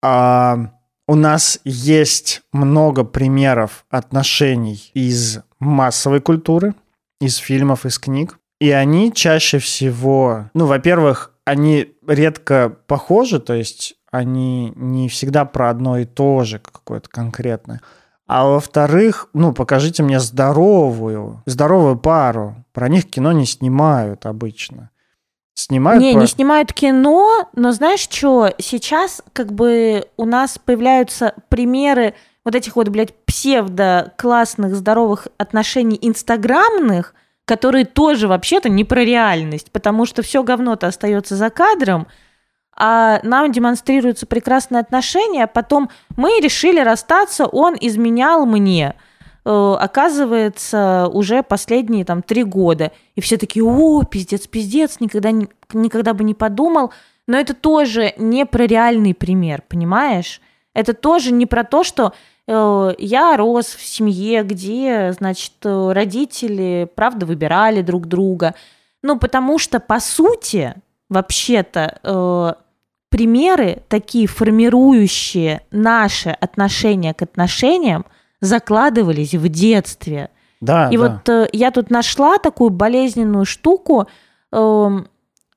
А 0.01 0.71
у 1.07 1.15
нас 1.15 1.59
есть 1.63 2.41
много 2.51 3.03
примеров 3.03 3.85
отношений 3.89 4.91
из 4.93 5.39
массовой 5.59 6.21
культуры, 6.21 6.73
из 7.21 7.37
фильмов, 7.37 7.85
из 7.85 7.99
книг. 7.99 8.39
И 8.59 8.71
они 8.71 9.13
чаще 9.13 9.59
всего, 9.59 10.49
ну, 10.53 10.65
во-первых, 10.65 11.33
они 11.45 11.93
редко 12.07 12.75
похожи, 12.87 13.39
то 13.39 13.53
есть 13.53 13.95
они 14.11 14.71
не 14.75 15.09
всегда 15.09 15.45
про 15.45 15.69
одно 15.69 15.97
и 15.97 16.05
то 16.05 16.43
же 16.43 16.59
какое-то 16.59 17.09
конкретное. 17.09 17.81
А 18.27 18.45
во-вторых, 18.45 19.29
ну, 19.33 19.53
покажите 19.53 20.01
мне 20.01 20.19
здоровую, 20.19 21.43
здоровую 21.45 21.97
пару. 21.97 22.55
Про 22.73 22.89
них 22.89 23.07
кино 23.09 23.31
не 23.33 23.45
снимают 23.45 24.25
обычно. 24.25 24.89
Снимают 25.55 26.03
не, 26.03 26.11
про... 26.11 26.19
не 26.19 26.27
снимают 26.27 26.73
кино, 26.73 27.49
но 27.53 27.71
знаешь 27.71 28.01
что, 28.01 28.51
сейчас 28.59 29.23
как 29.31 29.53
бы 29.53 30.05
у 30.17 30.25
нас 30.25 30.59
появляются 30.59 31.33
примеры 31.47 32.13
вот 32.43 32.55
этих 32.55 32.75
вот, 32.75 32.89
блядь, 32.89 33.15
псевдо-классных 33.25 34.75
здоровых 34.75 35.29
отношений 35.37 35.97
инстаграмных, 36.01 37.15
которые 37.45 37.85
тоже 37.85 38.27
вообще-то 38.27 38.67
не 38.67 38.83
про 38.83 39.05
реальность, 39.05 39.71
потому 39.71 40.05
что 40.05 40.21
все 40.23 40.43
говно-то 40.43 40.87
остается 40.87 41.37
за 41.37 41.49
кадром, 41.49 42.07
а 42.75 43.21
нам 43.23 43.49
демонстрируются 43.53 44.25
прекрасные 44.25 44.81
отношения, 44.81 45.45
а 45.45 45.47
потом 45.47 45.89
мы 46.17 46.41
решили 46.41 46.81
расстаться, 46.81 47.45
он 47.45 47.77
изменял 47.79 48.45
мне. 48.45 48.95
Э, 49.45 49.75
оказывается, 49.79 51.07
уже 51.13 51.43
последние 51.43 52.03
там 52.03 52.23
три 52.23 52.43
года. 52.43 52.91
И 53.15 53.21
все 53.21 53.37
такие, 53.37 53.63
о, 53.63 54.03
пиздец, 54.03 54.47
пиздец, 54.47 54.99
никогда, 54.99 55.31
никогда 55.73 56.13
бы 56.13 56.23
не 56.23 56.33
подумал. 56.33 56.91
Но 57.27 57.37
это 57.37 57.53
тоже 57.53 58.13
не 58.17 58.45
про 58.45 58.65
реальный 58.65 59.13
пример, 59.13 59.63
понимаешь? 59.67 60.41
Это 60.73 60.93
тоже 60.93 61.31
не 61.31 61.45
про 61.45 61.63
то, 61.63 61.83
что 61.83 62.13
э, 62.47 62.95
я 62.97 63.37
рос 63.37 63.67
в 63.67 63.85
семье, 63.85 64.43
где, 64.43 65.13
значит, 65.17 65.53
родители, 65.63 66.89
правда, 66.95 67.27
выбирали 67.27 67.81
друг 67.81 68.07
друга. 68.07 68.55
Ну, 69.03 69.19
потому 69.19 69.59
что, 69.59 69.79
по 69.79 69.99
сути, 69.99 70.73
вообще-то, 71.09 71.99
э, 72.01 72.53
примеры 73.09 73.83
такие 73.89 74.27
формирующие 74.27 75.61
наше 75.69 76.29
отношение 76.31 77.13
к 77.13 77.21
отношениям, 77.21 78.05
закладывались 78.45 79.33
в 79.33 79.47
детстве. 79.49 80.29
Да, 80.61 80.89
и 80.89 80.97
да. 80.97 81.03
вот 81.03 81.29
э, 81.29 81.49
я 81.51 81.71
тут 81.71 81.89
нашла 81.89 82.37
такую 82.37 82.69
болезненную 82.69 83.45
штуку 83.45 84.07
э, 84.51 84.89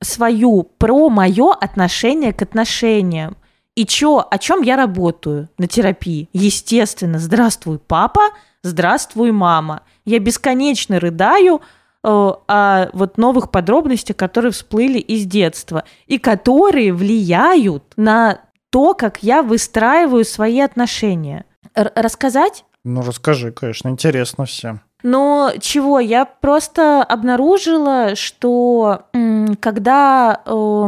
свою 0.01 0.63
про 0.63 1.09
мое 1.09 1.53
отношение 1.53 2.33
к 2.33 2.41
отношениям. 2.41 3.37
И 3.75 3.85
чё, 3.85 4.25
о 4.29 4.37
чем 4.37 4.61
я 4.61 4.75
работаю 4.75 5.49
на 5.57 5.67
терапии? 5.67 6.29
Естественно, 6.33 7.17
здравствуй, 7.17 7.79
папа, 7.79 8.21
здравствуй, 8.61 9.31
мама. 9.31 9.83
Я 10.05 10.19
бесконечно 10.19 10.99
рыдаю 10.99 11.61
э, 12.03 12.07
о 12.07 12.89
вот 12.93 13.17
новых 13.17 13.51
подробностях, 13.51 14.17
которые 14.17 14.51
всплыли 14.51 14.99
из 14.99 15.25
детства 15.25 15.85
и 16.07 16.17
которые 16.17 16.93
влияют 16.93 17.93
на 17.95 18.41
то, 18.69 18.93
как 18.93 19.23
я 19.23 19.41
выстраиваю 19.41 20.25
свои 20.25 20.59
отношения. 20.59 21.45
Р- 21.73 21.91
рассказать? 21.95 22.65
Ну, 22.83 23.01
расскажи, 23.01 23.51
конечно, 23.51 23.89
интересно 23.89 24.45
всем. 24.45 24.81
Но 25.03 25.51
чего? 25.59 25.99
Я 25.99 26.25
просто 26.25 27.03
обнаружила, 27.03 28.15
что 28.15 29.05
когда 29.61 30.41
э, 30.45 30.87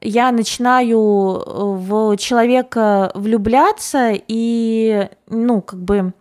я 0.00 0.32
начинаю 0.32 0.98
э, 0.98 1.42
в 1.46 2.16
человека 2.16 3.12
влюбляться 3.14 4.12
и, 4.14 5.08
ну, 5.28 5.60
как 5.60 5.82
бы 5.82 6.12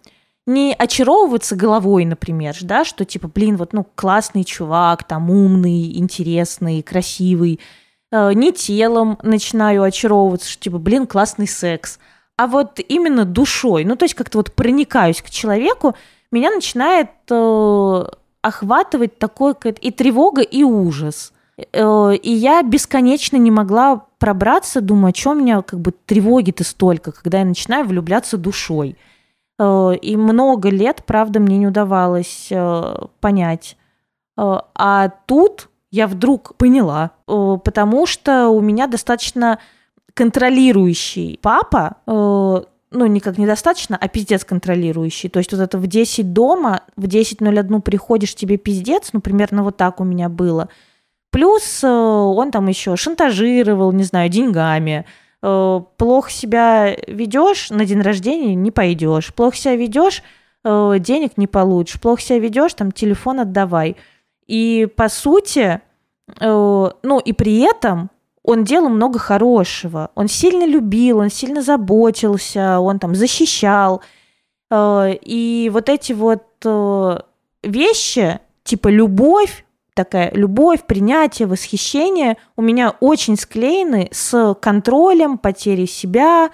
не 0.45 0.73
очаровываться 0.73 1.55
головой, 1.55 2.05
например, 2.05 2.55
да, 2.61 2.83
что 2.83 3.05
типа, 3.05 3.27
блин, 3.27 3.55
вот, 3.55 3.71
ну, 3.71 3.85
классный 3.95 4.43
чувак, 4.43 5.03
там, 5.03 5.29
умный, 5.29 5.97
интересный, 5.97 6.81
красивый, 6.81 7.59
э, 8.11 8.33
не 8.33 8.51
телом 8.51 9.19
начинаю 9.21 9.83
очаровываться, 9.83 10.49
что 10.49 10.63
типа, 10.63 10.79
блин, 10.79 11.07
классный 11.07 11.47
секс, 11.47 11.99
а 12.39 12.47
вот 12.47 12.79
именно 12.87 13.25
душой, 13.25 13.83
ну 13.83 13.97
то 13.97 14.05
есть 14.05 14.15
как-то 14.15 14.37
вот 14.37 14.53
проникаюсь 14.53 15.21
к 15.21 15.29
человеку, 15.29 15.95
меня 16.31 16.51
начинает 16.51 17.09
э, 17.29 18.03
охватывать 18.41 19.19
такой 19.19 19.55
и 19.81 19.91
тревога, 19.91 20.41
и 20.41 20.63
ужас. 20.63 21.33
Э, 21.73 22.13
и 22.15 22.31
я 22.31 22.63
бесконечно 22.63 23.35
не 23.35 23.51
могла 23.51 24.05
пробраться, 24.19 24.79
думаю, 24.79 25.09
о 25.09 25.11
чем 25.11 25.39
меня 25.39 25.61
как 25.63 25.81
бы 25.81 25.91
тревоги-то 25.91 26.63
столько, 26.63 27.11
когда 27.11 27.39
я 27.39 27.45
начинаю 27.45 27.85
влюбляться 27.85 28.37
душой. 28.37 28.95
Э, 29.59 29.91
и 30.01 30.15
много 30.15 30.69
лет, 30.69 31.03
правда, 31.05 31.41
мне 31.41 31.57
не 31.57 31.67
удавалось 31.67 32.47
э, 32.51 32.95
понять. 33.19 33.75
Э, 34.37 34.59
а 34.75 35.09
тут 35.25 35.67
я 35.91 36.07
вдруг 36.07 36.55
поняла, 36.55 37.11
э, 37.27 37.57
потому 37.65 38.05
что 38.05 38.47
у 38.47 38.61
меня 38.61 38.87
достаточно 38.87 39.59
контролирующий 40.19 41.39
папа, 41.41 41.95
э, 42.05 42.11
ну, 42.11 43.05
никак 43.05 43.37
недостаточно, 43.37 43.97
а 43.99 44.09
пиздец 44.09 44.43
контролирующий. 44.43 45.29
То 45.29 45.39
есть 45.39 45.53
вот 45.53 45.61
это 45.61 45.77
в 45.77 45.87
10 45.87 46.33
дома, 46.33 46.81
в 46.97 47.05
10.01 47.05 47.79
приходишь, 47.79 48.35
тебе 48.35 48.57
пиздец, 48.57 49.11
ну, 49.13 49.21
примерно 49.21 49.63
вот 49.63 49.77
так 49.77 50.01
у 50.01 50.03
меня 50.03 50.27
было. 50.27 50.67
Плюс 51.31 51.81
э, 51.85 51.87
он 51.87 52.51
там 52.51 52.67
еще 52.67 52.97
шантажировал, 52.97 53.93
не 53.93 54.03
знаю, 54.03 54.27
деньгами. 54.27 55.05
Э, 55.41 55.79
плохо 55.95 56.29
себя 56.29 56.97
ведешь, 57.07 57.69
на 57.69 57.85
день 57.85 58.01
рождения 58.01 58.55
не 58.55 58.71
пойдешь. 58.71 59.33
Плохо 59.33 59.55
себя 59.55 59.77
ведешь, 59.77 60.21
э, 60.65 60.95
денег 60.99 61.37
не 61.37 61.47
получишь. 61.47 62.01
Плохо 62.01 62.21
себя 62.21 62.39
ведешь, 62.39 62.73
там 62.73 62.91
телефон 62.91 63.39
отдавай. 63.39 63.95
И 64.47 64.85
по 64.97 65.07
сути, 65.07 65.79
ну 66.41 67.21
и 67.23 67.33
при 67.33 67.61
этом 67.61 68.09
он 68.49 68.63
делал 68.63 68.89
много 68.89 69.19
хорошего. 69.19 70.09
Он 70.15 70.27
сильно 70.27 70.65
любил, 70.65 71.19
он 71.19 71.29
сильно 71.29 71.61
заботился, 71.61 72.79
он 72.79 72.97
там 72.97 73.13
защищал. 73.13 74.01
Э, 74.71 75.11
и 75.21 75.69
вот 75.71 75.87
эти 75.87 76.13
вот 76.13 76.45
э, 76.65 77.19
вещи, 77.61 78.39
типа 78.63 78.87
любовь, 78.87 79.65
такая 79.93 80.31
любовь, 80.33 80.83
принятие, 80.87 81.47
восхищение 81.47 82.37
у 82.55 82.63
меня 82.63 82.95
очень 82.99 83.37
склеены 83.37 84.09
с 84.11 84.55
контролем, 84.59 85.37
потерей 85.37 85.87
себя, 85.87 86.49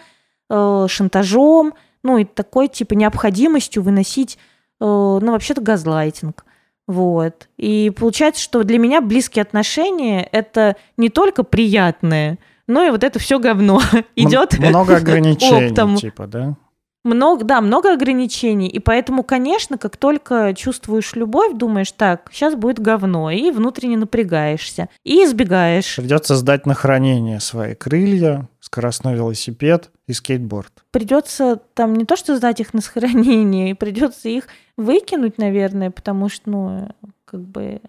э, 0.50 0.88
шантажом, 0.90 1.76
ну 2.04 2.18
и 2.18 2.26
такой 2.26 2.68
типа 2.68 2.94
необходимостью 2.94 3.82
выносить, 3.82 4.38
ну 4.82 5.32
вообще-то 5.32 5.62
газлайтинг. 5.62 6.46
Вот. 6.88 7.48
И 7.58 7.92
получается, 7.96 8.42
что 8.42 8.64
для 8.64 8.78
меня 8.78 9.02
близкие 9.02 9.42
отношения 9.42 10.28
это 10.32 10.76
не 10.98 11.10
только 11.10 11.44
приятное, 11.44 12.38
но 12.68 12.84
и 12.84 12.92
вот 12.92 13.04
это 13.04 13.20
все 13.20 13.40
говно 13.40 13.82
идет. 14.16 14.58
Много 14.60 14.96
ограничений, 14.98 15.98
типа, 15.98 16.28
да? 16.28 16.56
Много, 17.04 17.44
да, 17.44 17.62
много 17.62 17.94
ограничений. 17.94 18.68
И 18.68 18.80
поэтому, 18.80 19.22
конечно, 19.22 19.78
как 19.78 19.96
только 19.96 20.56
чувствуешь 20.56 21.14
любовь, 21.14 21.54
думаешь, 21.54 21.92
так, 21.92 22.30
сейчас 22.34 22.56
будет 22.56 22.80
говно, 22.80 23.30
и 23.30 23.52
внутренне 23.52 23.96
напрягаешься, 23.96 24.90
и 25.04 25.24
избегаешь. 25.24 25.98
Придется 25.98 26.36
сдать 26.36 26.66
на 26.66 26.74
хранение 26.74 27.40
свои 27.40 27.76
крылья, 27.76 28.50
скоростной 28.66 29.14
велосипед 29.14 29.92
и 30.08 30.14
скейтборд. 30.14 30.84
Придется 30.92 31.62
там 31.76 31.96
не 31.96 32.04
то, 32.04 32.16
что 32.16 32.36
сдать 32.36 32.60
их 32.60 32.74
на 32.74 32.82
сохранение, 32.82 33.76
придется 33.76 34.28
их 34.28 34.48
выкинуть, 34.76 35.38
наверное, 35.38 35.92
потому 35.92 36.30
что, 36.30 36.50
ну, 36.50 36.90
как 37.26 37.42
бы 37.42 37.80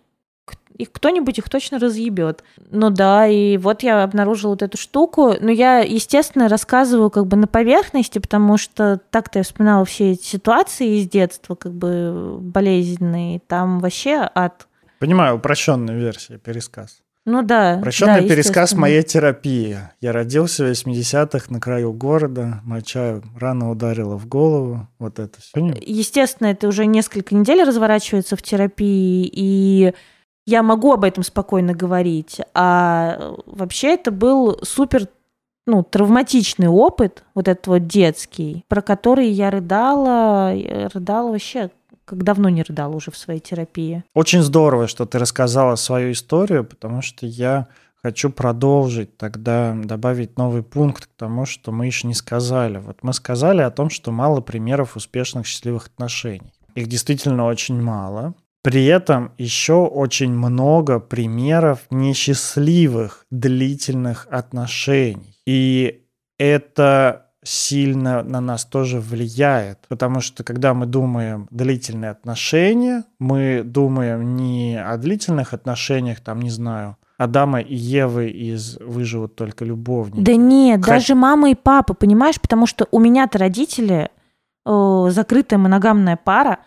их 0.77 0.93
кто-нибудь 0.93 1.39
их 1.39 1.49
точно 1.49 1.79
разъебет. 1.79 2.45
Ну 2.71 2.91
да, 2.91 3.27
и 3.27 3.57
вот 3.57 3.83
я 3.83 4.03
обнаружила 4.03 4.51
вот 4.51 4.63
эту 4.63 4.77
штуку. 4.77 5.35
Но 5.41 5.51
я, 5.51 5.79
естественно, 5.79 6.49
рассказываю 6.49 7.09
как 7.09 7.27
бы 7.27 7.39
на 7.39 7.47
поверхности, 7.47 8.19
потому 8.19 8.59
что 8.59 9.01
так-то 9.11 9.39
я 9.39 9.43
вспоминала 9.45 9.87
все 9.87 10.13
эти 10.13 10.25
ситуации 10.25 10.99
из 10.99 11.09
детства, 11.09 11.55
как 11.55 11.73
бы 11.73 12.37
болезненные. 12.39 13.41
Там 13.41 13.81
вообще 13.81 14.31
ад. 14.35 14.69
Понимаю, 14.99 15.37
упрощенная 15.37 15.97
версия, 15.97 16.37
пересказ. 16.37 17.01
Ну 17.27 17.43
да. 17.43 17.77
Упрощенный 17.81 18.23
да, 18.23 18.29
пересказ 18.29 18.73
моей 18.73 19.03
терапии. 19.03 19.79
Я 20.01 20.13
родился 20.13 20.65
в 20.65 20.71
80-х 20.71 21.47
на 21.53 21.61
краю 21.61 21.93
города, 21.93 22.61
моча 22.65 23.21
рано 23.37 23.71
ударила 23.71 24.17
в 24.17 24.29
голову. 24.29 24.87
Вот 25.01 25.19
это 25.19 25.41
все. 25.41 25.75
Естественно, 25.85 26.47
это 26.47 26.69
уже 26.69 26.87
несколько 26.87 27.35
недель 27.35 27.65
разворачивается 27.65 28.37
в 28.37 28.43
терапии, 28.43 29.29
и 29.31 29.93
я 30.47 30.63
могу 30.63 30.93
об 30.93 31.03
этом 31.03 31.25
спокойно 31.25 31.75
говорить. 31.75 32.41
А 32.55 33.35
вообще 33.45 33.95
это 33.95 34.13
был 34.13 34.61
супер 34.63 35.09
ну, 35.67 35.83
травматичный 35.83 36.69
опыт, 36.69 37.25
вот 37.35 37.49
этот 37.49 37.67
вот 37.67 37.87
детский, 37.89 38.65
про 38.69 38.83
который 38.83 39.27
я 39.29 39.51
рыдала, 39.51 40.55
я 40.55 40.89
рыдала 40.95 41.33
вообще, 41.33 41.71
как 42.07 42.23
давно 42.23 42.49
не 42.49 42.63
рыдала 42.63 42.95
уже 42.95 43.11
в 43.11 43.17
своей 43.19 43.41
терапии. 43.41 44.05
Очень 44.15 44.41
здорово, 44.41 44.87
что 44.87 45.05
ты 45.05 45.19
рассказала 45.19 45.75
свою 45.75 46.13
историю, 46.13 46.65
потому 46.65 47.03
что 47.03 47.27
я 47.27 47.67
хочу 48.03 48.31
продолжить 48.31 49.17
тогда, 49.19 49.75
добавить 49.75 50.39
новый 50.39 50.63
пункт 50.63 51.07
к 51.07 51.17
тому, 51.17 51.45
что 51.45 51.73
мы 51.73 51.87
еще 51.87 52.07
не 52.07 52.15
сказали. 52.15 52.79
Вот 52.79 52.99
мы 53.03 53.13
сказали 53.13 53.61
о 53.61 53.71
том, 53.71 53.91
что 53.91 54.13
мало 54.13 54.41
примеров 54.41 54.97
успешных 54.97 55.47
счастливых 55.47 55.89
отношений. 55.89 56.53
Их 56.77 56.87
действительно 56.87 57.47
очень 57.47 57.83
мало. 57.83 58.35
При 58.63 58.85
этом 58.87 59.33
еще 59.39 59.87
очень 59.87 60.33
много 60.33 61.01
примеров 61.01 61.81
несчастливых 61.91 63.27
длительных 63.31 64.29
отношений. 64.31 65.37
И 65.47 66.05
это 66.39 67.26
сильно 67.47 68.23
на 68.23 68.41
нас 68.41 68.65
тоже 68.65 69.01
влияет, 69.01 69.79
потому 69.89 70.21
что 70.21 70.43
когда 70.43 70.75
мы 70.75 70.87
думаем 70.87 71.47
длительные 71.51 72.11
отношения, 72.11 73.05
мы 73.19 73.63
думаем 73.65 74.37
не 74.37 74.83
о 74.83 74.97
длительных 74.97 75.55
отношениях, 75.55 76.21
там, 76.21 76.41
не 76.43 76.51
знаю, 76.51 76.97
Адама 77.19 77.61
и 77.61 77.75
Евы 77.75 78.29
из 78.29 78.77
«Выживут 78.79 79.37
только 79.37 79.65
любовники». 79.65 80.23
Да 80.23 80.35
нет, 80.35 80.81
Хоть- 80.81 80.89
даже 80.89 81.15
мама 81.15 81.51
и 81.51 81.55
папа, 81.55 81.95
понимаешь, 81.95 82.41
потому 82.41 82.67
что 82.67 82.89
у 82.91 82.99
меня-то 82.99 83.39
родители, 83.39 84.11
э, 84.67 85.07
закрытая 85.11 85.59
моногамная 85.59 86.19
пара, 86.23 86.59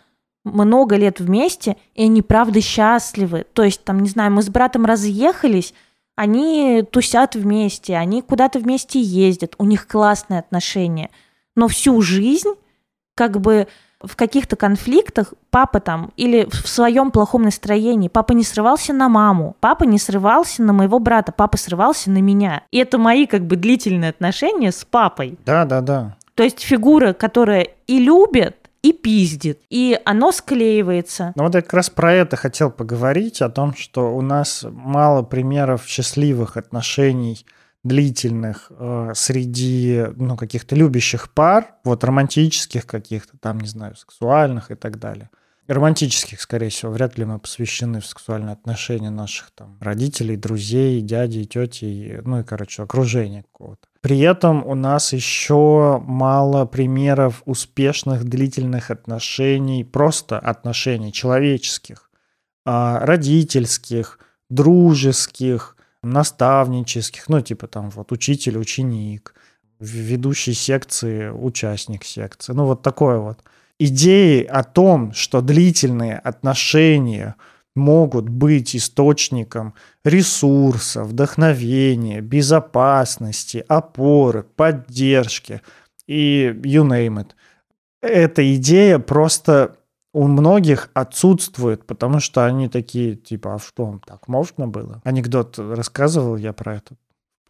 много 0.44 0.96
лет 0.96 1.20
вместе, 1.20 1.76
и 1.94 2.04
они 2.04 2.22
правда 2.22 2.60
счастливы. 2.60 3.44
То 3.52 3.62
есть, 3.62 3.84
там, 3.84 4.00
не 4.00 4.08
знаю, 4.08 4.32
мы 4.32 4.42
с 4.42 4.48
братом 4.48 4.86
разъехались, 4.86 5.74
они 6.20 6.82
тусят 6.82 7.34
вместе, 7.34 7.96
они 7.96 8.20
куда-то 8.20 8.58
вместе 8.58 9.00
ездят, 9.00 9.54
у 9.56 9.64
них 9.64 9.88
классные 9.88 10.40
отношения. 10.40 11.08
Но 11.56 11.66
всю 11.66 11.98
жизнь, 12.02 12.50
как 13.14 13.40
бы 13.40 13.68
в 14.02 14.16
каких-то 14.16 14.54
конфликтах 14.56 15.32
папа 15.48 15.80
там 15.80 16.12
или 16.18 16.46
в 16.50 16.68
своем 16.68 17.10
плохом 17.10 17.44
настроении, 17.44 18.08
папа 18.08 18.32
не 18.32 18.44
срывался 18.44 18.92
на 18.92 19.08
маму, 19.08 19.56
папа 19.60 19.84
не 19.84 19.98
срывался 19.98 20.62
на 20.62 20.74
моего 20.74 20.98
брата, 20.98 21.32
папа 21.32 21.56
срывался 21.56 22.10
на 22.10 22.20
меня. 22.20 22.64
И 22.70 22.76
это 22.76 22.98
мои 22.98 23.24
как 23.24 23.46
бы 23.46 23.56
длительные 23.56 24.10
отношения 24.10 24.72
с 24.72 24.84
папой. 24.84 25.38
Да, 25.46 25.64
да, 25.64 25.80
да. 25.80 26.16
То 26.34 26.42
есть 26.42 26.60
фигура, 26.60 27.14
которая 27.14 27.68
и 27.86 27.98
любит, 27.98 28.59
и 28.82 28.92
пиздит, 28.92 29.60
и 29.68 29.98
оно 30.04 30.32
склеивается. 30.32 31.32
Ну 31.36 31.44
вот 31.44 31.54
я 31.54 31.62
как 31.62 31.74
раз 31.74 31.90
про 31.90 32.12
это 32.12 32.36
хотел 32.36 32.70
поговорить, 32.70 33.42
о 33.42 33.50
том, 33.50 33.74
что 33.74 34.14
у 34.14 34.22
нас 34.22 34.64
мало 34.68 35.22
примеров 35.22 35.86
счастливых 35.86 36.56
отношений 36.56 37.44
длительных 37.82 38.70
э, 38.70 39.12
среди 39.14 40.06
ну, 40.16 40.36
каких-то 40.36 40.76
любящих 40.76 41.32
пар, 41.32 41.74
вот 41.84 42.04
романтических 42.04 42.86
каких-то, 42.86 43.38
там, 43.38 43.60
не 43.60 43.68
знаю, 43.68 43.96
сексуальных 43.96 44.70
и 44.70 44.74
так 44.74 44.98
далее. 44.98 45.30
Романтических, 45.66 46.40
скорее 46.40 46.68
всего, 46.68 46.90
вряд 46.90 47.16
ли 47.16 47.24
мы 47.24 47.38
посвящены 47.38 48.00
в 48.00 48.06
сексуальные 48.06 48.54
отношения 48.54 49.10
наших 49.10 49.52
там 49.52 49.78
родителей, 49.80 50.36
друзей, 50.36 51.00
дядей, 51.00 51.44
тетей, 51.44 52.18
ну 52.24 52.40
и, 52.40 52.44
короче, 52.44 52.82
окружения 52.82 53.44
какого-то. 53.44 53.86
При 54.02 54.18
этом 54.20 54.66
у 54.66 54.74
нас 54.74 55.12
еще 55.12 56.02
мало 56.06 56.64
примеров 56.64 57.42
успешных 57.44 58.24
длительных 58.24 58.90
отношений, 58.90 59.84
просто 59.84 60.38
отношений 60.38 61.12
человеческих, 61.12 62.10
а, 62.64 63.04
родительских, 63.04 64.18
дружеских, 64.48 65.76
наставнических, 66.02 67.28
ну 67.28 67.40
типа 67.42 67.66
там 67.66 67.90
вот 67.90 68.10
учитель, 68.10 68.56
ученик, 68.56 69.34
в- 69.78 69.84
ведущий 69.84 70.54
секции, 70.54 71.28
участник 71.28 72.04
секции, 72.04 72.54
ну 72.54 72.64
вот 72.64 72.82
такое 72.82 73.18
вот. 73.18 73.40
Идеи 73.78 74.44
о 74.44 74.62
том, 74.62 75.12
что 75.12 75.40
длительные 75.42 76.18
отношения 76.18 77.34
могут 77.74 78.28
быть 78.28 78.74
источником 78.74 79.74
ресурса, 80.04 81.04
вдохновения, 81.04 82.20
безопасности, 82.20 83.64
опоры, 83.68 84.42
поддержки 84.42 85.62
и 86.06 86.52
you 86.62 86.84
name 86.84 87.22
it. 87.22 87.28
Эта 88.02 88.54
идея 88.56 88.98
просто 88.98 89.76
у 90.12 90.26
многих 90.26 90.90
отсутствует, 90.94 91.86
потому 91.86 92.18
что 92.18 92.44
они 92.44 92.68
такие, 92.68 93.14
типа, 93.14 93.54
а 93.54 93.58
что, 93.58 94.00
так 94.04 94.26
можно 94.26 94.66
было? 94.66 95.00
Анекдот 95.04 95.58
рассказывал 95.58 96.36
я 96.36 96.52
про 96.52 96.76
это 96.76 96.96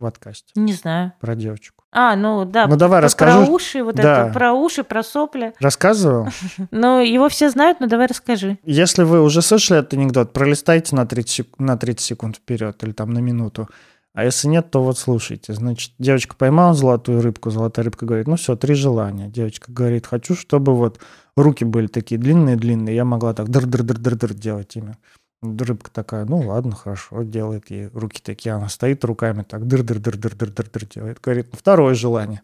подкасте, 0.01 0.51
Не 0.57 0.73
знаю. 0.73 1.13
про 1.21 1.35
девочку. 1.37 1.85
А, 1.93 2.17
ну 2.17 2.45
да. 2.45 2.67
Ну, 2.67 2.77
давай 2.77 3.01
про, 3.01 3.07
расскажу. 3.07 3.45
Про 3.45 3.53
уши, 3.53 3.83
вот 3.85 3.95
Да. 3.97 4.25
это, 4.27 4.33
про 4.35 4.53
уши, 4.53 4.83
про 4.85 5.03
сопли. 5.03 5.53
Рассказывал? 5.61 6.29
Ну, 6.71 7.01
его 7.01 7.29
все 7.29 7.51
знают, 7.51 7.81
но 7.81 7.87
давай 7.87 8.07
расскажи. 8.07 8.59
Если 8.65 9.03
вы 9.05 9.23
уже 9.23 9.43
слышали 9.43 9.81
этот 9.81 9.95
анекдот, 9.95 10.33
пролистайте 10.33 10.95
на 10.97 11.07
30, 11.07 11.31
сек- 11.31 11.59
на 11.59 11.77
30 11.77 12.01
секунд 12.05 12.37
вперед 12.37 12.83
или 12.83 12.93
там 12.93 13.13
на 13.13 13.19
минуту. 13.21 13.69
А 14.13 14.25
если 14.25 14.49
нет, 14.49 14.71
то 14.73 14.83
вот 14.83 14.99
слушайте. 14.99 15.53
Значит, 15.53 15.93
девочка 15.99 16.35
поймала 16.37 16.75
золотую 16.75 17.23
рыбку, 17.23 17.51
золотая 17.51 17.85
рыбка 17.85 18.07
говорит, 18.07 18.27
ну 18.27 18.35
все, 18.37 18.57
три 18.57 18.75
желания. 18.75 19.29
Девочка 19.29 19.71
говорит, 19.71 20.07
хочу, 20.07 20.35
чтобы 20.35 20.75
вот 20.75 20.99
руки 21.37 21.65
были 21.65 21.87
такие 21.87 22.21
длинные-длинные, 22.21 22.95
я 22.97 23.05
могла 23.05 23.35
так 23.35 23.49
дыр-дыр-дыр-дыр 23.49 24.35
делать 24.35 24.75
ими. 24.77 24.97
Рыбка 25.43 25.91
такая, 25.91 26.27
ну 26.27 26.39
ладно, 26.41 26.73
хорошо, 26.73 27.23
делает 27.23 27.71
ей 27.71 27.89
руки 27.89 28.21
такие. 28.23 28.55
Она 28.55 28.69
стоит 28.69 29.05
руками 29.05 29.43
так 29.43 29.67
дыр-дыр-дыр-дыр-дыр-дыр 29.67 30.85
делает. 30.87 31.21
Говорит, 31.21 31.49
«Ну, 31.53 31.59
второе 31.59 31.95
желание. 31.95 32.43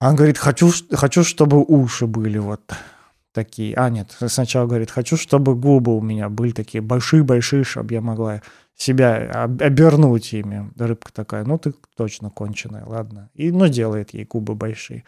Она 0.00 0.16
говорит, 0.16 0.38
хочу, 0.38 0.70
хочу, 0.92 1.22
чтобы 1.22 1.64
уши 1.64 2.06
были 2.06 2.38
вот 2.38 2.72
такие. 3.32 3.74
А, 3.76 3.88
нет, 3.88 4.16
сначала 4.26 4.66
говорит, 4.66 4.90
хочу, 4.90 5.16
чтобы 5.16 5.54
губы 5.54 5.96
у 5.96 6.00
меня 6.00 6.28
были 6.28 6.50
такие 6.50 6.82
большие-большие, 6.82 7.62
чтобы 7.62 7.94
я 7.94 8.00
могла 8.00 8.42
себя 8.74 9.30
об- 9.44 9.62
обернуть 9.62 10.32
ими. 10.32 10.70
Рыбка 10.76 11.12
такая, 11.12 11.44
ну 11.44 11.58
ты 11.58 11.72
точно 11.96 12.30
конченая, 12.30 12.84
ладно. 12.84 13.30
И, 13.34 13.52
ну, 13.52 13.68
делает 13.68 14.12
ей 14.14 14.24
губы 14.24 14.54
большие. 14.54 15.04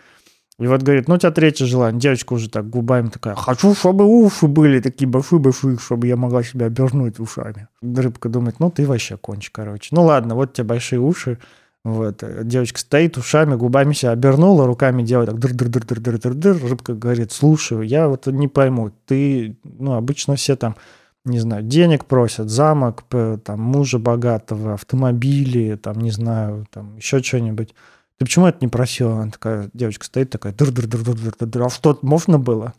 И 0.61 0.67
вот 0.67 0.83
говорит, 0.83 1.09
ну, 1.09 1.15
у 1.15 1.19
тебя 1.19 1.31
третье 1.31 1.65
желание. 1.65 1.99
Девочка 1.99 2.35
уже 2.35 2.51
так 2.51 2.69
губами 2.69 3.09
такая, 3.09 3.35
хочу, 3.35 3.75
чтобы 3.75 4.05
уши 4.05 4.47
были 4.47 4.81
такие 4.81 5.09
большие-большие, 5.09 5.79
чтобы 5.79 6.07
я 6.07 6.17
могла 6.17 6.43
себя 6.43 6.67
обернуть 6.67 7.19
ушами. 7.19 7.69
Рыбка 7.81 8.29
думает, 8.29 8.61
ну, 8.61 8.71
ты 8.71 8.87
вообще 8.87 9.17
конч, 9.17 9.49
короче. 9.51 9.89
Ну, 9.93 10.05
ладно, 10.05 10.35
вот 10.35 10.51
у 10.51 10.53
тебя 10.53 10.65
большие 10.65 11.01
уши. 11.01 11.39
Вот. 11.83 12.23
Девочка 12.43 12.79
стоит, 12.79 13.17
ушами, 13.17 13.55
губами 13.55 13.95
себя 13.95 14.11
обернула, 14.11 14.67
руками 14.67 15.03
делает 15.03 15.31
так 15.31 15.39
дыр-дыр-дыр-дыр-дыр-дыр. 15.41 16.69
Рыбка 16.69 16.93
говорит, 16.93 17.33
слушай, 17.33 17.87
я 17.87 18.07
вот 18.07 18.27
не 18.27 18.49
пойму, 18.49 18.93
ты, 19.07 19.57
ну, 19.65 19.95
обычно 19.95 20.37
все 20.37 20.57
там, 20.57 20.77
не 21.25 21.39
знаю, 21.39 21.63
денег 21.63 22.05
просят, 22.05 22.51
замок, 22.51 23.05
там, 23.09 23.61
мужа 23.61 23.99
богатого, 23.99 24.75
автомобили, 24.75 25.77
там, 25.77 26.03
не 26.03 26.11
знаю, 26.11 26.67
там, 26.71 26.97
еще 26.97 27.23
что-нибудь. 27.23 27.75
Ты 28.21 28.27
почему 28.27 28.47
это 28.47 28.59
не 28.61 28.69
просила? 28.69 29.23
Она 29.23 29.31
такая, 29.31 29.71
девочка 29.73 30.05
стоит 30.05 30.29
такая, 30.29 30.53
дыр-дыр-дыр-дыр-дыр-дыр. 30.53 31.63
А 31.63 31.71
что, 31.71 31.99
можно 32.03 32.39
было? 32.39 32.75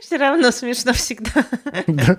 Все 0.00 0.16
равно 0.16 0.50
смешно 0.50 0.92
всегда. 0.92 1.30
Да. 1.86 2.18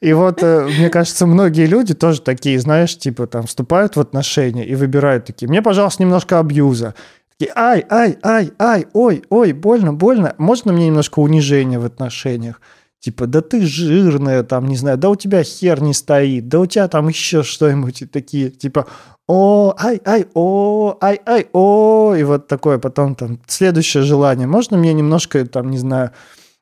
И 0.00 0.12
вот, 0.12 0.42
э, 0.42 0.66
мне 0.66 0.90
кажется, 0.90 1.24
многие 1.26 1.66
люди 1.66 1.94
тоже 1.94 2.20
такие, 2.20 2.58
знаешь, 2.58 2.98
типа 2.98 3.28
там 3.28 3.46
вступают 3.46 3.94
в 3.94 4.00
отношения 4.00 4.66
и 4.66 4.74
выбирают 4.74 5.26
такие, 5.26 5.48
мне, 5.48 5.62
пожалуйста, 5.62 6.02
немножко 6.02 6.40
абьюза. 6.40 6.96
Такие, 7.38 7.52
ай, 7.54 7.86
ай, 7.88 8.18
ай, 8.24 8.50
ай, 8.58 8.88
ой, 8.92 9.22
ой, 9.30 9.52
больно, 9.52 9.94
больно. 9.94 10.34
Можно 10.36 10.72
мне 10.72 10.88
немножко 10.88 11.20
унижения 11.20 11.78
в 11.78 11.84
отношениях? 11.84 12.60
Типа, 13.04 13.26
да 13.26 13.42
ты 13.42 13.66
жирная, 13.66 14.42
там, 14.44 14.66
не 14.66 14.76
знаю, 14.76 14.96
да 14.96 15.10
у 15.10 15.14
тебя 15.14 15.42
хер 15.42 15.82
не 15.82 15.92
стоит, 15.92 16.48
да 16.48 16.60
у 16.60 16.64
тебя 16.64 16.88
там 16.88 17.08
еще 17.08 17.42
что-нибудь 17.42 18.04
такие, 18.10 18.48
типа, 18.48 18.86
о, 19.28 19.74
ай, 19.78 20.00
ай, 20.06 20.26
о, 20.32 20.96
ай, 21.02 21.20
ай, 21.26 21.46
о, 21.52 22.14
и 22.18 22.22
вот 22.22 22.48
такое 22.48 22.78
потом 22.78 23.14
там 23.14 23.40
следующее 23.46 24.04
желание. 24.04 24.46
Можно 24.46 24.78
мне 24.78 24.94
немножко, 24.94 25.44
там, 25.44 25.68
не 25.68 25.76
знаю, 25.76 26.12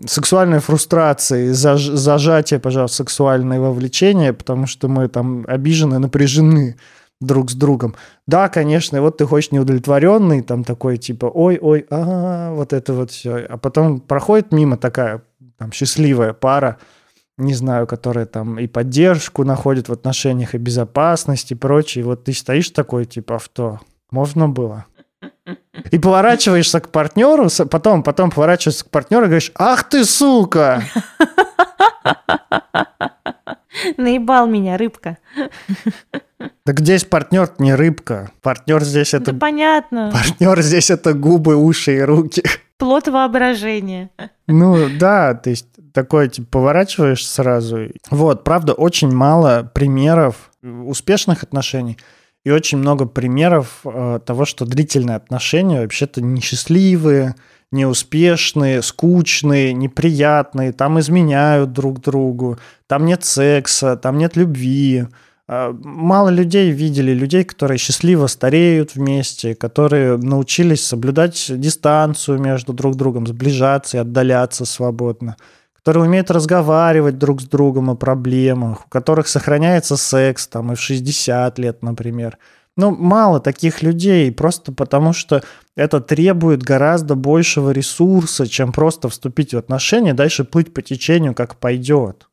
сексуальной 0.05 0.59
фрустрации, 0.59 1.53
заж- 1.53 1.95
зажатие, 1.95 2.59
пожалуйста, 2.59 2.97
сексуальное 2.97 3.61
вовлечение, 3.61 4.33
потому 4.33 4.67
что 4.67 4.89
мы 4.89 5.07
там 5.07 5.45
обижены, 5.47 6.01
напряжены 6.01 6.77
друг 7.21 7.53
с 7.53 7.55
другом. 7.55 7.95
Да, 8.27 8.49
конечно, 8.49 9.01
вот 9.01 9.19
ты 9.19 9.27
хочешь 9.27 9.53
неудовлетворенный, 9.53 10.43
там 10.43 10.65
такой 10.65 10.97
типа, 10.97 11.27
ой, 11.27 11.57
ой, 11.63 11.87
а, 11.89 12.53
вот 12.53 12.73
это 12.73 12.95
вот 12.95 13.13
все. 13.13 13.47
А 13.49 13.59
потом 13.59 14.01
проходит 14.01 14.51
мимо 14.51 14.77
такая 14.77 15.23
там 15.63 15.71
счастливая 15.71 16.33
пара, 16.33 16.79
не 17.39 17.55
знаю, 17.55 17.87
которые 17.87 18.27
там 18.27 18.59
и 18.59 18.67
поддержку 18.67 19.45
находят 19.45 19.89
в 19.89 19.93
отношениях, 19.93 20.57
и 20.57 20.59
безопасность, 20.59 21.53
и 21.53 21.55
прочее. 21.55 22.03
И 22.03 22.05
вот 22.05 22.25
ты 22.25 22.33
стоишь 22.33 22.71
такой, 22.71 23.05
типа, 23.05 23.37
авто. 23.37 23.79
Можно 24.11 24.49
было. 24.49 24.87
И 25.93 25.99
поворачиваешься 26.01 26.81
к 26.81 26.89
партнеру, 26.89 27.49
потом, 27.71 28.03
потом 28.03 28.31
поворачиваешься 28.33 28.85
к 28.85 28.91
партнеру 28.91 29.23
и 29.25 29.27
говоришь, 29.27 29.53
ах 29.55 29.85
ты, 29.89 30.05
сука! 30.05 30.83
Наебал 33.97 34.49
меня, 34.49 34.77
рыбка. 34.77 35.19
Так 36.65 36.81
здесь 36.81 37.05
партнер 37.05 37.49
не 37.59 37.75
рыбка. 37.75 38.33
Партнер 38.43 38.83
здесь 38.83 39.15
это... 39.15 39.33
Да 39.33 39.39
понятно. 39.39 40.11
Партнер 40.13 40.61
здесь 40.61 40.91
это 40.91 41.15
губы, 41.15 41.55
уши 41.55 41.97
и 41.97 42.01
руки. 42.01 42.43
Плод 42.83 43.07
воображения. 43.07 44.11
Ну 44.49 44.89
да, 44.99 45.35
то 45.35 45.51
есть 45.51 45.67
такое, 45.93 46.27
типа, 46.27 46.49
поворачиваешь 46.51 47.25
сразу. 47.25 47.87
Вот, 48.11 48.43
правда, 48.43 48.73
очень 48.73 49.15
мало 49.15 49.71
примеров 49.73 50.51
успешных 50.65 51.45
отношений 51.45 51.97
и 52.43 52.51
очень 52.51 52.79
много 52.79 53.07
примеров 53.07 53.83
э, 53.85 54.19
того, 54.27 54.45
что 54.45 54.65
длительные 54.65 55.15
отношения 55.15 55.81
вообще-то 55.81 56.23
несчастливые, 56.23 57.37
неуспешные, 57.71 58.83
скучные, 58.83 59.73
неприятные, 59.73 60.73
там 60.73 60.99
изменяют 60.99 61.73
друг 61.73 62.01
другу, 62.01 62.59
там 62.89 63.05
нет 63.05 63.23
секса, 63.23 63.97
там 63.97 64.19
нет 64.19 64.35
любви. 64.37 65.07
А, 65.55 65.77
мало 65.83 66.31
людей 66.31 66.71
видели, 66.71 67.13
людей, 67.13 67.45
которые 67.45 67.77
счастливо 67.77 68.27
стареют 68.27 68.95
вместе, 68.95 69.55
которые 69.55 70.17
научились 70.17 70.83
соблюдать 70.83 71.61
дистанцию 71.61 72.39
между 72.39 72.73
друг 72.73 72.97
другом, 72.97 73.27
сближаться 73.27 73.99
и 73.99 74.01
отдаляться 74.01 74.65
свободно, 74.65 75.37
которые 75.75 76.05
умеют 76.05 76.31
разговаривать 76.31 77.19
друг 77.19 77.43
с 77.43 77.45
другом 77.45 77.91
о 77.91 77.97
проблемах, 77.97 78.87
у 78.87 78.89
которых 78.89 79.29
сохраняется 79.29 79.99
секс 79.99 80.47
там 80.47 80.73
и 80.73 80.75
в 80.75 80.81
60 80.81 81.59
лет, 81.59 81.83
например– 81.83 82.39
ну, 82.75 82.91
мало 82.91 83.39
таких 83.39 83.83
людей, 83.83 84.33
просто 84.33 84.73
потому 84.73 85.13
что 85.13 85.43
это 85.77 86.01
требует 86.01 86.63
гораздо 86.63 87.15
большего 87.15 87.71
ресурса, 87.71 88.47
чем 88.47 88.73
просто 88.73 89.11
вступить 89.11 89.53
в 89.53 89.59
отношения, 89.59 90.15
дальше 90.15 90.45
плыть 90.45 90.73
по 90.73 90.81
течению, 90.81 91.35
как 91.35 91.57
пойдет. 91.57 92.29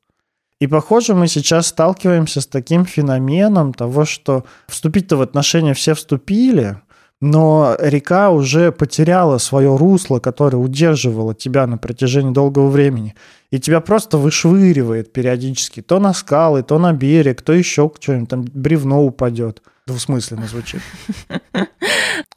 И, 0.60 0.68
похоже, 0.68 1.16
мы 1.16 1.28
сейчас 1.28 1.68
сталкиваемся 1.68 2.42
с 2.42 2.48
таким 2.48 2.86
феноменом 2.86 3.74
того, 3.74 4.04
что 4.06 4.44
вступить-то 4.68 5.16
в 5.16 5.22
отношения 5.22 5.74
все 5.74 5.94
вступили, 5.94 6.82
но 7.22 7.76
река 7.80 8.30
уже 8.30 8.72
потеряла 8.72 9.38
свое 9.38 9.76
русло, 9.76 10.20
которое 10.20 10.58
удерживало 10.58 11.34
тебя 11.34 11.66
на 11.66 11.78
протяжении 11.78 12.34
долгого 12.34 12.70
времени. 12.70 13.16
И 13.52 13.60
тебя 13.60 13.80
просто 13.80 14.18
вышвыривает 14.18 15.14
периодически 15.14 15.82
то 15.82 16.00
на 16.00 16.14
скалы, 16.14 16.62
то 16.62 16.78
на 16.78 16.92
берег, 16.94 17.42
то 17.42 17.54
еще 17.54 17.92
что-нибудь, 18.00 18.30
там 18.30 18.46
бревно 18.54 19.04
упадет 19.04 19.62
двусмысленно 19.90 20.48
звучит. 20.48 20.82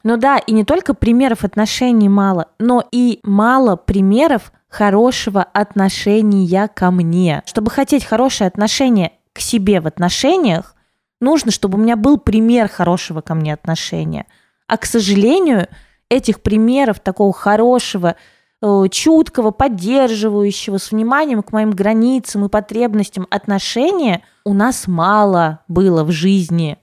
Ну 0.05 0.17
да, 0.17 0.37
и 0.37 0.51
не 0.51 0.65
только 0.65 0.93
примеров 0.93 1.45
отношений 1.45 2.09
мало, 2.09 2.47
но 2.59 2.83
и 2.91 3.19
мало 3.23 3.77
примеров 3.77 4.51
хорошего 4.67 5.43
отношения 5.43 6.67
ко 6.67 6.91
мне. 6.91 7.41
Чтобы 7.45 7.71
хотеть 7.71 8.03
хорошее 8.03 8.49
отношение 8.49 9.13
к 9.31 9.39
себе 9.39 9.79
в 9.79 9.87
отношениях, 9.87 10.75
нужно, 11.21 11.51
чтобы 11.51 11.77
у 11.77 11.81
меня 11.81 11.95
был 11.95 12.17
пример 12.17 12.67
хорошего 12.67 13.21
ко 13.21 13.33
мне 13.33 13.53
отношения. 13.53 14.25
А, 14.67 14.77
к 14.77 14.85
сожалению, 14.85 15.67
этих 16.09 16.41
примеров 16.41 16.99
такого 16.99 17.31
хорошего, 17.31 18.15
э, 18.61 18.83
чуткого, 18.91 19.51
поддерживающего, 19.51 20.79
с 20.79 20.91
вниманием 20.91 21.43
к 21.43 21.51
моим 21.53 21.71
границам 21.71 22.45
и 22.45 22.49
потребностям 22.49 23.27
отношения 23.29 24.21
у 24.43 24.53
нас 24.53 24.87
мало 24.87 25.59
было 25.67 26.03
в 26.03 26.11
жизни. 26.11 26.77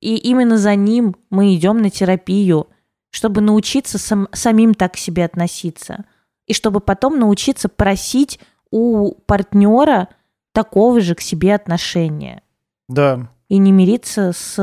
И 0.00 0.16
именно 0.16 0.58
за 0.58 0.74
ним 0.74 1.16
мы 1.30 1.54
идем 1.54 1.78
на 1.78 1.90
терапию, 1.90 2.68
чтобы 3.10 3.40
научиться 3.40 3.98
сам, 3.98 4.28
самим 4.32 4.74
так 4.74 4.94
к 4.94 4.96
себе 4.96 5.24
относиться. 5.24 6.04
И 6.46 6.54
чтобы 6.54 6.80
потом 6.80 7.18
научиться 7.18 7.68
просить 7.68 8.40
у 8.70 9.12
партнера 9.26 10.08
такого 10.52 11.00
же 11.00 11.14
к 11.14 11.20
себе 11.20 11.54
отношения. 11.54 12.42
Да. 12.88 13.28
И 13.48 13.58
не 13.58 13.72
мириться 13.72 14.32
с 14.32 14.56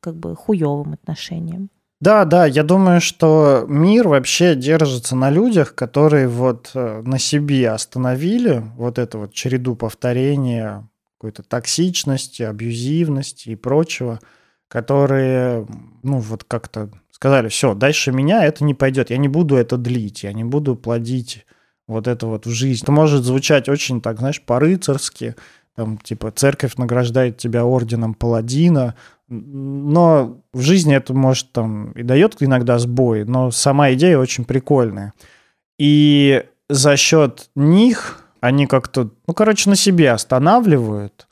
как 0.00 0.16
бы 0.16 0.36
хуевым 0.36 0.94
отношением. 0.94 1.70
Да, 2.00 2.24
да, 2.24 2.46
я 2.46 2.64
думаю, 2.64 3.00
что 3.00 3.64
мир 3.68 4.08
вообще 4.08 4.56
держится 4.56 5.14
на 5.14 5.30
людях, 5.30 5.76
которые 5.76 6.26
вот 6.26 6.72
э, 6.74 7.00
на 7.04 7.16
себе 7.20 7.70
остановили 7.70 8.64
вот 8.76 8.98
эту 8.98 9.20
вот 9.20 9.32
череду 9.32 9.76
повторения 9.76 10.88
какой-то 11.22 11.44
токсичности, 11.44 12.42
абьюзивности 12.42 13.50
и 13.50 13.54
прочего, 13.54 14.18
которые, 14.66 15.68
ну, 16.02 16.18
вот 16.18 16.42
как-то 16.42 16.90
сказали, 17.12 17.46
все, 17.46 17.74
дальше 17.74 18.10
меня 18.10 18.44
это 18.44 18.64
не 18.64 18.74
пойдет, 18.74 19.10
я 19.10 19.18
не 19.18 19.28
буду 19.28 19.54
это 19.54 19.76
длить, 19.76 20.24
я 20.24 20.32
не 20.32 20.42
буду 20.42 20.74
плодить 20.74 21.46
вот 21.86 22.08
это 22.08 22.26
вот 22.26 22.46
в 22.46 22.50
жизнь. 22.50 22.82
Это 22.82 22.90
может 22.90 23.22
звучать 23.22 23.68
очень 23.68 24.00
так, 24.00 24.18
знаешь, 24.18 24.42
по-рыцарски, 24.42 25.36
там, 25.76 25.96
типа, 25.98 26.32
церковь 26.32 26.74
награждает 26.74 27.36
тебя 27.36 27.64
орденом 27.64 28.14
паладина, 28.14 28.96
но 29.28 30.42
в 30.52 30.60
жизни 30.60 30.96
это 30.96 31.14
может 31.14 31.52
там 31.52 31.92
и 31.92 32.02
дает 32.02 32.42
иногда 32.42 32.80
сбой, 32.80 33.24
но 33.24 33.52
сама 33.52 33.92
идея 33.92 34.18
очень 34.18 34.44
прикольная. 34.44 35.12
И 35.78 36.42
за 36.68 36.96
счет 36.96 37.48
них 37.54 38.21
они 38.42 38.66
как-то, 38.66 39.10
ну, 39.28 39.34
короче, 39.34 39.70
на 39.70 39.76
себе 39.76 40.10
останавливают, 40.10 41.28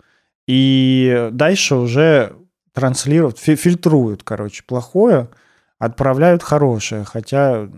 и 0.46 1.29
дальше 1.33 1.75
уже 1.75 2.37
транслируют, 2.73 3.38
фильтруют, 3.38 4.23
короче, 4.23 4.62
плохое, 4.62 5.29
отправляют 5.79 6.44
хорошее, 6.44 7.05
хотя 7.05 7.68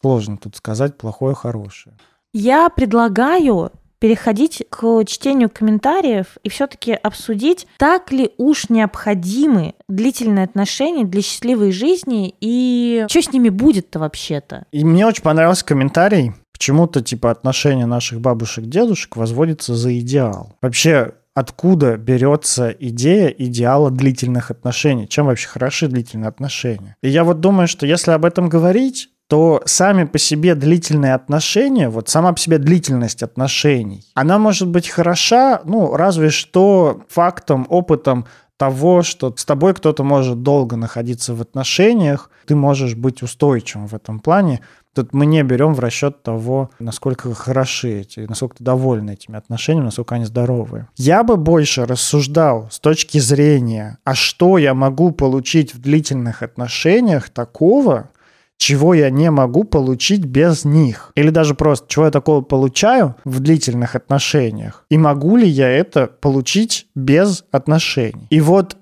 сложно 0.00 0.38
тут 0.38 0.56
сказать 0.56 0.96
плохое, 0.96 1.34
хорошее. 1.34 1.94
Я 2.32 2.70
предлагаю 2.70 3.70
переходить 3.98 4.64
к 4.70 5.04
чтению 5.04 5.50
комментариев 5.50 6.38
и 6.42 6.48
все-таки 6.48 6.92
обсудить, 6.92 7.66
так 7.76 8.12
ли 8.12 8.32
уж 8.38 8.70
необходимы 8.70 9.74
длительные 9.88 10.46
отношения 10.46 11.04
для 11.04 11.20
счастливой 11.20 11.70
жизни 11.70 12.34
и 12.40 13.04
что 13.10 13.20
с 13.20 13.30
ними 13.30 13.50
будет-то 13.50 13.98
вообще-то. 13.98 14.64
И 14.72 14.84
мне 14.84 15.06
очень 15.06 15.22
понравился 15.22 15.66
комментарий 15.66 16.32
Почему-то 16.62 17.02
типа 17.02 17.32
отношения 17.32 17.86
наших 17.86 18.20
бабушек-дедушек 18.20 19.16
возводится 19.16 19.74
за 19.74 19.98
идеал. 19.98 20.54
Вообще, 20.62 21.14
откуда 21.34 21.96
берется 21.96 22.68
идея 22.68 23.30
идеала 23.30 23.90
длительных 23.90 24.52
отношений? 24.52 25.08
Чем 25.08 25.26
вообще 25.26 25.48
хороши 25.48 25.88
длительные 25.88 26.28
отношения? 26.28 26.94
И 27.02 27.08
я 27.08 27.24
вот 27.24 27.40
думаю, 27.40 27.66
что 27.66 27.84
если 27.84 28.12
об 28.12 28.24
этом 28.24 28.48
говорить, 28.48 29.08
то 29.28 29.60
сами 29.64 30.04
по 30.04 30.18
себе 30.18 30.54
длительные 30.54 31.14
отношения, 31.14 31.88
вот 31.88 32.08
сама 32.08 32.32
по 32.32 32.38
себе 32.38 32.58
длительность 32.58 33.24
отношений, 33.24 34.04
она 34.14 34.38
может 34.38 34.68
быть 34.68 34.88
хороша, 34.88 35.62
ну, 35.64 35.96
разве 35.96 36.30
что 36.30 37.02
фактом, 37.08 37.66
опытом 37.70 38.26
того, 38.56 39.02
что 39.02 39.34
с 39.36 39.44
тобой 39.44 39.74
кто-то 39.74 40.04
может 40.04 40.42
долго 40.44 40.76
находиться 40.76 41.34
в 41.34 41.40
отношениях, 41.40 42.30
ты 42.46 42.54
можешь 42.54 42.94
быть 42.94 43.20
устойчивым 43.20 43.88
в 43.88 43.94
этом 43.94 44.20
плане, 44.20 44.60
Тут 44.94 45.14
мы 45.14 45.24
не 45.24 45.42
берем 45.42 45.72
в 45.74 45.80
расчет 45.80 46.22
того, 46.22 46.70
насколько 46.78 47.32
хороши 47.34 48.00
эти, 48.00 48.20
насколько 48.20 48.56
ты 48.56 48.64
довольны 48.64 49.12
этими 49.12 49.38
отношениями, 49.38 49.86
насколько 49.86 50.16
они 50.16 50.26
здоровые. 50.26 50.88
Я 50.96 51.24
бы 51.24 51.36
больше 51.36 51.86
рассуждал 51.86 52.68
с 52.70 52.78
точки 52.78 53.18
зрения, 53.18 53.98
а 54.04 54.14
что 54.14 54.58
я 54.58 54.74
могу 54.74 55.10
получить 55.12 55.74
в 55.74 55.80
длительных 55.80 56.42
отношениях 56.42 57.30
такого, 57.30 58.10
чего 58.58 58.94
я 58.94 59.10
не 59.10 59.30
могу 59.30 59.64
получить 59.64 60.24
без 60.24 60.64
них. 60.64 61.10
Или 61.16 61.30
даже 61.30 61.54
просто, 61.54 61.88
чего 61.88 62.04
я 62.04 62.10
такого 62.10 62.42
получаю 62.42 63.16
в 63.24 63.40
длительных 63.40 63.96
отношениях. 63.96 64.84
И 64.90 64.98
могу 64.98 65.36
ли 65.36 65.48
я 65.48 65.68
это 65.68 66.06
получить 66.06 66.86
без 66.94 67.44
отношений. 67.50 68.26
И 68.30 68.40
вот 68.40 68.76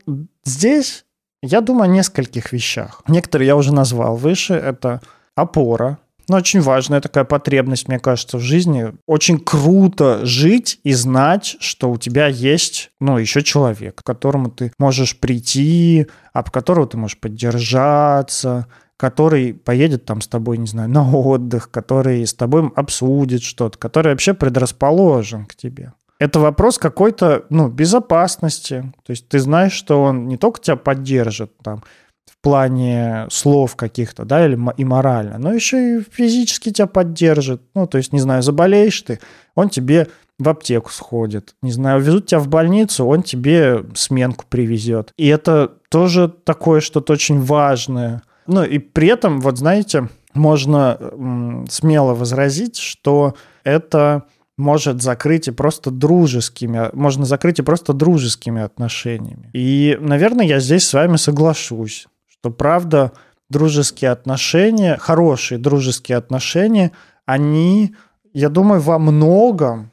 здесь 0.44 1.04
я 1.42 1.62
думаю 1.62 1.84
о 1.84 1.94
нескольких 1.94 2.52
вещах. 2.52 3.02
Некоторые 3.08 3.46
я 3.46 3.56
уже 3.56 3.72
назвал 3.72 4.16
выше. 4.16 4.52
Это 4.52 5.00
опора. 5.40 5.98
Ну, 6.28 6.36
очень 6.36 6.60
важная 6.60 7.00
такая 7.00 7.24
потребность, 7.24 7.88
мне 7.88 7.98
кажется, 7.98 8.38
в 8.38 8.40
жизни. 8.40 8.92
Очень 9.06 9.40
круто 9.40 10.24
жить 10.24 10.78
и 10.84 10.92
знать, 10.92 11.56
что 11.58 11.90
у 11.90 11.96
тебя 11.96 12.28
есть, 12.28 12.92
ну, 13.00 13.18
еще 13.18 13.42
человек, 13.42 13.96
к 13.96 14.04
которому 14.04 14.48
ты 14.48 14.72
можешь 14.78 15.18
прийти, 15.18 16.06
об 16.32 16.50
которого 16.50 16.86
ты 16.86 16.96
можешь 16.96 17.18
поддержаться, 17.18 18.68
который 18.96 19.54
поедет 19.54 20.04
там 20.04 20.20
с 20.20 20.28
тобой, 20.28 20.58
не 20.58 20.66
знаю, 20.66 20.88
на 20.90 21.10
отдых, 21.10 21.70
который 21.70 22.24
с 22.24 22.34
тобой 22.34 22.70
обсудит 22.76 23.42
что-то, 23.42 23.78
который 23.78 24.12
вообще 24.12 24.34
предрасположен 24.34 25.46
к 25.46 25.56
тебе. 25.56 25.94
Это 26.20 26.38
вопрос 26.38 26.78
какой-то, 26.78 27.46
ну, 27.48 27.68
безопасности. 27.68 28.92
То 29.06 29.10
есть 29.10 29.26
ты 29.28 29.38
знаешь, 29.38 29.72
что 29.72 30.02
он 30.02 30.28
не 30.28 30.36
только 30.36 30.60
тебя 30.60 30.76
поддержит, 30.76 31.56
там, 31.62 31.82
плане 32.40 33.26
слов 33.30 33.76
каких-то, 33.76 34.24
да, 34.24 34.46
или 34.46 34.58
и 34.76 34.84
морально, 34.84 35.38
но 35.38 35.52
еще 35.52 35.98
и 35.98 36.02
физически 36.02 36.70
тебя 36.70 36.86
поддержит. 36.86 37.62
Ну, 37.74 37.86
то 37.86 37.98
есть, 37.98 38.12
не 38.12 38.20
знаю, 38.20 38.42
заболеешь 38.42 39.00
ты, 39.02 39.20
он 39.54 39.68
тебе 39.68 40.08
в 40.38 40.48
аптеку 40.48 40.90
сходит, 40.90 41.54
не 41.62 41.72
знаю, 41.72 42.00
везут 42.00 42.26
тебя 42.26 42.40
в 42.40 42.48
больницу, 42.48 43.04
он 43.04 43.22
тебе 43.22 43.84
сменку 43.94 44.44
привезет. 44.48 45.12
И 45.16 45.26
это 45.26 45.72
тоже 45.90 46.32
такое 46.44 46.80
что-то 46.80 47.12
очень 47.12 47.40
важное. 47.40 48.22
Ну 48.46 48.64
и 48.64 48.78
при 48.78 49.08
этом, 49.08 49.40
вот 49.40 49.58
знаете, 49.58 50.08
можно 50.32 50.98
смело 51.68 52.14
возразить, 52.14 52.76
что 52.76 53.34
это 53.64 54.24
может 54.56 55.02
закрыть 55.02 55.48
и 55.48 55.52
просто 55.52 55.90
дружескими, 55.90 56.90
можно 56.92 57.24
закрыть 57.24 57.58
и 57.58 57.62
просто 57.62 57.92
дружескими 57.92 58.62
отношениями. 58.62 59.50
И, 59.52 59.96
наверное, 60.00 60.46
я 60.46 60.60
здесь 60.60 60.86
с 60.86 60.92
вами 60.92 61.16
соглашусь, 61.16 62.06
что 62.40 62.50
правда 62.50 63.12
дружеские 63.50 64.10
отношения, 64.10 64.96
хорошие 64.96 65.58
дружеские 65.58 66.16
отношения, 66.16 66.92
они, 67.26 67.94
я 68.32 68.48
думаю, 68.48 68.80
во 68.80 68.98
многом 68.98 69.90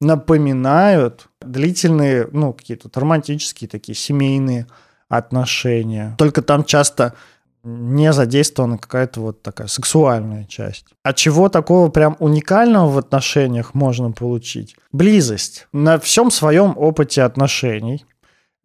напоминают 0.00 1.28
длительные, 1.40 2.28
ну, 2.32 2.52
какие-то 2.52 2.90
романтические 2.92 3.68
такие 3.68 3.96
семейные 3.96 4.66
отношения. 5.08 6.14
Только 6.18 6.42
там 6.42 6.64
часто 6.64 7.14
не 7.62 8.12
задействована 8.12 8.76
какая-то 8.78 9.20
вот 9.20 9.42
такая 9.42 9.68
сексуальная 9.68 10.44
часть. 10.44 10.86
А 11.02 11.12
чего 11.12 11.48
такого 11.48 11.88
прям 11.88 12.16
уникального 12.20 12.90
в 12.90 12.98
отношениях 12.98 13.74
можно 13.74 14.12
получить? 14.12 14.76
Близость. 14.92 15.66
На 15.72 15.98
всем 15.98 16.30
своем 16.30 16.74
опыте 16.76 17.22
отношений, 17.22 18.04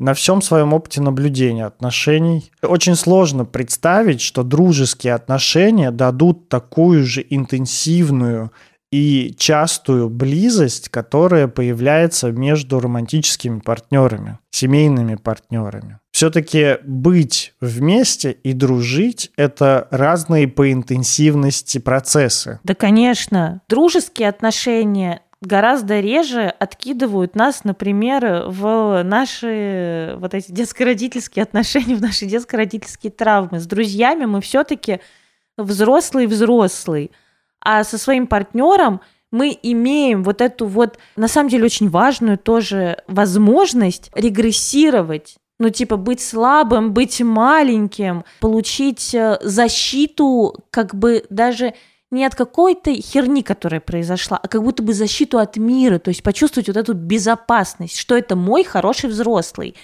на 0.02 0.16
всем 0.16 0.42
своем 0.42 0.74
опыте 0.74 1.00
наблюдения 1.00 1.66
отношений. 1.66 2.52
Очень 2.64 2.96
сложно 2.96 3.46
представить, 3.46 4.20
что 4.20 4.42
дружеские 4.44 5.14
отношения 5.14 5.92
дадут 5.92 6.50
такую 6.50 7.06
же 7.06 7.26
интенсивную 7.30 8.52
и 8.92 9.34
частую 9.38 10.10
близость, 10.10 10.90
которая 10.90 11.48
появляется 11.48 12.32
между 12.32 12.80
романтическими 12.80 13.60
партнерами, 13.60 14.40
семейными 14.50 15.16
партнерами. 15.16 16.00
Все-таки 16.12 16.78
быть 16.84 17.54
вместе 17.62 18.32
и 18.32 18.54
дружить– 18.54 19.32
это 19.38 19.88
разные 19.92 20.48
по 20.48 20.72
интенсивности 20.72 21.78
процессы. 21.78 22.60
Да, 22.64 22.74
конечно. 22.74 23.62
Дружеские 23.70 24.30
отношения 24.30 25.22
гораздо 25.42 26.00
реже 26.00 26.54
откидывают 26.60 27.36
нас, 27.36 27.64
например, 27.64 28.46
в 28.48 29.04
наши 29.04 30.16
вот 30.18 30.34
эти 30.34 30.52
детско-родительские 30.52 31.44
отношения, 31.44 31.96
в 31.98 32.02
наши 32.02 32.26
детско-родительские 32.26 33.12
травмы. 33.12 33.60
С 33.60 33.66
друзьями 33.66 34.26
мы 34.26 34.42
все-таки 34.42 35.00
взрослый-взрослый 35.58 37.12
а 37.64 37.84
со 37.84 37.98
своим 37.98 38.28
партнером 38.28 39.02
мы 39.32 39.58
имеем 39.62 40.24
вот 40.24 40.42
эту 40.42 40.66
вот, 40.66 40.98
на 41.16 41.28
самом 41.28 41.50
деле, 41.50 41.66
очень 41.66 41.90
важную 41.90 42.38
тоже 42.38 42.98
возможность 43.08 44.12
регрессировать 44.16 45.38
ну, 45.60 45.70
типа, 45.70 45.96
быть 45.96 46.22
слабым, 46.22 46.92
быть 46.92 47.22
маленьким, 47.22 48.26
получить 48.40 49.14
э, 49.14 49.38
защиту, 49.44 50.56
как 50.72 50.96
бы 50.96 51.24
даже 51.30 51.76
не 52.12 52.26
от 52.26 52.36
какой-то 52.36 52.94
херни, 52.94 53.42
которая 53.42 53.80
произошла, 53.80 54.38
а 54.38 54.48
как 54.48 54.64
будто 54.64 54.84
бы 54.84 54.94
защиту 54.94 55.40
от 55.40 55.56
мира, 55.58 55.98
то 55.98 56.10
есть 56.10 56.24
почувствовать 56.24 56.68
вот 56.68 56.78
эту 56.78 56.94
безопасность, 56.94 57.98
что 57.98 58.18
это 58.18 58.36
мой 58.36 58.64
хороший 58.64 59.10
взрослый. 59.10 59.76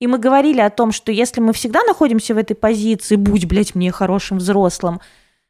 И 0.00 0.06
мы 0.06 0.18
говорили 0.18 0.60
о 0.60 0.70
том, 0.70 0.92
что 0.92 1.12
если 1.12 1.40
мы 1.40 1.52
всегда 1.52 1.82
находимся 1.84 2.34
в 2.34 2.38
этой 2.38 2.54
позиции, 2.54 3.16
будь, 3.16 3.46
блядь, 3.46 3.74
мне 3.74 3.92
хорошим 3.92 4.38
взрослым, 4.38 5.00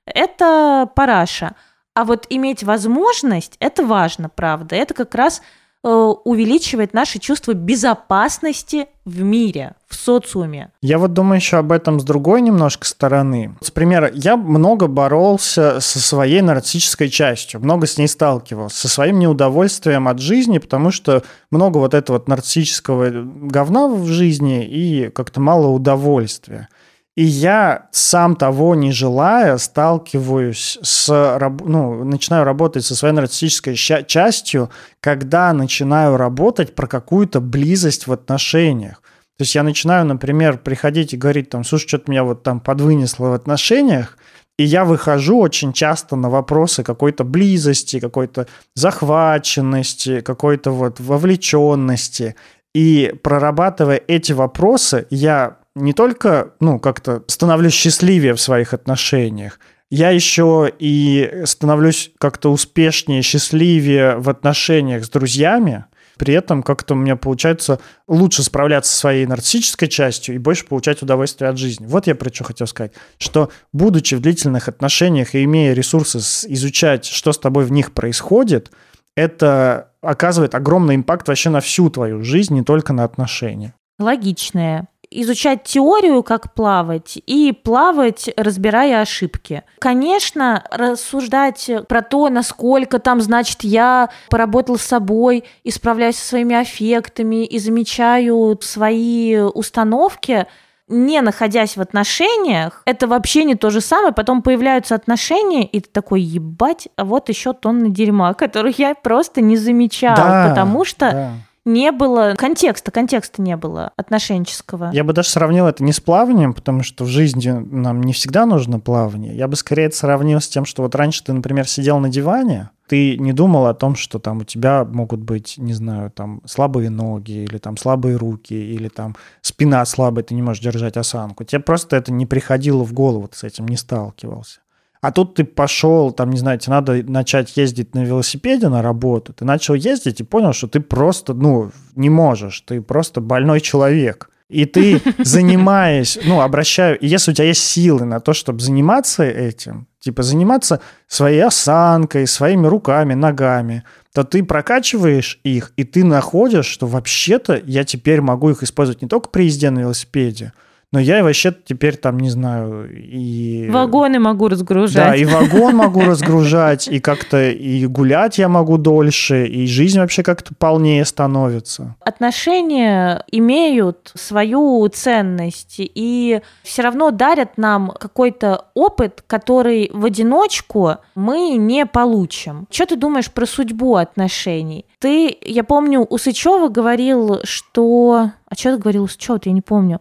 это 0.04 0.88
параша. 0.94 1.56
А 1.94 2.04
вот 2.04 2.26
иметь 2.28 2.62
возможность, 2.62 3.56
это 3.58 3.84
важно, 3.84 4.28
правда. 4.28 4.76
Это 4.76 4.94
как 4.94 5.14
раз 5.14 5.42
увеличивает 5.86 6.94
наше 6.94 7.18
чувство 7.18 7.54
безопасности 7.54 8.86
в 9.04 9.22
мире, 9.22 9.74
в 9.86 9.94
социуме. 9.94 10.72
Я 10.82 10.98
вот 10.98 11.12
думаю 11.12 11.36
еще 11.36 11.58
об 11.58 11.70
этом 11.70 12.00
с 12.00 12.04
другой 12.04 12.40
немножко 12.40 12.86
стороны. 12.86 13.56
С 13.60 13.70
примера, 13.70 14.10
я 14.12 14.36
много 14.36 14.88
боролся 14.88 15.78
со 15.80 16.00
своей 16.00 16.42
нарциссической 16.42 17.08
частью, 17.08 17.60
много 17.60 17.86
с 17.86 17.98
ней 17.98 18.08
сталкивался, 18.08 18.76
со 18.76 18.88
своим 18.88 19.20
неудовольствием 19.20 20.08
от 20.08 20.18
жизни, 20.18 20.58
потому 20.58 20.90
что 20.90 21.22
много 21.50 21.78
вот 21.78 21.94
этого 21.94 22.16
вот 22.16 22.28
нарциссического 22.28 23.10
говна 23.12 23.86
в 23.86 24.06
жизни 24.06 24.66
и 24.66 25.08
как-то 25.10 25.40
мало 25.40 25.68
удовольствия. 25.68 26.68
И 27.16 27.24
я, 27.24 27.88
сам 27.92 28.36
того 28.36 28.74
не 28.74 28.92
желая, 28.92 29.56
сталкиваюсь 29.56 30.78
с... 30.82 31.38
Ну, 31.64 32.04
начинаю 32.04 32.44
работать 32.44 32.84
со 32.84 32.94
своей 32.94 33.14
нарциссической 33.14 33.74
частью, 33.74 34.70
когда 35.00 35.52
начинаю 35.54 36.18
работать 36.18 36.74
про 36.74 36.86
какую-то 36.86 37.40
близость 37.40 38.06
в 38.06 38.12
отношениях. 38.12 39.00
То 39.38 39.42
есть 39.42 39.54
я 39.54 39.62
начинаю, 39.62 40.04
например, 40.04 40.58
приходить 40.58 41.14
и 41.14 41.16
говорить 41.16 41.48
там, 41.48 41.64
слушай, 41.64 41.88
что-то 41.88 42.10
меня 42.10 42.22
вот 42.22 42.42
там 42.42 42.60
подвынесло 42.60 43.28
в 43.28 43.32
отношениях, 43.32 44.18
и 44.58 44.64
я 44.64 44.84
выхожу 44.84 45.38
очень 45.38 45.72
часто 45.74 46.16
на 46.16 46.30
вопросы 46.30 46.82
какой-то 46.82 47.24
близости, 47.24 48.00
какой-то 48.00 48.46
захваченности, 48.74 50.20
какой-то 50.20 50.70
вот 50.70 51.00
вовлеченности. 51.00 52.36
И 52.74 53.14
прорабатывая 53.22 54.00
эти 54.06 54.32
вопросы, 54.32 55.06
я 55.10 55.58
не 55.76 55.92
только, 55.92 56.54
ну, 56.58 56.80
как-то 56.80 57.22
становлюсь 57.28 57.74
счастливее 57.74 58.34
в 58.34 58.40
своих 58.40 58.72
отношениях, 58.72 59.60
я 59.90 60.10
еще 60.10 60.72
и 60.78 61.42
становлюсь 61.44 62.10
как-то 62.18 62.50
успешнее, 62.50 63.22
счастливее 63.22 64.16
в 64.16 64.28
отношениях 64.28 65.04
с 65.04 65.10
друзьями, 65.10 65.84
при 66.16 66.32
этом 66.32 66.62
как-то 66.62 66.94
у 66.94 66.96
меня 66.96 67.14
получается 67.14 67.78
лучше 68.08 68.42
справляться 68.42 68.90
со 68.90 68.98
своей 68.98 69.26
нарциссической 69.26 69.88
частью 69.88 70.34
и 70.34 70.38
больше 70.38 70.64
получать 70.64 71.02
удовольствие 71.02 71.50
от 71.50 71.58
жизни. 71.58 71.86
Вот 71.86 72.06
я 72.06 72.14
про 72.14 72.32
что 72.32 72.44
хотел 72.44 72.66
сказать. 72.66 72.92
Что, 73.18 73.50
будучи 73.74 74.14
в 74.14 74.20
длительных 74.20 74.68
отношениях 74.68 75.34
и 75.34 75.44
имея 75.44 75.74
ресурсы 75.74 76.18
изучать, 76.18 77.04
что 77.04 77.32
с 77.32 77.38
тобой 77.38 77.66
в 77.66 77.70
них 77.70 77.92
происходит, 77.92 78.72
это 79.14 79.90
оказывает 80.00 80.54
огромный 80.54 80.94
импакт 80.94 81.28
вообще 81.28 81.50
на 81.50 81.60
всю 81.60 81.90
твою 81.90 82.22
жизнь, 82.22 82.54
не 82.54 82.62
только 82.62 82.94
на 82.94 83.04
отношения. 83.04 83.74
Логичное 83.98 84.88
изучать 85.22 85.64
теорию, 85.64 86.22
как 86.22 86.54
плавать, 86.54 87.18
и 87.26 87.52
плавать, 87.52 88.30
разбирая 88.36 89.00
ошибки. 89.00 89.62
Конечно, 89.78 90.64
рассуждать 90.70 91.70
про 91.88 92.02
то, 92.02 92.28
насколько 92.28 92.98
там, 92.98 93.20
значит, 93.20 93.62
я 93.62 94.10
поработал 94.28 94.78
с 94.78 94.82
собой, 94.82 95.44
и 95.64 95.70
справляюсь 95.70 96.16
со 96.16 96.28
своими 96.28 96.56
аффектами, 96.56 97.44
и 97.44 97.58
замечаю 97.58 98.58
свои 98.62 99.36
установки, 99.36 100.46
не 100.88 101.20
находясь 101.20 101.76
в 101.76 101.80
отношениях, 101.80 102.82
это 102.84 103.08
вообще 103.08 103.44
не 103.44 103.56
то 103.56 103.70
же 103.70 103.80
самое. 103.80 104.12
Потом 104.12 104.42
появляются 104.42 104.94
отношения, 104.94 105.64
и 105.64 105.80
ты 105.80 105.88
такой, 105.90 106.20
ебать, 106.20 106.88
а 106.96 107.04
вот 107.04 107.28
еще 107.28 107.52
тонны 107.52 107.90
дерьма, 107.90 108.34
которых 108.34 108.78
я 108.78 108.94
просто 108.94 109.40
не 109.40 109.56
замечал, 109.56 110.16
да, 110.16 110.48
потому 110.48 110.84
что 110.84 111.10
да 111.10 111.32
не 111.66 111.92
было 111.92 112.34
контекста, 112.38 112.90
контекста 112.90 113.42
не 113.42 113.56
было 113.56 113.92
отношенческого. 113.96 114.90
Я 114.92 115.04
бы 115.04 115.12
даже 115.12 115.28
сравнил 115.28 115.66
это 115.66 115.84
не 115.84 115.92
с 115.92 116.00
плаванием, 116.00 116.54
потому 116.54 116.82
что 116.82 117.04
в 117.04 117.08
жизни 117.08 117.50
нам 117.50 118.02
не 118.02 118.12
всегда 118.12 118.46
нужно 118.46 118.80
плавание. 118.80 119.36
Я 119.36 119.48
бы 119.48 119.56
скорее 119.56 119.86
это 119.86 119.96
сравнил 119.96 120.40
с 120.40 120.48
тем, 120.48 120.64
что 120.64 120.82
вот 120.82 120.94
раньше 120.94 121.24
ты, 121.24 121.32
например, 121.32 121.68
сидел 121.68 121.98
на 121.98 122.08
диване, 122.08 122.70
ты 122.88 123.18
не 123.18 123.32
думал 123.32 123.66
о 123.66 123.74
том, 123.74 123.96
что 123.96 124.18
там 124.18 124.38
у 124.38 124.44
тебя 124.44 124.84
могут 124.84 125.20
быть, 125.20 125.58
не 125.58 125.74
знаю, 125.74 126.10
там 126.10 126.40
слабые 126.46 126.88
ноги 126.88 127.32
или 127.32 127.58
там 127.58 127.76
слабые 127.76 128.16
руки 128.16 128.54
или 128.54 128.88
там 128.88 129.16
спина 129.40 129.84
слабая, 129.84 130.22
ты 130.22 130.34
не 130.34 130.42
можешь 130.42 130.62
держать 130.62 130.96
осанку. 130.96 131.44
Тебе 131.44 131.60
просто 131.60 131.96
это 131.96 132.12
не 132.12 132.26
приходило 132.26 132.84
в 132.84 132.92
голову, 132.92 133.26
ты 133.26 133.36
с 133.36 133.44
этим 133.44 133.66
не 133.66 133.76
сталкивался. 133.76 134.60
А 135.00 135.12
тут 135.12 135.34
ты 135.34 135.44
пошел, 135.44 136.10
там, 136.12 136.30
не 136.30 136.38
знаю, 136.38 136.58
тебе 136.58 136.74
надо 136.74 137.02
начать 137.04 137.56
ездить 137.56 137.94
на 137.94 138.04
велосипеде 138.04 138.68
на 138.68 138.82
работу, 138.82 139.32
ты 139.32 139.44
начал 139.44 139.74
ездить 139.74 140.20
и 140.20 140.24
понял, 140.24 140.52
что 140.52 140.68
ты 140.68 140.80
просто, 140.80 141.34
ну, 141.34 141.70
не 141.94 142.10
можешь, 142.10 142.60
ты 142.60 142.80
просто 142.80 143.20
больной 143.20 143.60
человек. 143.60 144.30
И 144.48 144.64
ты, 144.64 145.00
занимаясь, 145.18 146.18
ну, 146.24 146.40
обращаю, 146.40 146.98
если 147.00 147.32
у 147.32 147.34
тебя 147.34 147.48
есть 147.48 147.64
силы 147.64 148.04
на 148.04 148.20
то, 148.20 148.32
чтобы 148.32 148.60
заниматься 148.60 149.24
этим, 149.24 149.88
типа 149.98 150.22
заниматься 150.22 150.80
своей 151.08 151.40
осанкой, 151.40 152.26
своими 152.26 152.66
руками, 152.66 153.14
ногами, 153.14 153.82
то 154.14 154.24
ты 154.24 154.44
прокачиваешь 154.44 155.40
их, 155.42 155.72
и 155.76 155.84
ты 155.84 156.04
находишь, 156.04 156.66
что 156.66 156.86
вообще-то 156.86 157.60
я 157.66 157.84
теперь 157.84 158.20
могу 158.20 158.50
их 158.50 158.62
использовать 158.62 159.02
не 159.02 159.08
только 159.08 159.28
при 159.28 159.44
езде 159.44 159.70
на 159.70 159.80
велосипеде, 159.80 160.52
Но 160.92 161.00
я 161.00 161.24
вообще 161.24 161.52
теперь 161.52 161.96
там, 161.96 162.20
не 162.20 162.30
знаю, 162.30 162.88
и... 162.96 163.68
Вагоны 163.68 164.20
могу 164.20 164.46
разгружать. 164.46 164.94
Да, 164.94 165.16
и 165.16 165.24
вагон 165.24 165.74
могу 165.74 166.02
разгружать, 166.02 166.86
и 166.86 167.00
как-то 167.00 167.50
и 167.50 167.86
гулять 167.86 168.38
я 168.38 168.48
могу 168.48 168.78
дольше, 168.78 169.46
и 169.46 169.66
жизнь 169.66 169.98
вообще 169.98 170.22
как-то 170.22 170.54
полнее 170.54 171.04
становится. 171.04 171.96
Отношения 172.00 173.24
имеют 173.32 174.12
свою 174.14 174.86
ценность, 174.88 175.76
и 175.78 176.40
все 176.62 176.82
равно 176.82 177.10
дарят 177.10 177.58
нам 177.58 177.90
какой-то 177.90 178.66
опыт, 178.74 179.24
который 179.26 179.90
в 179.92 180.04
одиночку 180.04 180.98
мы 181.16 181.56
не 181.56 181.84
получим. 181.84 182.68
Что 182.70 182.86
ты 182.86 182.96
думаешь 182.96 183.32
про 183.32 183.44
судьбу 183.44 183.96
отношений? 183.96 184.86
Ты, 185.00 185.36
я 185.42 185.64
помню, 185.64 186.06
у 186.08 186.16
Сычева 186.16 186.68
говорил, 186.68 187.40
что... 187.42 188.30
А 188.48 188.54
что 188.54 188.76
ты 188.76 188.78
говорил 188.80 189.02
у 189.02 189.08
Сычева, 189.08 189.40
я 189.44 189.52
не 189.52 189.62
помню 189.62 190.00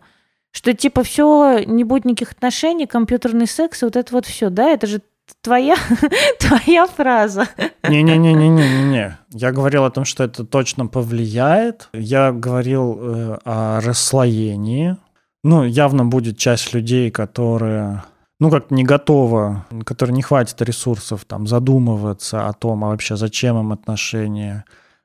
что 0.55 0.73
типа 0.73 1.03
все, 1.03 1.65
не 1.65 1.83
будет 1.83 2.05
никаких 2.05 2.31
отношений, 2.31 2.87
компьютерный 2.87 3.45
секс, 3.45 3.81
и 3.81 3.85
вот 3.85 3.97
это 3.97 4.13
вот 4.13 4.25
все, 4.25 4.49
да, 4.49 4.69
это 4.69 4.87
же 4.87 5.01
твоя, 5.41 5.75
твоя 6.39 6.87
фраза. 6.87 7.49
Не-не-не-не-не-не. 7.83 9.17
Я 9.31 9.51
говорил 9.51 9.83
о 9.83 9.91
том, 9.91 10.05
что 10.05 10.23
это 10.23 10.45
точно 10.45 10.87
повлияет. 10.87 11.89
Я 11.91 12.31
говорил 12.31 12.97
э, 12.97 13.37
о 13.43 13.81
расслоении. 13.81 14.95
Ну, 15.43 15.65
явно 15.65 16.05
будет 16.05 16.37
часть 16.37 16.73
людей, 16.73 17.11
которые 17.11 18.03
ну, 18.39 18.49
как 18.49 18.71
не 18.71 18.85
готова, 18.85 19.65
которые 19.85 20.15
не 20.15 20.21
хватит 20.21 20.61
ресурсов 20.61 21.25
там 21.25 21.47
задумываться 21.47 22.47
о 22.47 22.53
том, 22.53 22.85
а 22.85 22.89
вообще 22.89 23.17
зачем 23.17 23.59
им 23.59 23.73
отношения, 23.73 24.63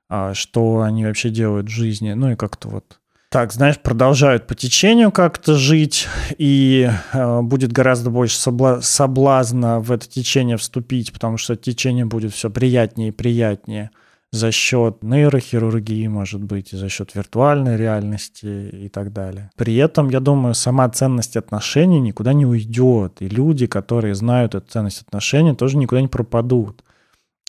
а 0.09 0.33
что 0.35 0.83
они 0.83 1.05
вообще 1.07 1.31
делают 1.31 1.67
в 1.67 1.71
жизни, 1.71 2.13
ну 2.13 2.31
и 2.31 2.37
как-то 2.37 2.69
вот 2.69 3.00
так, 3.31 3.53
знаешь, 3.53 3.79
продолжают 3.79 4.49
по 4.49 4.57
течению 4.57 5.13
как-то 5.13 5.55
жить, 5.55 6.09
и 6.37 6.91
э, 7.13 7.41
будет 7.43 7.71
гораздо 7.71 8.11
больше 8.11 8.37
собла- 8.37 8.83
соблазна 8.83 9.79
в 9.79 9.93
это 9.93 10.09
течение 10.09 10.57
вступить, 10.57 11.13
потому 11.13 11.37
что 11.37 11.55
течение 11.55 12.05
будет 12.05 12.33
все 12.35 12.51
приятнее 12.51 13.11
и 13.11 13.13
приятнее 13.13 13.91
за 14.33 14.51
счет 14.51 15.05
нейрохирургии, 15.05 16.09
может 16.09 16.43
быть, 16.43 16.73
и 16.73 16.77
за 16.77 16.89
счет 16.89 17.15
виртуальной 17.15 17.77
реальности 17.77 18.69
и 18.73 18.89
так 18.89 19.13
далее. 19.13 19.51
При 19.57 19.77
этом, 19.77 20.09
я 20.09 20.19
думаю, 20.19 20.55
сама 20.55 20.89
ценность 20.89 21.37
отношений 21.37 22.01
никуда 22.01 22.33
не 22.33 22.47
уйдет, 22.47 23.23
и 23.23 23.29
люди, 23.29 23.67
которые 23.67 24.17
знают 24.17 24.57
эту 24.57 24.69
ценность 24.69 25.03
отношений, 25.03 25.55
тоже 25.55 25.77
никуда 25.77 26.01
не 26.01 26.09
пропадут. 26.09 26.83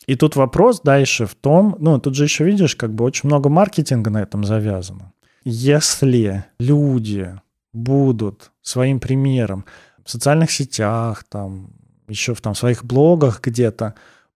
И 0.06 0.14
тут 0.14 0.36
вопрос 0.36 0.80
дальше 0.80 1.26
в 1.26 1.34
том, 1.34 1.76
ну, 1.80 1.98
тут 1.98 2.14
же 2.14 2.22
еще 2.24 2.44
видишь, 2.44 2.76
как 2.76 2.94
бы 2.94 3.04
очень 3.04 3.28
много 3.28 3.48
маркетинга 3.48 4.10
на 4.10 4.22
этом 4.22 4.44
завязано. 4.44 5.12
Если 5.44 6.44
люди 6.58 7.40
будут 7.72 8.52
своим 8.60 9.00
примером 9.00 9.64
в 10.04 10.10
социальных 10.10 10.50
сетях, 10.50 11.24
там, 11.28 11.70
еще 12.08 12.34
в 12.34 12.40
там, 12.40 12.54
своих 12.54 12.84
блогах 12.84 13.40
где-то 13.40 13.94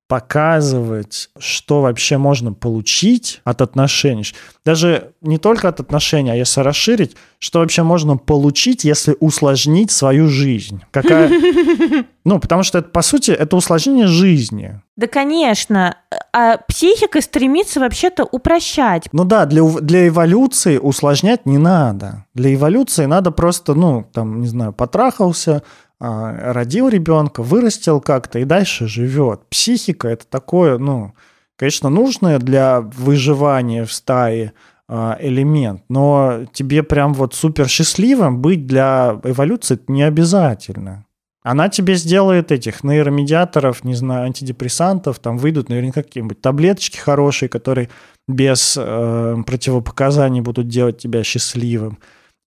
показывать, 0.08 1.30
что 1.38 1.82
вообще 1.82 2.16
можно 2.16 2.52
получить 2.52 3.40
от 3.44 3.60
отношений. 3.60 4.24
Даже 4.64 5.12
не 5.20 5.38
только 5.38 5.68
от 5.68 5.80
отношений, 5.80 6.30
а 6.30 6.34
если 6.34 6.60
расширить, 6.60 7.16
что 7.38 7.58
вообще 7.58 7.82
можно 7.82 8.16
получить, 8.16 8.84
если 8.84 9.16
усложнить 9.18 9.90
свою 9.90 10.28
жизнь. 10.28 10.82
Какая... 10.90 11.30
Ну, 12.26 12.40
потому 12.40 12.64
что 12.64 12.78
это, 12.78 12.88
по 12.88 13.02
сути, 13.02 13.30
это 13.30 13.54
усложнение 13.54 14.08
жизни. 14.08 14.80
Да, 14.96 15.06
конечно. 15.06 15.96
А 16.32 16.56
психика 16.56 17.20
стремится 17.20 17.78
вообще-то 17.78 18.24
упрощать. 18.24 19.08
Ну 19.12 19.24
да, 19.24 19.46
для, 19.46 19.62
для 19.62 20.08
эволюции 20.08 20.76
усложнять 20.76 21.46
не 21.46 21.56
надо. 21.56 22.24
Для 22.34 22.52
эволюции 22.52 23.04
надо 23.04 23.30
просто, 23.30 23.74
ну, 23.74 24.04
там, 24.12 24.40
не 24.40 24.48
знаю, 24.48 24.72
потрахался, 24.72 25.62
родил 25.98 26.88
ребенка, 26.88 27.42
вырастил 27.42 28.00
как-то 28.00 28.38
и 28.38 28.44
дальше 28.44 28.86
живет. 28.86 29.48
Психика 29.48 30.08
это 30.08 30.26
такое, 30.26 30.78
ну, 30.78 31.14
конечно, 31.56 31.88
нужное 31.88 32.38
для 32.38 32.80
выживания 32.80 33.84
в 33.84 33.92
стае 33.92 34.52
а, 34.88 35.16
элемент, 35.20 35.82
но 35.88 36.46
тебе 36.52 36.82
прям 36.82 37.12
вот 37.12 37.34
супер 37.34 37.68
счастливым 37.68 38.40
быть 38.40 38.66
для 38.66 39.20
эволюции 39.24 39.78
не 39.88 40.02
обязательно. 40.02 41.06
Она 41.42 41.68
тебе 41.68 41.94
сделает 41.94 42.50
этих 42.50 42.82
нейромедиаторов, 42.82 43.84
не 43.84 43.94
знаю, 43.94 44.26
антидепрессантов, 44.26 45.20
там 45.20 45.38
выйдут 45.38 45.68
наверняка 45.68 46.02
какие-нибудь 46.02 46.40
таблеточки 46.40 46.98
хорошие, 46.98 47.48
которые 47.48 47.88
без 48.26 48.76
э, 48.76 49.36
противопоказаний 49.46 50.40
будут 50.40 50.66
делать 50.66 50.98
тебя 50.98 51.22
счастливым. 51.22 51.98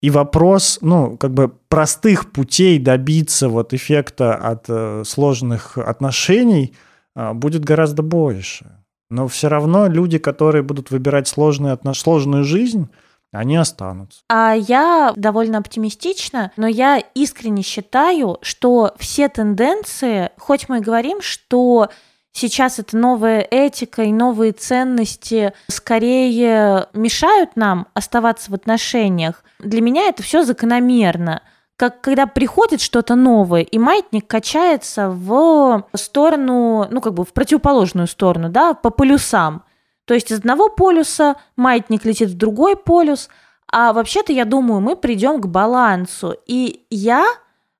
И 0.02 0.10
вопрос, 0.10 0.80
ну, 0.82 1.18
как 1.18 1.34
бы 1.34 1.50
простых 1.68 2.32
путей 2.32 2.80
добиться 2.80 3.50
вот 3.50 3.74
эффекта 3.74 4.34
от 4.36 4.66
э, 4.70 5.04
сложных 5.06 5.78
отношений 5.78 6.74
э, 7.16 7.34
будет 7.34 7.66
гораздо 7.66 8.02
больше. 8.02 8.80
Но 9.10 9.28
все 9.28 9.50
равно 9.50 9.88
люди, 9.88 10.18
которые 10.18 10.62
будут 10.64 10.92
выбирать 10.92 11.28
сложные, 11.28 11.78
сложную 11.94 12.44
жизнь, 12.44 12.88
они 13.32 13.58
останутся. 13.58 14.22
А 14.30 14.54
я 14.54 15.14
довольно 15.16 15.60
оптимистична, 15.60 16.52
но 16.58 16.68
я 16.68 17.04
искренне 17.14 17.62
считаю, 17.62 18.38
что 18.42 18.94
все 18.98 19.30
тенденции, 19.30 20.32
хоть 20.38 20.70
мы 20.70 20.78
и 20.78 20.82
говорим, 20.82 21.22
что 21.22 21.90
сейчас 22.32 22.80
это 22.80 22.98
новая 22.98 23.40
этика 23.40 24.04
и 24.04 24.12
новые 24.12 24.52
ценности 24.52 25.54
скорее 25.68 26.88
мешают 26.94 27.56
нам 27.56 27.88
оставаться 27.94 28.52
в 28.52 28.54
отношениях, 28.54 29.44
для 29.60 29.82
меня 29.82 30.08
это 30.08 30.24
все 30.24 30.44
закономерно. 30.44 31.42
Как 31.76 32.02
когда 32.02 32.28
приходит 32.28 32.82
что-то 32.82 33.16
новое, 33.16 33.62
и 33.62 33.78
маятник 33.78 34.28
качается 34.28 35.10
в 35.10 35.86
сторону, 35.96 36.88
ну, 36.90 37.00
как 37.00 37.14
бы 37.14 37.24
в 37.24 37.32
противоположную 37.32 38.08
сторону, 38.08 38.50
да, 38.50 38.74
по 38.74 38.90
полюсам. 38.90 39.64
То 40.04 40.14
есть 40.14 40.32
из 40.32 40.40
одного 40.40 40.70
полюса 40.70 41.36
маятник 41.56 42.04
летит 42.04 42.30
в 42.30 42.38
другой 42.38 42.76
полюс, 42.76 43.30
а 43.72 43.94
вообще-то, 43.94 44.34
я 44.34 44.46
думаю, 44.46 44.82
мы 44.82 44.96
придем 44.96 45.40
к 45.40 45.48
балансу. 45.48 46.36
И 46.48 46.86
я, 46.90 47.26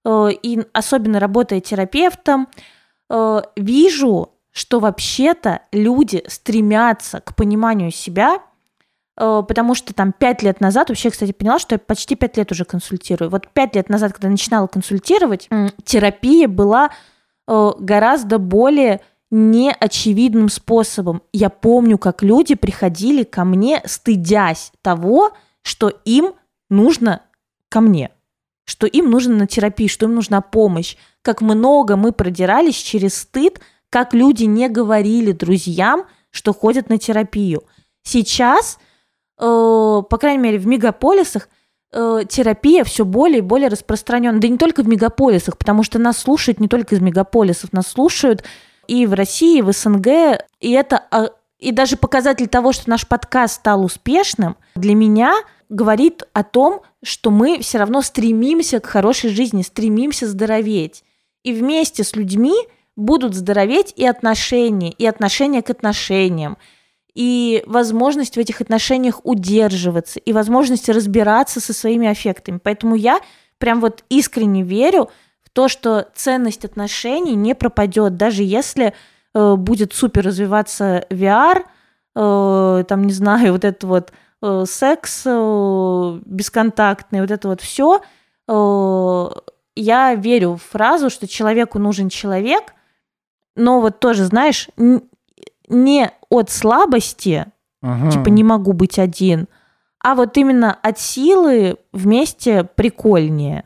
э, 0.06 0.30
и 0.32 0.62
особенно 0.72 1.20
работая 1.20 1.60
терапевтом, 1.60 2.48
э, 3.10 3.42
вижу 3.56 4.32
что 4.60 4.82
вообще-то 4.82 5.62
люди 5.72 6.22
стремятся 6.28 7.22
к 7.22 7.34
пониманию 7.34 7.92
себя, 7.92 8.42
э, 9.16 9.42
потому 9.48 9.74
что 9.74 9.94
там 9.94 10.12
пять 10.12 10.44
лет 10.44 10.60
назад, 10.60 10.90
вообще, 10.90 11.12
кстати, 11.12 11.32
поняла, 11.32 11.60
что 11.60 11.76
я 11.76 11.80
почти 11.80 12.16
пять 12.16 12.36
лет 12.36 12.52
уже 12.52 12.66
консультирую. 12.66 13.32
Вот 13.32 13.48
пять 13.54 13.76
лет 13.76 13.88
назад, 13.88 14.12
когда 14.12 14.28
начинала 14.28 14.68
консультировать, 14.68 15.48
терапия 15.86 16.50
была 16.50 16.90
э, 17.48 17.72
гораздо 17.80 18.38
более 18.38 19.00
неочевидным 19.32 20.50
способом. 20.50 21.22
Я 21.32 21.50
помню, 21.50 21.98
как 21.98 22.22
люди 22.22 22.56
приходили 22.56 23.24
ко 23.24 23.46
мне, 23.46 23.82
стыдясь 23.86 24.74
того, 24.82 25.32
что 25.62 25.88
им 26.04 26.34
нужно 26.70 27.22
ко 27.70 27.80
мне, 27.80 28.12
что 28.66 28.88
им 28.88 29.10
нужно 29.10 29.36
на 29.36 29.48
терапию, 29.48 29.88
что 29.88 30.06
им 30.06 30.16
нужна 30.16 30.42
помощь. 30.42 30.98
Как 31.22 31.40
много 31.40 31.96
мы 31.96 32.12
продирались 32.12 32.76
через 32.76 33.16
стыд, 33.20 33.62
как 33.90 34.14
люди 34.14 34.44
не 34.44 34.70
говорили 34.70 35.32
друзьям, 35.32 36.06
что 36.32 36.54
ходят 36.54 36.90
на 36.90 36.98
терапию. 36.98 37.64
Сейчас, 38.04 38.80
э, 39.40 39.42
по 39.42 40.18
крайней 40.20 40.44
мере, 40.44 40.58
в 40.60 40.68
мегаполисах 40.68 41.50
э, 41.92 42.22
терапия 42.30 42.84
все 42.84 43.06
более 43.06 43.40
и 43.40 43.42
более 43.42 43.70
распространена. 43.70 44.40
Да 44.40 44.48
не 44.48 44.58
только 44.58 44.84
в 44.84 44.88
мегаполисах, 44.88 45.58
потому 45.58 45.84
что 45.84 46.00
нас 46.00 46.18
слушают 46.18 46.60
не 46.60 46.68
только 46.68 46.96
из 46.96 47.02
мегаполисов, 47.02 47.74
нас 47.74 47.88
слушают 47.88 48.44
и 48.88 49.06
в 49.06 49.14
России, 49.14 49.60
и 49.60 49.62
в 49.62 49.72
СНГ. 49.72 50.08
И 50.60 50.72
это 50.72 51.04
а, 51.12 51.30
и 51.60 51.72
даже 51.72 51.98
показатель 51.98 52.48
того, 52.48 52.72
что 52.72 52.90
наш 52.90 53.08
подкаст 53.08 53.56
стал 53.56 53.84
успешным, 53.84 54.56
для 54.76 54.96
меня 54.96 55.34
говорит 55.68 56.24
о 56.34 56.44
том, 56.44 56.82
что 57.04 57.32
мы 57.32 57.60
все 57.60 57.78
равно 57.78 58.02
стремимся 58.02 58.80
к 58.80 58.86
хорошей 58.86 59.30
жизни, 59.30 59.62
стремимся 59.62 60.28
здороветь. 60.28 61.04
И 61.44 61.54
вместе 61.54 62.04
с 62.04 62.16
людьми 62.16 62.56
будут 63.00 63.34
здороветь 63.34 63.94
и 63.96 64.06
отношения, 64.06 64.92
и 64.92 65.06
отношения 65.06 65.62
к 65.62 65.70
отношениям, 65.70 66.58
и 67.16 67.64
возможность 67.66 68.36
в 68.36 68.40
этих 68.40 68.62
отношениях 68.62 69.22
удерживаться, 69.24 70.20
и 70.20 70.34
возможность 70.34 70.90
разбираться 70.90 71.60
со 71.60 71.74
своими 71.74 72.08
аффектами. 72.08 72.60
Поэтому 72.62 72.96
я 72.96 73.20
прям 73.58 73.82
вот 73.82 74.04
искренне 74.10 74.64
верю 74.64 75.10
в 75.42 75.50
то, 75.50 75.68
что 75.68 76.08
ценность 76.14 76.66
отношений 76.66 77.36
не 77.36 77.56
пропадет, 77.56 78.18
даже 78.18 78.44
если 78.44 78.94
э, 79.34 79.56
будет 79.56 79.94
супер 79.94 80.26
развиваться 80.26 81.06
VR, 81.10 81.64
э, 82.16 82.84
там, 82.88 83.04
не 83.04 83.14
знаю, 83.14 83.52
вот 83.54 83.66
это 83.66 83.88
вот 83.88 84.14
э, 84.42 84.64
секс 84.68 85.24
э, 85.26 86.20
бесконтактный, 86.26 87.22
вот 87.22 87.32
это 87.32 87.48
вот 87.48 87.62
все. 87.62 88.02
Э, 88.48 89.30
я 89.76 90.14
верю 90.16 90.56
в 90.56 90.62
фразу, 90.62 91.10
что 91.10 91.28
человеку 91.28 91.80
нужен 91.80 92.10
человек, 92.10 92.74
но 93.60 93.82
вот 93.82 94.00
тоже, 94.00 94.26
знаешь, 94.26 94.70
не 95.68 96.12
от 96.30 96.50
слабости, 96.50 97.46
ага. 97.82 98.12
типа 98.12 98.30
не 98.30 98.44
могу 98.44 98.74
быть 98.74 98.98
один, 98.98 99.48
а 100.02 100.16
вот 100.16 100.38
именно 100.38 100.74
от 100.74 100.98
силы 100.98 101.78
вместе 101.92 102.64
прикольнее. 102.64 103.66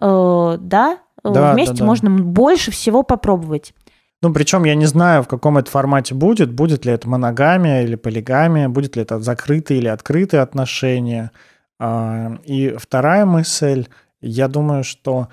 Э, 0.00 0.56
да? 0.58 0.98
Да, 1.22 1.52
вместе 1.52 1.74
да, 1.74 1.80
да. 1.80 1.84
можно 1.84 2.10
больше 2.10 2.72
всего 2.72 3.04
попробовать. 3.04 3.74
Ну, 4.22 4.32
причем 4.32 4.64
я 4.64 4.74
не 4.74 4.86
знаю, 4.86 5.22
в 5.22 5.28
каком 5.28 5.58
это 5.58 5.70
формате 5.70 6.14
будет. 6.14 6.52
Будет 6.52 6.84
ли 6.84 6.92
это 6.92 7.08
моногамия 7.08 7.82
или 7.82 7.94
полигамия, 7.94 8.68
будет 8.68 8.96
ли 8.96 9.02
это 9.02 9.20
закрытые 9.20 9.78
или 9.78 9.88
открытые 9.88 10.42
отношения. 10.42 11.30
А, 11.78 12.38
и 12.44 12.74
вторая 12.76 13.24
мысль, 13.24 13.86
я 14.20 14.48
думаю, 14.48 14.84
что 14.84 15.28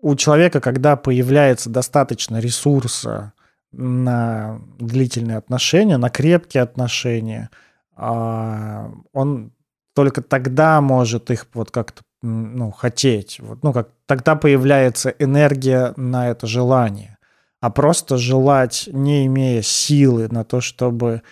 у 0.00 0.14
человека, 0.16 0.60
когда 0.60 0.96
появляется 0.96 1.70
достаточно 1.70 2.38
ресурса 2.38 3.32
на 3.72 4.60
длительные 4.78 5.36
отношения, 5.36 5.96
на 5.96 6.10
крепкие 6.10 6.62
отношения, 6.62 7.50
а, 7.96 8.90
он 9.12 9.52
только 9.94 10.22
тогда 10.22 10.80
может 10.80 11.30
их 11.30 11.46
вот 11.54 11.70
как-то 11.70 12.02
ну, 12.22 12.70
хотеть. 12.70 13.40
Вот, 13.40 13.62
ну, 13.62 13.72
как, 13.72 13.90
тогда 14.06 14.36
появляется 14.36 15.10
энергия 15.10 15.94
на 15.96 16.28
это 16.28 16.46
желание 16.46 17.18
а 17.60 17.70
просто 17.70 18.16
желать, 18.16 18.88
не 18.90 19.26
имея 19.26 19.62
силы 19.62 20.28
на 20.28 20.44
то, 20.44 20.60
чтобы 20.60 21.22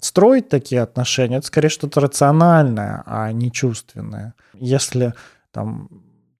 строить 0.00 0.48
такие 0.48 0.82
отношения, 0.82 1.38
это 1.38 1.46
скорее 1.46 1.68
что-то 1.68 2.00
рациональное, 2.00 3.02
а 3.06 3.32
не 3.32 3.50
чувственное. 3.50 4.34
Если 4.54 5.14
там 5.52 5.88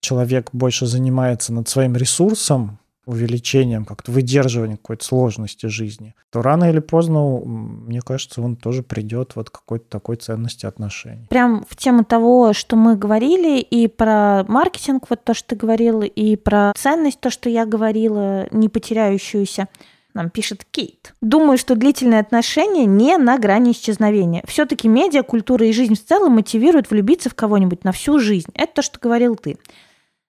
человек 0.01 0.51
больше 0.53 0.86
занимается 0.86 1.53
над 1.53 1.68
своим 1.68 1.96
ресурсом, 1.96 2.78
увеличением, 3.07 3.84
как-то 3.84 4.12
выдерживанием 4.12 4.76
какой-то 4.76 5.05
сложности 5.05 5.66
жизни, 5.66 6.14
то 6.30 6.42
рано 6.42 6.70
или 6.70 6.78
поздно, 6.78 7.40
мне 7.44 8.01
кажется, 8.03 8.40
он 8.40 8.57
тоже 8.57 8.82
придет 8.82 9.32
вот 9.34 9.51
к 9.51 9.55
какой-то 9.55 9.86
такой 9.88 10.16
ценности 10.16 10.66
отношений. 10.66 11.26
Прям 11.28 11.64
в 11.68 11.76
тему 11.76 12.05
того, 12.05 12.53
что 12.53 12.76
мы 12.76 12.96
говорили, 12.96 13.61
и 13.61 13.88
про 13.88 14.44
маркетинг, 14.46 15.07
вот 15.09 15.24
то, 15.24 15.34
что 15.34 15.51
ты 15.51 15.57
говорила, 15.57 16.03
и 16.03 16.36
про 16.36 16.72
ценность, 16.76 17.20
то, 17.20 17.30
что 17.30 17.48
я 17.48 17.66
говорила, 17.66 18.46
не 18.53 18.68
потеряющуюся. 18.68 19.66
Нам 20.12 20.28
пишет 20.28 20.64
Кейт. 20.68 21.14
Думаю, 21.20 21.57
что 21.57 21.76
длительные 21.76 22.18
отношения 22.20 22.84
не 22.84 23.16
на 23.16 23.38
грани 23.38 23.70
исчезновения. 23.70 24.42
Все-таки 24.46 24.88
медиа, 24.88 25.22
культура 25.22 25.64
и 25.66 25.72
жизнь 25.72 25.94
в 25.94 26.05
целом 26.05 26.32
мотивируют 26.32 26.90
влюбиться 26.90 27.30
в 27.30 27.34
кого-нибудь 27.36 27.84
на 27.84 27.92
всю 27.92 28.18
жизнь. 28.18 28.51
Это 28.55 28.74
то, 28.74 28.82
что 28.82 28.98
говорил 29.01 29.36
ты. 29.36 29.57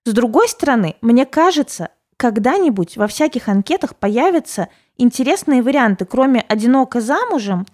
С 0.06 0.14
другой 0.14 0.48
стороны, 0.50 0.96
мне 1.02 1.26
кажется, 1.26 1.90
когда-нибудь 2.18 2.98
во 2.98 3.08
всяких 3.08 3.48
анкетах 3.48 3.96
появятся 3.96 4.70
интересные 4.98 5.62
варианты, 5.62 6.06
кроме 6.06 6.42
«одиноко 6.42 7.02
замужем», 7.02 7.66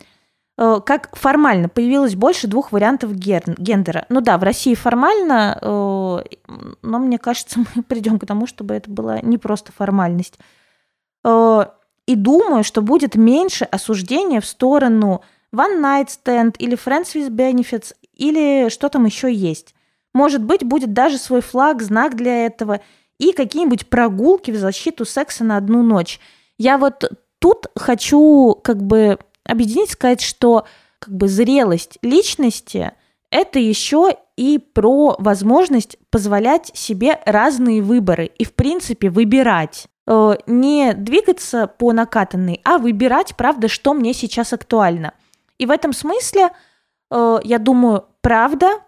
э, 0.57 0.79
как 0.85 1.15
формально 1.15 1.69
появилось 1.69 2.15
больше 2.15 2.47
двух 2.47 2.71
вариантов 2.71 3.13
гендера. 3.13 4.05
Ну 4.09 4.21
да, 4.21 4.37
в 4.37 4.43
России 4.43 4.73
формально, 4.73 5.57
э, 5.61 6.17
но 6.81 6.99
мне 6.99 7.17
кажется, 7.17 7.59
мы 7.75 7.83
придем 7.83 8.19
к 8.19 8.25
тому, 8.25 8.47
чтобы 8.47 8.73
это 8.73 8.89
была 8.89 9.19
не 9.21 9.37
просто 9.37 9.71
формальность. 9.71 10.37
Э, 11.23 11.65
и 12.05 12.15
думаю, 12.15 12.63
что 12.63 12.81
будет 12.81 13.15
меньше 13.15 13.65
осуждения 13.65 14.39
в 14.41 14.45
сторону 14.45 15.21
one 15.53 15.81
night 15.81 16.07
stand 16.07 16.55
или 16.57 16.77
friends 16.77 17.15
with 17.15 17.29
benefits 17.29 17.93
или 18.13 18.69
что 18.69 18.89
там 18.89 19.05
еще 19.05 19.31
есть. 19.33 19.75
Может 20.13 20.43
быть, 20.43 20.63
будет 20.63 20.93
даже 20.93 21.17
свой 21.17 21.41
флаг, 21.41 21.81
знак 21.81 22.15
для 22.15 22.45
этого– 22.45 22.81
и 23.19 23.31
какие-нибудь 23.31 23.87
прогулки 23.87 24.51
в 24.51 24.57
защиту 24.57 25.05
секса 25.05 25.43
на 25.43 25.57
одну 25.57 25.81
ночь. 25.83 26.19
Я 26.57 26.77
вот 26.77 27.11
тут 27.39 27.67
хочу 27.75 28.59
как 28.63 28.81
бы 28.81 29.19
объединить, 29.43 29.91
сказать, 29.91 30.21
что 30.21 30.65
как 30.99 31.13
бы 31.13 31.27
зрелость 31.27 31.97
личности– 32.01 32.91
это 33.29 33.59
еще 33.59 34.15
и 34.37 34.57
про 34.57 35.15
возможность 35.19 35.97
позволять 36.09 36.71
себе 36.73 37.19
разные 37.25 37.81
выборы 37.81 38.31
и, 38.37 38.45
в 38.45 38.53
принципе, 38.53 39.09
выбирать. 39.09 39.87
Э, 40.07 40.35
не 40.45 40.93
двигаться 40.93 41.67
по 41.67 41.91
накатанной, 41.91 42.61
а 42.63 42.77
выбирать, 42.77 43.35
правда, 43.35 43.67
что 43.67 43.93
мне 43.93 44.13
сейчас 44.13 44.53
актуально. 44.53 45.13
И 45.57 45.65
в 45.65 45.71
этом 45.71 45.91
смысле, 45.91 46.51
э, 47.11 47.39
я 47.43 47.59
думаю, 47.59 48.05
правда, 48.21 48.79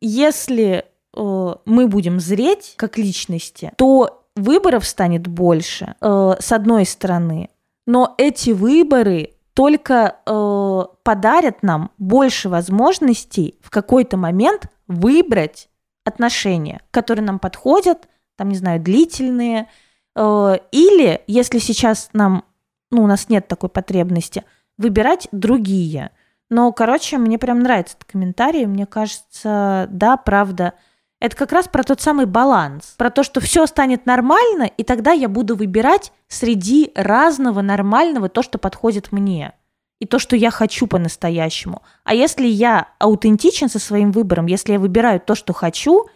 если 0.00 0.84
Э, 1.16 1.54
мы 1.64 1.86
будем 1.86 2.20
зреть 2.20 2.74
как 2.76 2.98
личности, 2.98 3.72
то 3.76 4.24
выборов 4.34 4.86
станет 4.86 5.26
больше, 5.26 5.94
э, 6.00 6.34
с 6.38 6.52
одной 6.52 6.86
стороны. 6.86 7.50
Но 7.86 8.14
эти 8.18 8.50
выборы 8.50 9.30
только 9.52 10.16
э, 10.26 10.82
подарят 11.04 11.62
нам 11.62 11.90
больше 11.98 12.48
возможностей 12.48 13.56
в 13.60 13.70
какой-то 13.70 14.16
момент 14.16 14.66
выбрать 14.88 15.68
отношения, 16.04 16.80
которые 16.90 17.24
нам 17.24 17.38
подходят, 17.38 18.08
там, 18.36 18.48
не 18.48 18.56
знаю, 18.56 18.80
длительные, 18.80 19.68
э, 20.16 20.58
или, 20.72 21.22
если 21.26 21.58
сейчас 21.58 22.10
нам, 22.12 22.44
ну, 22.90 23.04
у 23.04 23.06
нас 23.06 23.28
нет 23.28 23.46
такой 23.46 23.68
потребности, 23.68 24.44
выбирать 24.76 25.28
другие. 25.30 26.10
Но, 26.50 26.72
короче, 26.72 27.18
мне 27.18 27.38
прям 27.38 27.60
нравится 27.60 27.96
этот 27.96 28.10
комментарий, 28.10 28.66
мне 28.66 28.86
кажется, 28.86 29.86
да, 29.90 30.16
правда, 30.16 30.74
это 31.20 31.36
как 31.36 31.52
раз 31.52 31.68
про 31.68 31.82
тот 31.82 32.00
самый 32.00 32.26
баланс, 32.26 32.94
про 32.98 33.10
то, 33.10 33.22
что 33.22 33.40
все 33.40 33.66
станет 33.66 34.04
нормально, 34.04 34.64
и 34.64 34.84
тогда 34.84 35.12
я 35.12 35.28
буду 35.28 35.56
выбирать 35.56 36.12
среди 36.28 36.92
разного 36.94 37.62
нормального 37.62 38.28
то, 38.28 38.42
что 38.42 38.58
подходит 38.58 39.10
мне, 39.10 39.54
и 40.00 40.06
то, 40.06 40.18
что 40.18 40.36
я 40.36 40.50
хочу 40.50 40.86
по-настоящему. 40.86 41.82
А 42.04 42.14
если 42.14 42.46
я 42.46 42.88
аутентичен 42.98 43.70
со 43.70 43.78
своим 43.78 44.12
выбором, 44.12 44.46
если 44.46 44.72
я 44.72 44.78
выбираю 44.78 45.18
то, 45.18 45.34
что 45.34 45.54
хочу, 45.54 46.08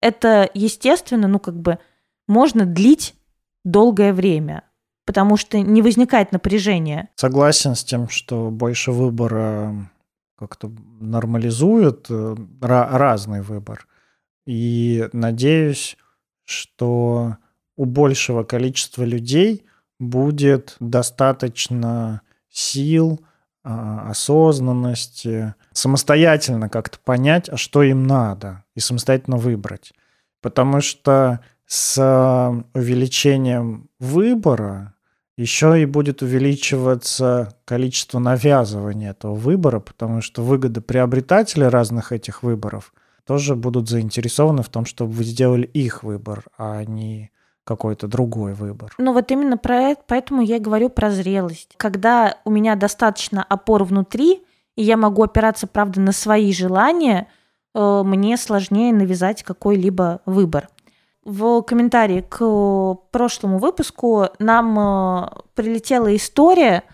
это, 0.00 0.48
естественно, 0.54 1.26
ну 1.26 1.40
как 1.40 1.60
бы 1.60 1.78
можно 2.28 2.66
длить 2.66 3.16
долгое 3.64 4.12
время, 4.12 4.62
потому 5.06 5.38
что 5.38 5.58
не 5.58 5.80
возникает 5.80 6.32
напряжения. 6.32 7.08
Согласен 7.14 7.74
с 7.74 7.84
тем, 7.84 8.08
что 8.08 8.50
больше 8.50 8.92
выбора 8.92 9.88
как-то 10.36 10.70
нормализует 11.00 12.06
э, 12.10 12.36
разный 12.60 13.40
выбор. 13.40 13.86
И 14.46 15.08
надеюсь, 15.12 15.96
что 16.44 17.36
у 17.76 17.84
большего 17.84 18.42
количества 18.42 19.04
людей 19.04 19.64
будет 19.98 20.76
достаточно 20.80 22.20
сил, 22.50 23.20
а, 23.64 24.10
осознанности, 24.10 25.54
самостоятельно 25.72 26.68
как-то 26.68 26.98
понять, 26.98 27.48
а 27.48 27.56
что 27.56 27.82
им 27.82 28.06
надо, 28.06 28.64
и 28.74 28.80
самостоятельно 28.80 29.36
выбрать. 29.38 29.92
Потому 30.40 30.80
что 30.80 31.40
с 31.66 32.00
увеличением 32.74 33.88
выбора 33.98 34.94
еще 35.36 35.80
и 35.80 35.84
будет 35.84 36.22
увеличиваться 36.22 37.54
количество 37.64 38.18
навязывания 38.18 39.10
этого 39.10 39.34
выбора, 39.34 39.80
потому 39.80 40.20
что 40.22 40.42
выгода 40.42 40.80
приобретателя 40.80 41.70
разных 41.70 42.12
этих 42.12 42.42
выборов– 42.42 42.92
тоже 43.26 43.56
будут 43.56 43.88
заинтересованы 43.88 44.62
в 44.62 44.68
том, 44.68 44.86
чтобы 44.86 45.12
вы 45.12 45.24
сделали 45.24 45.66
их 45.66 46.02
выбор, 46.02 46.44
а 46.56 46.84
не 46.84 47.30
какой-то 47.64 48.06
другой 48.06 48.54
выбор. 48.54 48.94
Ну 48.98 49.12
вот 49.12 49.30
именно 49.32 49.58
про 49.58 49.90
это, 49.90 50.02
поэтому 50.06 50.40
я 50.40 50.60
говорю 50.60 50.88
про 50.88 51.10
зрелость. 51.10 51.74
Когда 51.76 52.38
у 52.44 52.50
меня 52.50 52.76
достаточно 52.76 53.42
опор 53.42 53.82
внутри, 53.82 54.44
и 54.76 54.84
я 54.84 54.96
могу 54.96 55.24
опираться, 55.24 55.66
правда, 55.66 56.00
на 56.00 56.12
свои 56.12 56.52
желания, 56.52 57.26
э, 57.74 58.02
мне 58.04 58.36
сложнее 58.36 58.92
навязать 58.92 59.42
какой-либо 59.42 60.20
выбор. 60.26 60.68
В 61.26 61.62
комментарии 61.62 62.24
к 62.26 62.94
прошлому 63.10 63.58
выпуску 63.58 64.28
нам 64.38 64.78
э, 64.78 65.28
прилетела 65.54 66.14
история 66.14 66.84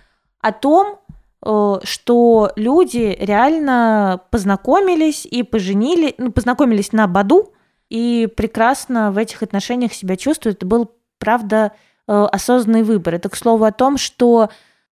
о 0.41 0.53
том, 0.53 0.99
Э, 1.45 1.79
что 1.83 2.53
люди 2.57 3.17
реально 3.19 4.21
познакомились 4.31 5.27
и 5.27 5.43
поженили, 5.43 6.15
ну, 6.19 6.31
познакомились 6.31 6.93
на 6.93 7.07
Баду 7.07 7.53
и 7.91 8.29
прекрасно 8.37 9.11
в 9.11 9.19
этих 9.19 9.43
отношениях 9.43 9.93
себя 9.93 10.17
чувствуют. 10.17 10.59
Это 10.59 10.67
был, 10.67 10.91
правда, 11.19 11.73
э, 12.07 12.13
осознанный 12.13 12.85
выбор. 12.85 13.15
Это, 13.15 13.29
к 13.29 13.37
слову, 13.37 13.65
о 13.65 13.73
том, 13.73 13.99
что 13.99 14.51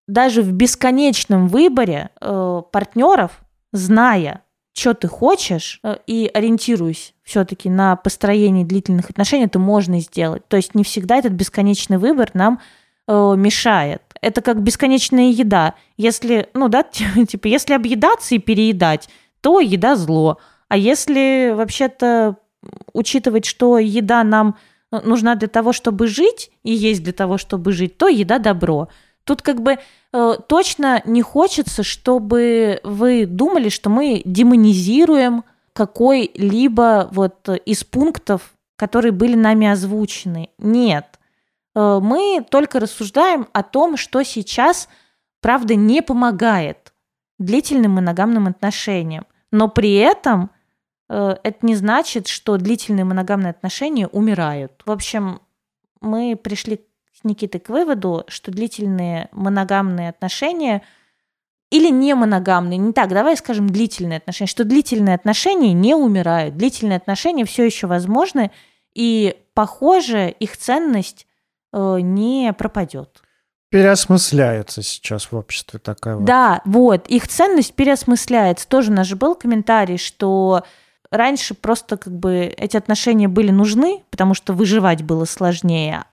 даже 0.09 0.43
в 0.43 0.53
бесконечном 0.53 1.47
выборе 1.47 2.11
партнеров, 2.19 3.43
зная, 3.73 4.43
что 4.81 4.95
ты 4.95 5.09
хочешь, 5.09 5.81
и 6.07 6.31
ориентируясь 6.33 7.15
все-таки 7.23 7.69
на 7.69 7.97
построение 7.97 8.65
длительных 8.65 9.11
отношений, 9.11 9.45
это 9.45 9.59
можно 9.59 10.01
сделать. 10.01 10.47
То 10.49 10.57
есть 10.57 10.75
не 10.75 10.85
всегда 10.85 11.17
этот 11.17 11.33
бесконечный 11.33 11.99
выбор 11.99 12.31
нам 12.35 12.61
мешает 13.07 14.03
это 14.21 14.43
как 14.43 14.63
бесконечная 14.63 15.31
еда. 15.31 15.75
Если, 15.97 16.49
ну 16.55 16.69
да, 16.69 16.83
типа, 17.29 17.47
если 17.47 17.75
объедаться 17.75 18.35
и 18.35 18.39
переедать, 18.39 19.09
то 19.41 19.61
еда 19.61 19.97
зло. 19.97 20.39
А 20.69 20.77
если 20.77 21.53
вообще-то 21.55 22.37
учитывать, 22.93 23.47
что 23.47 23.79
еда 23.79 24.23
нам 24.23 24.57
э, 24.93 25.01
нужна 25.03 25.35
для 25.35 25.49
того, 25.49 25.73
чтобы 25.73 26.07
жить, 26.07 26.51
и 26.63 26.73
есть 26.73 27.03
для 27.03 27.13
того, 27.13 27.39
чтобы 27.39 27.73
жить, 27.73 27.97
то 27.97 28.09
еда 28.09 28.39
добро. 28.39 28.89
Тут 29.25 29.43
как 29.43 29.63
бы 29.63 29.79
э, 30.13 30.33
точно 30.49 31.03
не 31.05 31.23
хочется, 31.23 31.83
чтобы 31.83 32.81
вы 32.83 33.27
думали, 33.27 33.69
что 33.69 33.91
мы 33.91 34.23
демонизируем 34.25 35.45
какой-либо 35.73 37.09
вот 37.13 37.49
из 37.65 37.85
пунктов, 37.85 38.55
которые 38.77 39.13
были 39.13 39.35
нами 39.35 39.69
озвучены. 39.69 40.51
Нет. 40.59 41.07
Э, 41.75 42.01
мы 42.03 42.45
только 42.49 42.81
рассуждаем 42.81 43.47
о 43.53 43.63
том, 43.63 43.97
что 43.97 44.23
сейчас, 44.23 44.89
правда, 45.41 45.75
не 45.75 46.03
помогает 46.03 46.93
длительным 47.39 47.93
моногамным 47.93 48.47
отношениям. 48.47 49.27
Но 49.51 49.69
при 49.69 49.95
этом 49.95 50.51
э, 51.09 51.37
это 51.43 51.67
не 51.67 51.75
значит, 51.75 52.29
что 52.29 52.57
длительные 52.57 53.05
моногамные 53.05 53.51
отношения 53.51 54.07
умирают. 54.09 54.83
В 54.85 54.91
общем, 54.91 55.41
мы 56.01 56.37
пришли 56.37 56.85
с 57.21 57.25
Никитой 57.25 57.61
к 57.61 57.69
выводу, 57.69 58.25
что 58.29 58.51
длительные 58.51 59.29
моногамные 59.33 60.09
отношения 60.09 60.83
или 61.71 61.89
не 61.91 62.15
моногамные, 62.15 62.79
не 62.79 62.93
так, 62.93 63.11
давай 63.11 63.37
скажем 63.37 63.71
длительные 63.71 64.19
отношения, 64.19 64.49
что 64.49 64.65
длительные 64.65 65.15
отношения 65.15 65.73
не 65.73 65.95
умирают, 65.95 66.57
длительные 66.57 66.97
отношения 66.97 67.45
все 67.45 67.65
еще 67.65 67.87
возможны, 67.87 68.51
и, 68.93 69.37
похоже, 69.55 70.31
их 70.31 70.57
ценность 70.57 71.27
э, 71.73 71.99
не 72.01 72.53
пропадет. 72.53 73.23
Переосмысляется 73.71 74.83
сейчас 74.83 75.31
в 75.31 75.37
обществе 75.37 75.79
такая 75.79 76.17
вот. 76.17 76.25
Да, 76.25 76.61
вот, 76.65 77.07
их 77.07 77.29
ценность 77.29 77.75
переосмысляется. 77.75 78.67
Тоже 78.67 78.91
у 78.91 78.95
нас 78.95 79.07
же 79.07 79.15
был 79.15 79.37
комментарий, 79.37 79.97
что 79.97 80.65
раньше 81.13 81.55
просто 81.55 81.97
как 81.97 82.13
бы 82.13 82.53
эти 82.57 82.77
отношения 82.77 83.29
были 83.29 83.53
нужны, 83.53 84.03
потому 84.11 84.35
что 84.35 84.55
выживать 84.55 85.03
было 85.03 85.25
сложнее, 85.25 86.05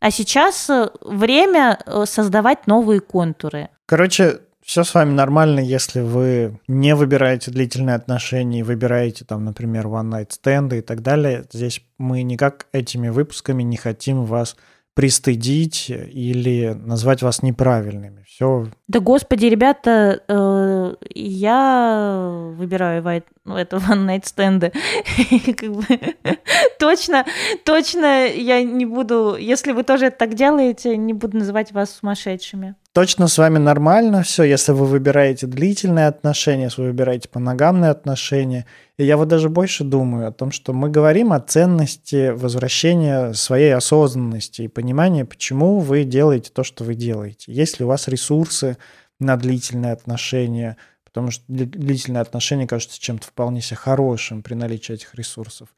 а 0.00 0.10
сейчас 0.10 0.68
э, 0.70 0.90
время 1.00 1.78
э, 1.86 2.04
создавать 2.06 2.66
новые 2.66 3.00
контуры. 3.00 3.68
Короче, 3.86 4.40
все 4.66 4.82
с 4.82 4.94
вами 4.94 5.12
нормально, 5.12 5.60
если 5.60 6.00
вы 6.00 6.58
не 6.66 6.96
выбираете 6.96 7.52
длительные 7.52 7.94
отношения, 7.94 8.64
выбираете 8.64 9.24
там, 9.24 9.44
например, 9.44 9.86
one-night 9.86 10.32
стенды 10.32 10.78
и 10.78 10.82
так 10.82 11.02
далее. 11.02 11.44
Здесь 11.52 11.82
мы 11.98 12.22
никак 12.22 12.66
этими 12.72 13.08
выпусками 13.08 13.62
не 13.62 13.76
хотим 13.76 14.24
вас 14.24 14.56
пристыдить 14.96 15.90
или 15.90 16.72
назвать 16.72 17.20
вас 17.20 17.42
неправильными. 17.42 18.24
Все. 18.26 18.66
Да 18.88 19.00
господи, 19.00 19.44
ребята, 19.44 20.22
э, 20.26 20.94
я 21.14 22.52
выбираю 22.56 23.02
white, 23.02 23.24
ну, 23.44 23.56
это 23.56 23.76
one 23.90 24.06
night 24.06 24.24
точно, 26.78 27.26
точно 27.64 28.26
я 28.26 28.62
не 28.62 28.86
буду, 28.86 29.36
если 29.38 29.72
вы 29.72 29.82
тоже 29.82 30.10
так 30.10 30.32
делаете, 30.32 30.96
не 30.96 31.12
буду 31.12 31.36
называть 31.36 31.72
вас 31.72 31.90
сумасшедшими 31.90 32.74
точно 32.96 33.28
с 33.28 33.36
вами 33.36 33.58
нормально 33.58 34.22
все, 34.22 34.44
если 34.44 34.72
вы 34.72 34.86
выбираете 34.86 35.46
длительные 35.46 36.06
отношения, 36.06 36.62
если 36.62 36.80
вы 36.80 36.88
выбираете 36.88 37.28
моногамные 37.34 37.90
отношения. 37.90 38.64
И 38.96 39.04
я 39.04 39.18
вот 39.18 39.28
даже 39.28 39.50
больше 39.50 39.84
думаю 39.84 40.26
о 40.26 40.32
том, 40.32 40.50
что 40.50 40.72
мы 40.72 40.88
говорим 40.88 41.34
о 41.34 41.40
ценности 41.40 42.30
возвращения 42.30 43.34
своей 43.34 43.74
осознанности 43.74 44.62
и 44.62 44.68
понимания, 44.68 45.26
почему 45.26 45.80
вы 45.80 46.04
делаете 46.04 46.50
то, 46.50 46.64
что 46.64 46.84
вы 46.84 46.94
делаете. 46.94 47.52
Есть 47.52 47.78
ли 47.78 47.84
у 47.84 47.88
вас 47.88 48.08
ресурсы 48.08 48.78
на 49.20 49.36
длительные 49.36 49.92
отношения, 49.92 50.78
потому 51.04 51.30
что 51.30 51.44
длительные 51.48 52.22
отношения 52.22 52.66
кажутся 52.66 52.98
чем-то 52.98 53.26
вполне 53.26 53.60
себе 53.60 53.76
хорошим 53.76 54.42
при 54.42 54.54
наличии 54.54 54.94
этих 54.94 55.14
ресурсов. 55.14 55.68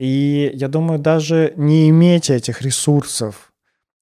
И 0.00 0.50
я 0.52 0.66
думаю, 0.66 0.98
даже 0.98 1.52
не 1.54 1.88
иметь 1.90 2.28
этих 2.28 2.60
ресурсов 2.62 3.52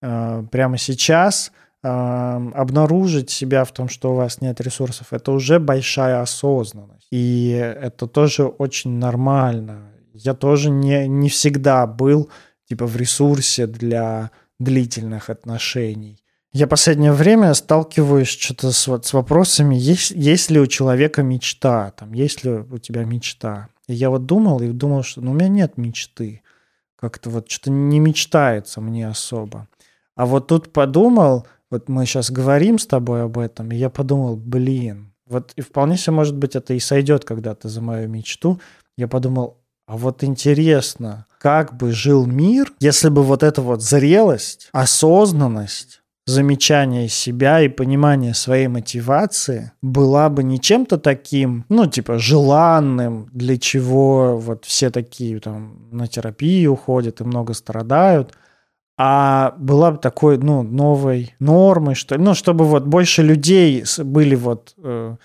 э, 0.00 0.44
прямо 0.50 0.78
сейчас– 0.78 1.52
обнаружить 1.84 3.30
себя 3.30 3.64
в 3.64 3.72
том, 3.72 3.88
что 3.88 4.12
у 4.12 4.16
вас 4.16 4.40
нет 4.40 4.60
ресурсов, 4.60 5.12
это 5.12 5.32
уже 5.32 5.58
большая 5.58 6.22
осознанность. 6.22 7.06
И 7.10 7.50
это 7.50 8.06
тоже 8.06 8.44
очень 8.44 8.92
нормально. 8.92 9.90
Я 10.14 10.34
тоже 10.34 10.70
не, 10.70 11.06
не 11.06 11.28
всегда 11.28 11.86
был 11.86 12.30
типа 12.68 12.86
в 12.86 12.96
ресурсе 12.96 13.66
для 13.66 14.30
длительных 14.58 15.28
отношений. 15.28 16.18
Я 16.52 16.68
последнее 16.68 17.12
время 17.12 17.52
сталкиваюсь 17.52 18.28
что-то 18.28 18.70
с, 18.70 18.86
вот, 18.86 19.04
с 19.04 19.12
вопросами, 19.12 19.74
есть, 19.74 20.12
есть 20.12 20.50
ли 20.50 20.60
у 20.60 20.66
человека 20.66 21.22
мечта, 21.22 21.90
там, 21.90 22.12
есть 22.12 22.44
ли 22.44 22.50
у 22.52 22.78
тебя 22.78 23.04
мечта. 23.04 23.68
И 23.88 23.94
я 23.94 24.08
вот 24.08 24.24
думал 24.24 24.60
и 24.60 24.68
думал, 24.68 25.02
что 25.02 25.20
ну, 25.20 25.32
у 25.32 25.34
меня 25.34 25.48
нет 25.48 25.76
мечты. 25.76 26.42
Как-то 26.96 27.28
вот 27.28 27.50
что-то 27.50 27.70
не 27.70 27.98
мечтается 27.98 28.80
мне 28.80 29.08
особо. 29.08 29.68
А 30.14 30.26
вот 30.26 30.46
тут 30.46 30.72
подумал, 30.72 31.46
вот 31.70 31.88
мы 31.88 32.06
сейчас 32.06 32.30
говорим 32.30 32.78
с 32.78 32.86
тобой 32.86 33.22
об 33.22 33.38
этом, 33.38 33.72
и 33.72 33.76
я 33.76 33.90
подумал, 33.90 34.36
блин, 34.36 35.12
вот 35.26 35.52
и 35.56 35.60
вполне 35.60 35.96
себе, 35.96 36.14
может 36.14 36.36
быть, 36.36 36.54
это 36.54 36.74
и 36.74 36.80
сойдет 36.80 37.24
когда-то 37.24 37.68
за 37.68 37.80
мою 37.80 38.08
мечту. 38.08 38.60
Я 38.96 39.08
подумал, 39.08 39.58
а 39.86 39.96
вот 39.96 40.22
интересно, 40.22 41.26
как 41.38 41.76
бы 41.76 41.92
жил 41.92 42.26
мир, 42.26 42.72
если 42.80 43.08
бы 43.08 43.22
вот 43.22 43.42
эта 43.42 43.62
вот 43.62 43.82
зрелость, 43.82 44.68
осознанность, 44.72 46.02
замечание 46.26 47.08
себя 47.08 47.60
и 47.60 47.68
понимание 47.68 48.32
своей 48.32 48.68
мотивации 48.68 49.72
была 49.82 50.30
бы 50.30 50.42
не 50.42 50.58
чем-то 50.58 50.96
таким, 50.98 51.66
ну, 51.68 51.86
типа, 51.86 52.18
желанным, 52.18 53.28
для 53.32 53.58
чего 53.58 54.38
вот 54.38 54.64
все 54.64 54.90
такие 54.90 55.38
там 55.40 55.88
на 55.90 56.06
терапию 56.06 56.72
уходят 56.72 57.20
и 57.20 57.24
много 57.24 57.54
страдают– 57.54 58.34
а 58.96 59.54
была 59.58 59.92
бы 59.92 59.98
такой, 59.98 60.38
ну, 60.38 60.62
новой 60.62 61.34
нормой, 61.40 61.94
что 61.94 62.16
ли, 62.16 62.22
ну, 62.22 62.34
чтобы 62.34 62.64
вот 62.64 62.84
больше 62.84 63.22
людей 63.22 63.84
были 63.98 64.34
вот... 64.34 64.74
Э, 64.78 65.16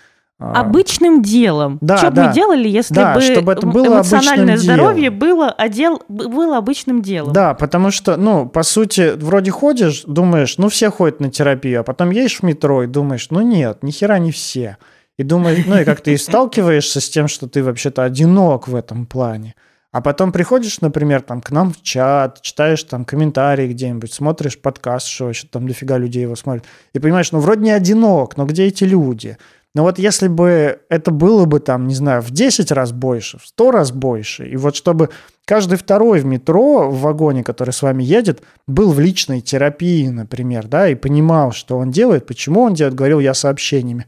а, 0.42 0.62
обычным 0.62 1.22
делом. 1.22 1.76
Да, 1.82 1.98
что 1.98 2.10
да. 2.10 2.22
бы 2.22 2.28
мы 2.28 2.34
делали, 2.34 2.66
если 2.66 2.94
да, 2.94 3.14
бы 3.14 3.20
чтобы 3.20 3.52
это 3.52 3.66
было 3.66 3.96
эмоциональное 3.96 4.56
здоровье 4.56 5.10
делом. 5.10 5.18
было, 5.18 5.50
одел, 5.50 6.02
было 6.08 6.56
обычным 6.56 7.02
делом? 7.02 7.34
Да, 7.34 7.52
потому 7.52 7.90
что, 7.90 8.16
ну, 8.16 8.48
по 8.48 8.62
сути, 8.62 9.12
вроде 9.16 9.50
ходишь, 9.50 10.02
думаешь, 10.06 10.56
ну, 10.56 10.70
все 10.70 10.90
ходят 10.90 11.20
на 11.20 11.30
терапию, 11.30 11.80
а 11.80 11.82
потом 11.82 12.10
едешь 12.10 12.38
в 12.38 12.42
метро 12.42 12.84
и 12.84 12.86
думаешь, 12.86 13.28
ну, 13.30 13.42
нет, 13.42 13.82
ни 13.82 13.90
хера 13.90 14.18
не 14.18 14.32
все. 14.32 14.78
И 15.18 15.22
думаешь, 15.22 15.64
ну, 15.66 15.78
и 15.78 15.84
как 15.84 16.00
ты 16.00 16.16
сталкиваешься 16.16 17.02
с 17.02 17.10
тем, 17.10 17.28
что 17.28 17.46
ты 17.46 17.62
вообще-то 17.62 18.02
одинок 18.02 18.66
в 18.66 18.74
этом 18.74 19.04
плане. 19.04 19.54
А 19.92 20.00
потом 20.00 20.30
приходишь, 20.30 20.80
например, 20.80 21.20
там 21.20 21.40
к 21.40 21.50
нам 21.50 21.72
в 21.72 21.82
чат, 21.82 22.40
читаешь 22.42 22.84
там 22.84 23.04
комментарии 23.04 23.68
где-нибудь, 23.68 24.12
смотришь 24.12 24.60
подкаст, 24.60 25.08
что 25.08 25.26
вообще 25.26 25.48
там 25.48 25.66
дофига 25.66 25.98
людей 25.98 26.22
его 26.22 26.36
смотрят, 26.36 26.64
и 26.92 27.00
понимаешь, 27.00 27.32
ну 27.32 27.40
вроде 27.40 27.62
не 27.62 27.72
одинок, 27.72 28.36
но 28.36 28.46
где 28.46 28.66
эти 28.66 28.84
люди? 28.84 29.36
Но 29.74 29.84
вот 29.84 29.98
если 29.98 30.26
бы 30.26 30.80
это 30.88 31.10
было 31.12 31.44
бы 31.44 31.60
там, 31.60 31.86
не 31.86 31.94
знаю, 31.94 32.22
в 32.22 32.30
10 32.30 32.72
раз 32.72 32.92
больше, 32.92 33.38
в 33.38 33.46
100 33.46 33.70
раз 33.70 33.92
больше, 33.92 34.48
и 34.48 34.56
вот 34.56 34.74
чтобы 34.74 35.10
каждый 35.44 35.78
второй 35.78 36.20
в 36.20 36.24
метро, 36.24 36.90
в 36.90 37.00
вагоне, 37.00 37.44
который 37.44 37.70
с 37.70 37.82
вами 37.82 38.02
едет, 38.02 38.42
был 38.66 38.92
в 38.92 38.98
личной 38.98 39.40
терапии, 39.40 40.08
например, 40.08 40.66
да, 40.66 40.88
и 40.88 40.96
понимал, 40.96 41.52
что 41.52 41.78
он 41.78 41.90
делает, 41.92 42.26
почему 42.26 42.62
он 42.62 42.74
делает, 42.74 42.96
говорил 42.96 43.20
я 43.20 43.32
сообщениями. 43.32 44.06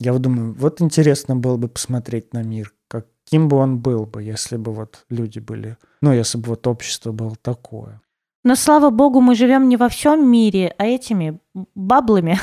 Я 0.00 0.12
вот 0.12 0.22
думаю, 0.22 0.52
вот 0.54 0.80
интересно 0.80 1.36
было 1.36 1.56
бы 1.56 1.68
посмотреть 1.68 2.34
на 2.34 2.42
мир, 2.42 2.72
каким 3.32 3.48
бы 3.48 3.56
он 3.56 3.78
был 3.78 4.04
бы, 4.04 4.22
если 4.22 4.58
бы 4.58 4.72
вот 4.72 5.06
люди 5.08 5.38
были, 5.38 5.78
ну, 6.02 6.12
если 6.12 6.36
бы 6.36 6.50
вот 6.50 6.66
общество 6.66 7.12
было 7.12 7.34
такое. 7.40 8.02
Но 8.44 8.56
слава 8.56 8.90
богу, 8.90 9.22
мы 9.22 9.34
живем 9.34 9.70
не 9.70 9.78
во 9.78 9.88
всем 9.88 10.30
мире, 10.30 10.74
а 10.76 10.84
этими 10.84 11.38
баблами, 11.74 12.38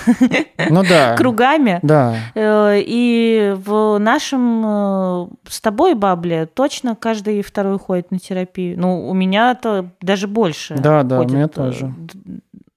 ну, 0.70 0.84
да. 0.84 1.16
кругами. 1.18 1.80
Да. 1.84 2.16
Э, 2.34 2.80
и 2.80 3.54
в 3.56 4.00
нашем 4.00 4.64
э, 4.66 5.28
с 5.48 5.62
тобой 5.62 5.94
бабле 5.94 6.48
точно 6.48 6.96
каждый 6.96 7.44
второй 7.44 7.78
ходит 7.78 8.10
на 8.10 8.18
терапию. 8.18 8.80
Ну, 8.80 9.08
у 9.08 9.14
меня-то 9.14 9.92
даже 10.02 10.28
больше. 10.28 10.76
Да, 10.76 11.04
да, 11.04 11.22
у 11.22 11.26
меня 11.26 11.46
э, 11.46 11.50
тоже. 11.50 11.94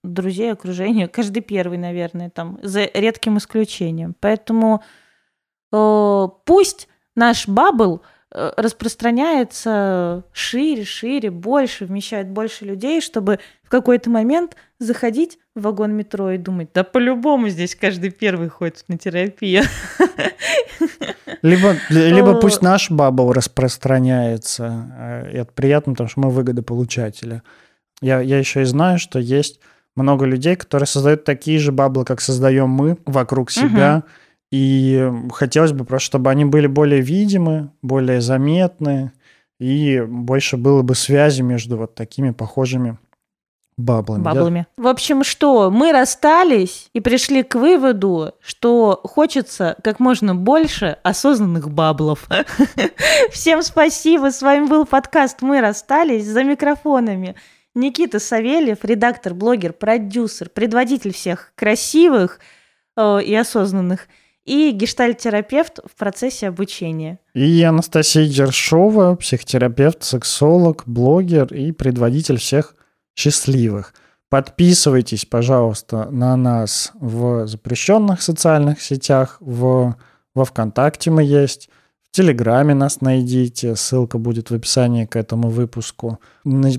Друзей, 0.05 0.53
окружение. 0.53 1.09
Каждый 1.09 1.41
первый, 1.41 1.79
наверное, 1.79 2.29
там, 2.29 2.59
за 2.63 2.91
редким 2.93 3.39
исключением. 3.39 4.15
Поэтому 4.21 4.83
пусть 5.71 6.89
наш 7.15 7.49
бабл 7.49 8.03
э, 8.31 8.53
распространяется 8.57 10.25
шире, 10.33 10.85
шире, 10.85 11.31
больше, 11.31 11.85
вмещает 11.85 12.29
больше 12.29 12.65
людей, 12.65 13.01
чтобы 13.01 13.39
в 13.63 13.69
какой-то 13.69 14.11
момент 14.11 14.57
заходить 14.79 15.39
в 15.55 15.63
вагон 15.63 15.93
метро 15.93 16.31
и 16.31 16.39
думать, 16.39 16.71
да 16.75 16.85
по-любому 16.85 17.49
здесь 17.49 17.75
каждый 17.75 18.11
первый 18.11 18.49
ходит 18.49 18.85
на 18.89 18.99
терапию. 18.99 19.63
Либо, 21.43 21.75
либо 21.89 22.35
пусть 22.41 22.63
наш 22.63 22.91
бабл 22.91 23.33
распространяется. 23.33 24.93
Э, 24.97 25.31
и 25.33 25.37
это 25.39 25.53
приятно, 25.53 25.93
потому 25.93 26.09
что 26.09 26.21
мы 26.21 26.31
выгодополучатели. 26.31 27.43
Я, 28.01 28.21
я 28.21 28.39
еще 28.39 28.63
и 28.63 28.65
знаю, 28.65 28.99
что 28.99 29.19
есть 29.19 29.61
много 29.95 30.25
людей, 30.25 30.57
которые 30.57 30.87
создают 30.87 31.25
такие 31.25 31.59
же 31.59 31.73
баблы, 31.73 32.05
как 32.05 32.21
создаем 32.21 32.69
мы 32.71 32.97
вокруг 33.05 33.51
себя. 33.51 33.99
Угу 33.99 34.13
и 34.53 35.11
хотелось 35.33 35.73
бы 35.73 35.87
просто, 35.87 36.07
чтобы 36.07 36.31
они 36.31 36.45
были 36.45 36.67
более 36.67 37.01
видимы, 37.01 37.71
более 37.81 38.21
заметны, 38.21 39.13
и 39.59 40.05
больше 40.07 40.59
было 40.59 40.83
бы 40.83 40.95
связи 40.95 41.41
между 41.41 41.79
вот 41.79 41.95
такими 41.95 42.31
похожими 42.31 42.99
Баблами. 43.79 44.23
Баблами. 44.23 44.67
Я... 44.77 44.85
В 44.85 44.87
общем, 44.87 45.25
что 45.25 45.71
мы 45.71 45.93
расстались 45.93 46.91
и 46.93 47.01
пришли 47.01 47.43
к 47.43 47.55
выводу, 47.55 48.35
что 48.43 49.01
хочется 49.03 49.77
как 49.83 49.99
можно 49.99 50.35
больше 50.35 50.99
осознанных 51.03 51.71
баблов. 51.71 52.29
Всем 53.31 53.63
спасибо. 53.63 54.31
С 54.31 54.43
вами 54.43 54.67
был 54.67 54.85
подкаст 54.85 55.41
«Мы 55.41 55.63
расстались» 55.63 56.27
за 56.27 56.45
микрофонами. 56.45 57.35
Никита 57.75 58.19
Савельев, 58.19 58.85
редактор, 58.85 59.33
блогер, 59.33 59.73
продюсер, 59.73 60.51
предводитель 60.51 61.15
всех 61.15 61.53
красивых 61.57 62.41
э, 62.99 63.23
и 63.23 63.35
осознанных– 63.35 64.07
и 64.45 64.73
гештальтерапевт 64.73 65.79
в 65.85 65.97
процессе 65.97 66.49
обучения. 66.49 67.19
И 67.35 67.63
Анастасия 67.63 68.27
Дершова, 68.27 69.15
психотерапевт, 69.15 70.03
сексолог, 70.03 70.83
блогер 70.87 71.53
и 71.55 71.73
предводитель 71.73 72.39
всех 72.39 72.75
счастливых. 73.15 73.95
Подписывайтесь, 74.29 75.27
пожалуйста, 75.27 76.09
на 76.11 76.37
нас 76.37 76.93
в 76.95 77.47
запрещенных 77.47 78.23
социальных 78.23 78.81
сетях, 78.81 79.37
в, 79.41 79.95
во 80.35 80.45
ВКонтакте 80.45 81.11
мы 81.11 81.23
есть, 81.23 81.69
в 82.03 82.17
Телеграме 82.17 82.75
нас 82.75 83.01
найдите, 83.01 83.75
ссылка 83.77 84.19
будет 84.19 84.51
в 84.51 84.55
описании 84.55 85.07
к 85.07 85.17
этому 85.17 85.49
выпуску. 85.49 86.19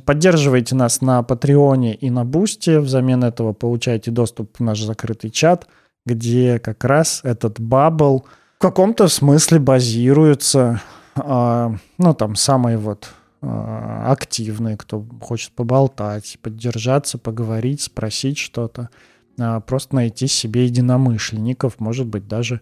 Поддерживайте 0.05 0.76
нас 0.76 1.01
на 1.01 1.24
Патреоне 1.24 1.95
и 1.95 2.09
на 2.09 2.26
Бусте, 2.26 2.80
взамен 2.80 3.24
этого 3.24 3.53
получайте 3.53 4.11
доступ 4.11 4.57
в 4.57 4.64
наш 4.64 4.82
закрытый 4.82 5.30
чат– 5.30 5.68
где 6.06 6.60
как 6.60 6.84
раз 6.84 7.22
этот 7.24 7.60
бабл 7.60 8.26
в 8.58 8.62
каком-то 8.62 9.08
смысле 9.08 9.60
базируется, 9.60 10.82
э, 11.16 11.72
ну, 11.97 12.14
там, 12.14 12.36
самые 12.36 12.78
вот 12.78 13.10
э, 13.41 14.04
активные, 14.08 14.78
кто 14.78 15.06
хочет 15.22 15.51
поболтать, 15.51 16.38
поддержаться, 16.41 17.18
поговорить, 17.18 17.82
спросить 17.82 18.38
что-то, 18.38 18.89
э, 19.38 19.62
просто 19.66 19.95
найти 19.95 20.28
себе 20.28 20.66
единомышленников, 20.66 21.80
может 21.80 22.08
быть, 22.08 22.28
даже 22.28 22.62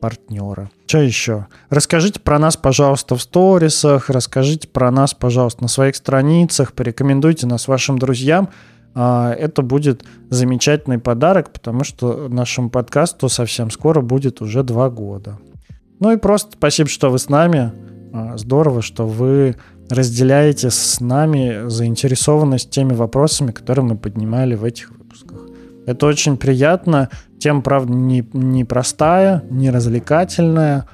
партнера. 0.00 0.70
Что 0.86 0.98
еще? 0.98 1.46
Расскажите 1.70 2.18
про 2.18 2.38
нас, 2.38 2.56
пожалуйста, 2.56 3.16
в 3.16 3.22
сторисах, 3.22 4.10
расскажите 4.10 4.68
про 4.68 4.90
нас, 4.90 5.14
пожалуйста, 5.14 5.62
на 5.62 5.68
своих 5.68 5.96
страницах, 5.96 6.72
порекомендуйте 6.72 7.46
нас 7.46 7.68
вашим 7.68 7.98
друзьям– 7.98 8.48
а, 8.58 8.71
это 8.94 9.62
будет 9.62 10.04
замечательный 10.28 10.98
подарок, 10.98 11.52
потому 11.52 11.84
что 11.84 12.28
нашему 12.28 12.70
подкасту 12.70 13.28
совсем 13.28 13.70
скоро 13.70 14.00
будет 14.00 14.42
уже 14.42 14.62
два 14.62 14.90
года. 14.90 15.38
Ну 16.00 16.12
и 16.12 16.16
просто 16.16 16.52
спасибо, 16.56 16.88
что 16.88 17.10
вы 17.10 17.18
с 17.18 17.28
нами. 17.28 17.72
А, 18.12 18.36
здорово, 18.36 18.82
что 18.82 19.06
вы 19.06 19.56
разделяете 19.88 20.70
с 20.70 21.00
нами 21.00 21.68
заинтересованность 21.68 22.70
теми 22.70 22.92
вопросами, 22.92 23.52
которые 23.52 23.84
мы 23.84 23.96
поднимали 23.96 24.54
в 24.54 24.64
этих 24.64 24.90
выпусках. 24.90 25.46
Это 25.86 26.06
очень 26.06 26.36
приятно. 26.36 27.08
Тема, 27.38 27.62
правда, 27.62 27.92
не, 27.92 28.26
не 28.32 28.64
простая, 28.64 29.44
не 29.50 29.70
развлекательная. 29.70 30.86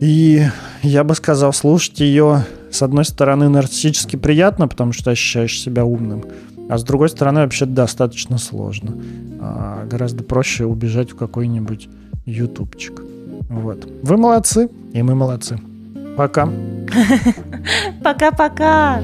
И 0.00 0.42
я 0.82 1.04
бы 1.04 1.14
сказал, 1.14 1.52
слушать 1.52 2.00
ее, 2.00 2.44
с 2.70 2.82
одной 2.82 3.04
стороны, 3.04 3.48
нарциссически 3.48 4.16
приятно, 4.16 4.68
потому 4.68 4.92
что 4.92 5.10
ощущаешь 5.10 5.60
себя 5.60 5.84
умным. 5.84 6.24
А 6.68 6.78
с 6.78 6.84
другой 6.84 7.08
стороны, 7.08 7.40
вообще 7.40 7.66
достаточно 7.66 8.38
сложно. 8.38 8.96
А, 9.40 9.86
гораздо 9.86 10.24
проще 10.24 10.64
убежать 10.64 11.12
в 11.12 11.16
какой-нибудь 11.16 11.88
ютубчик. 12.24 13.02
Вот. 13.48 13.86
Вы 14.02 14.16
молодцы, 14.16 14.68
и 14.92 15.02
мы 15.02 15.14
молодцы. 15.14 15.58
Пока. 16.16 16.48
Пока-пока. 18.02 19.00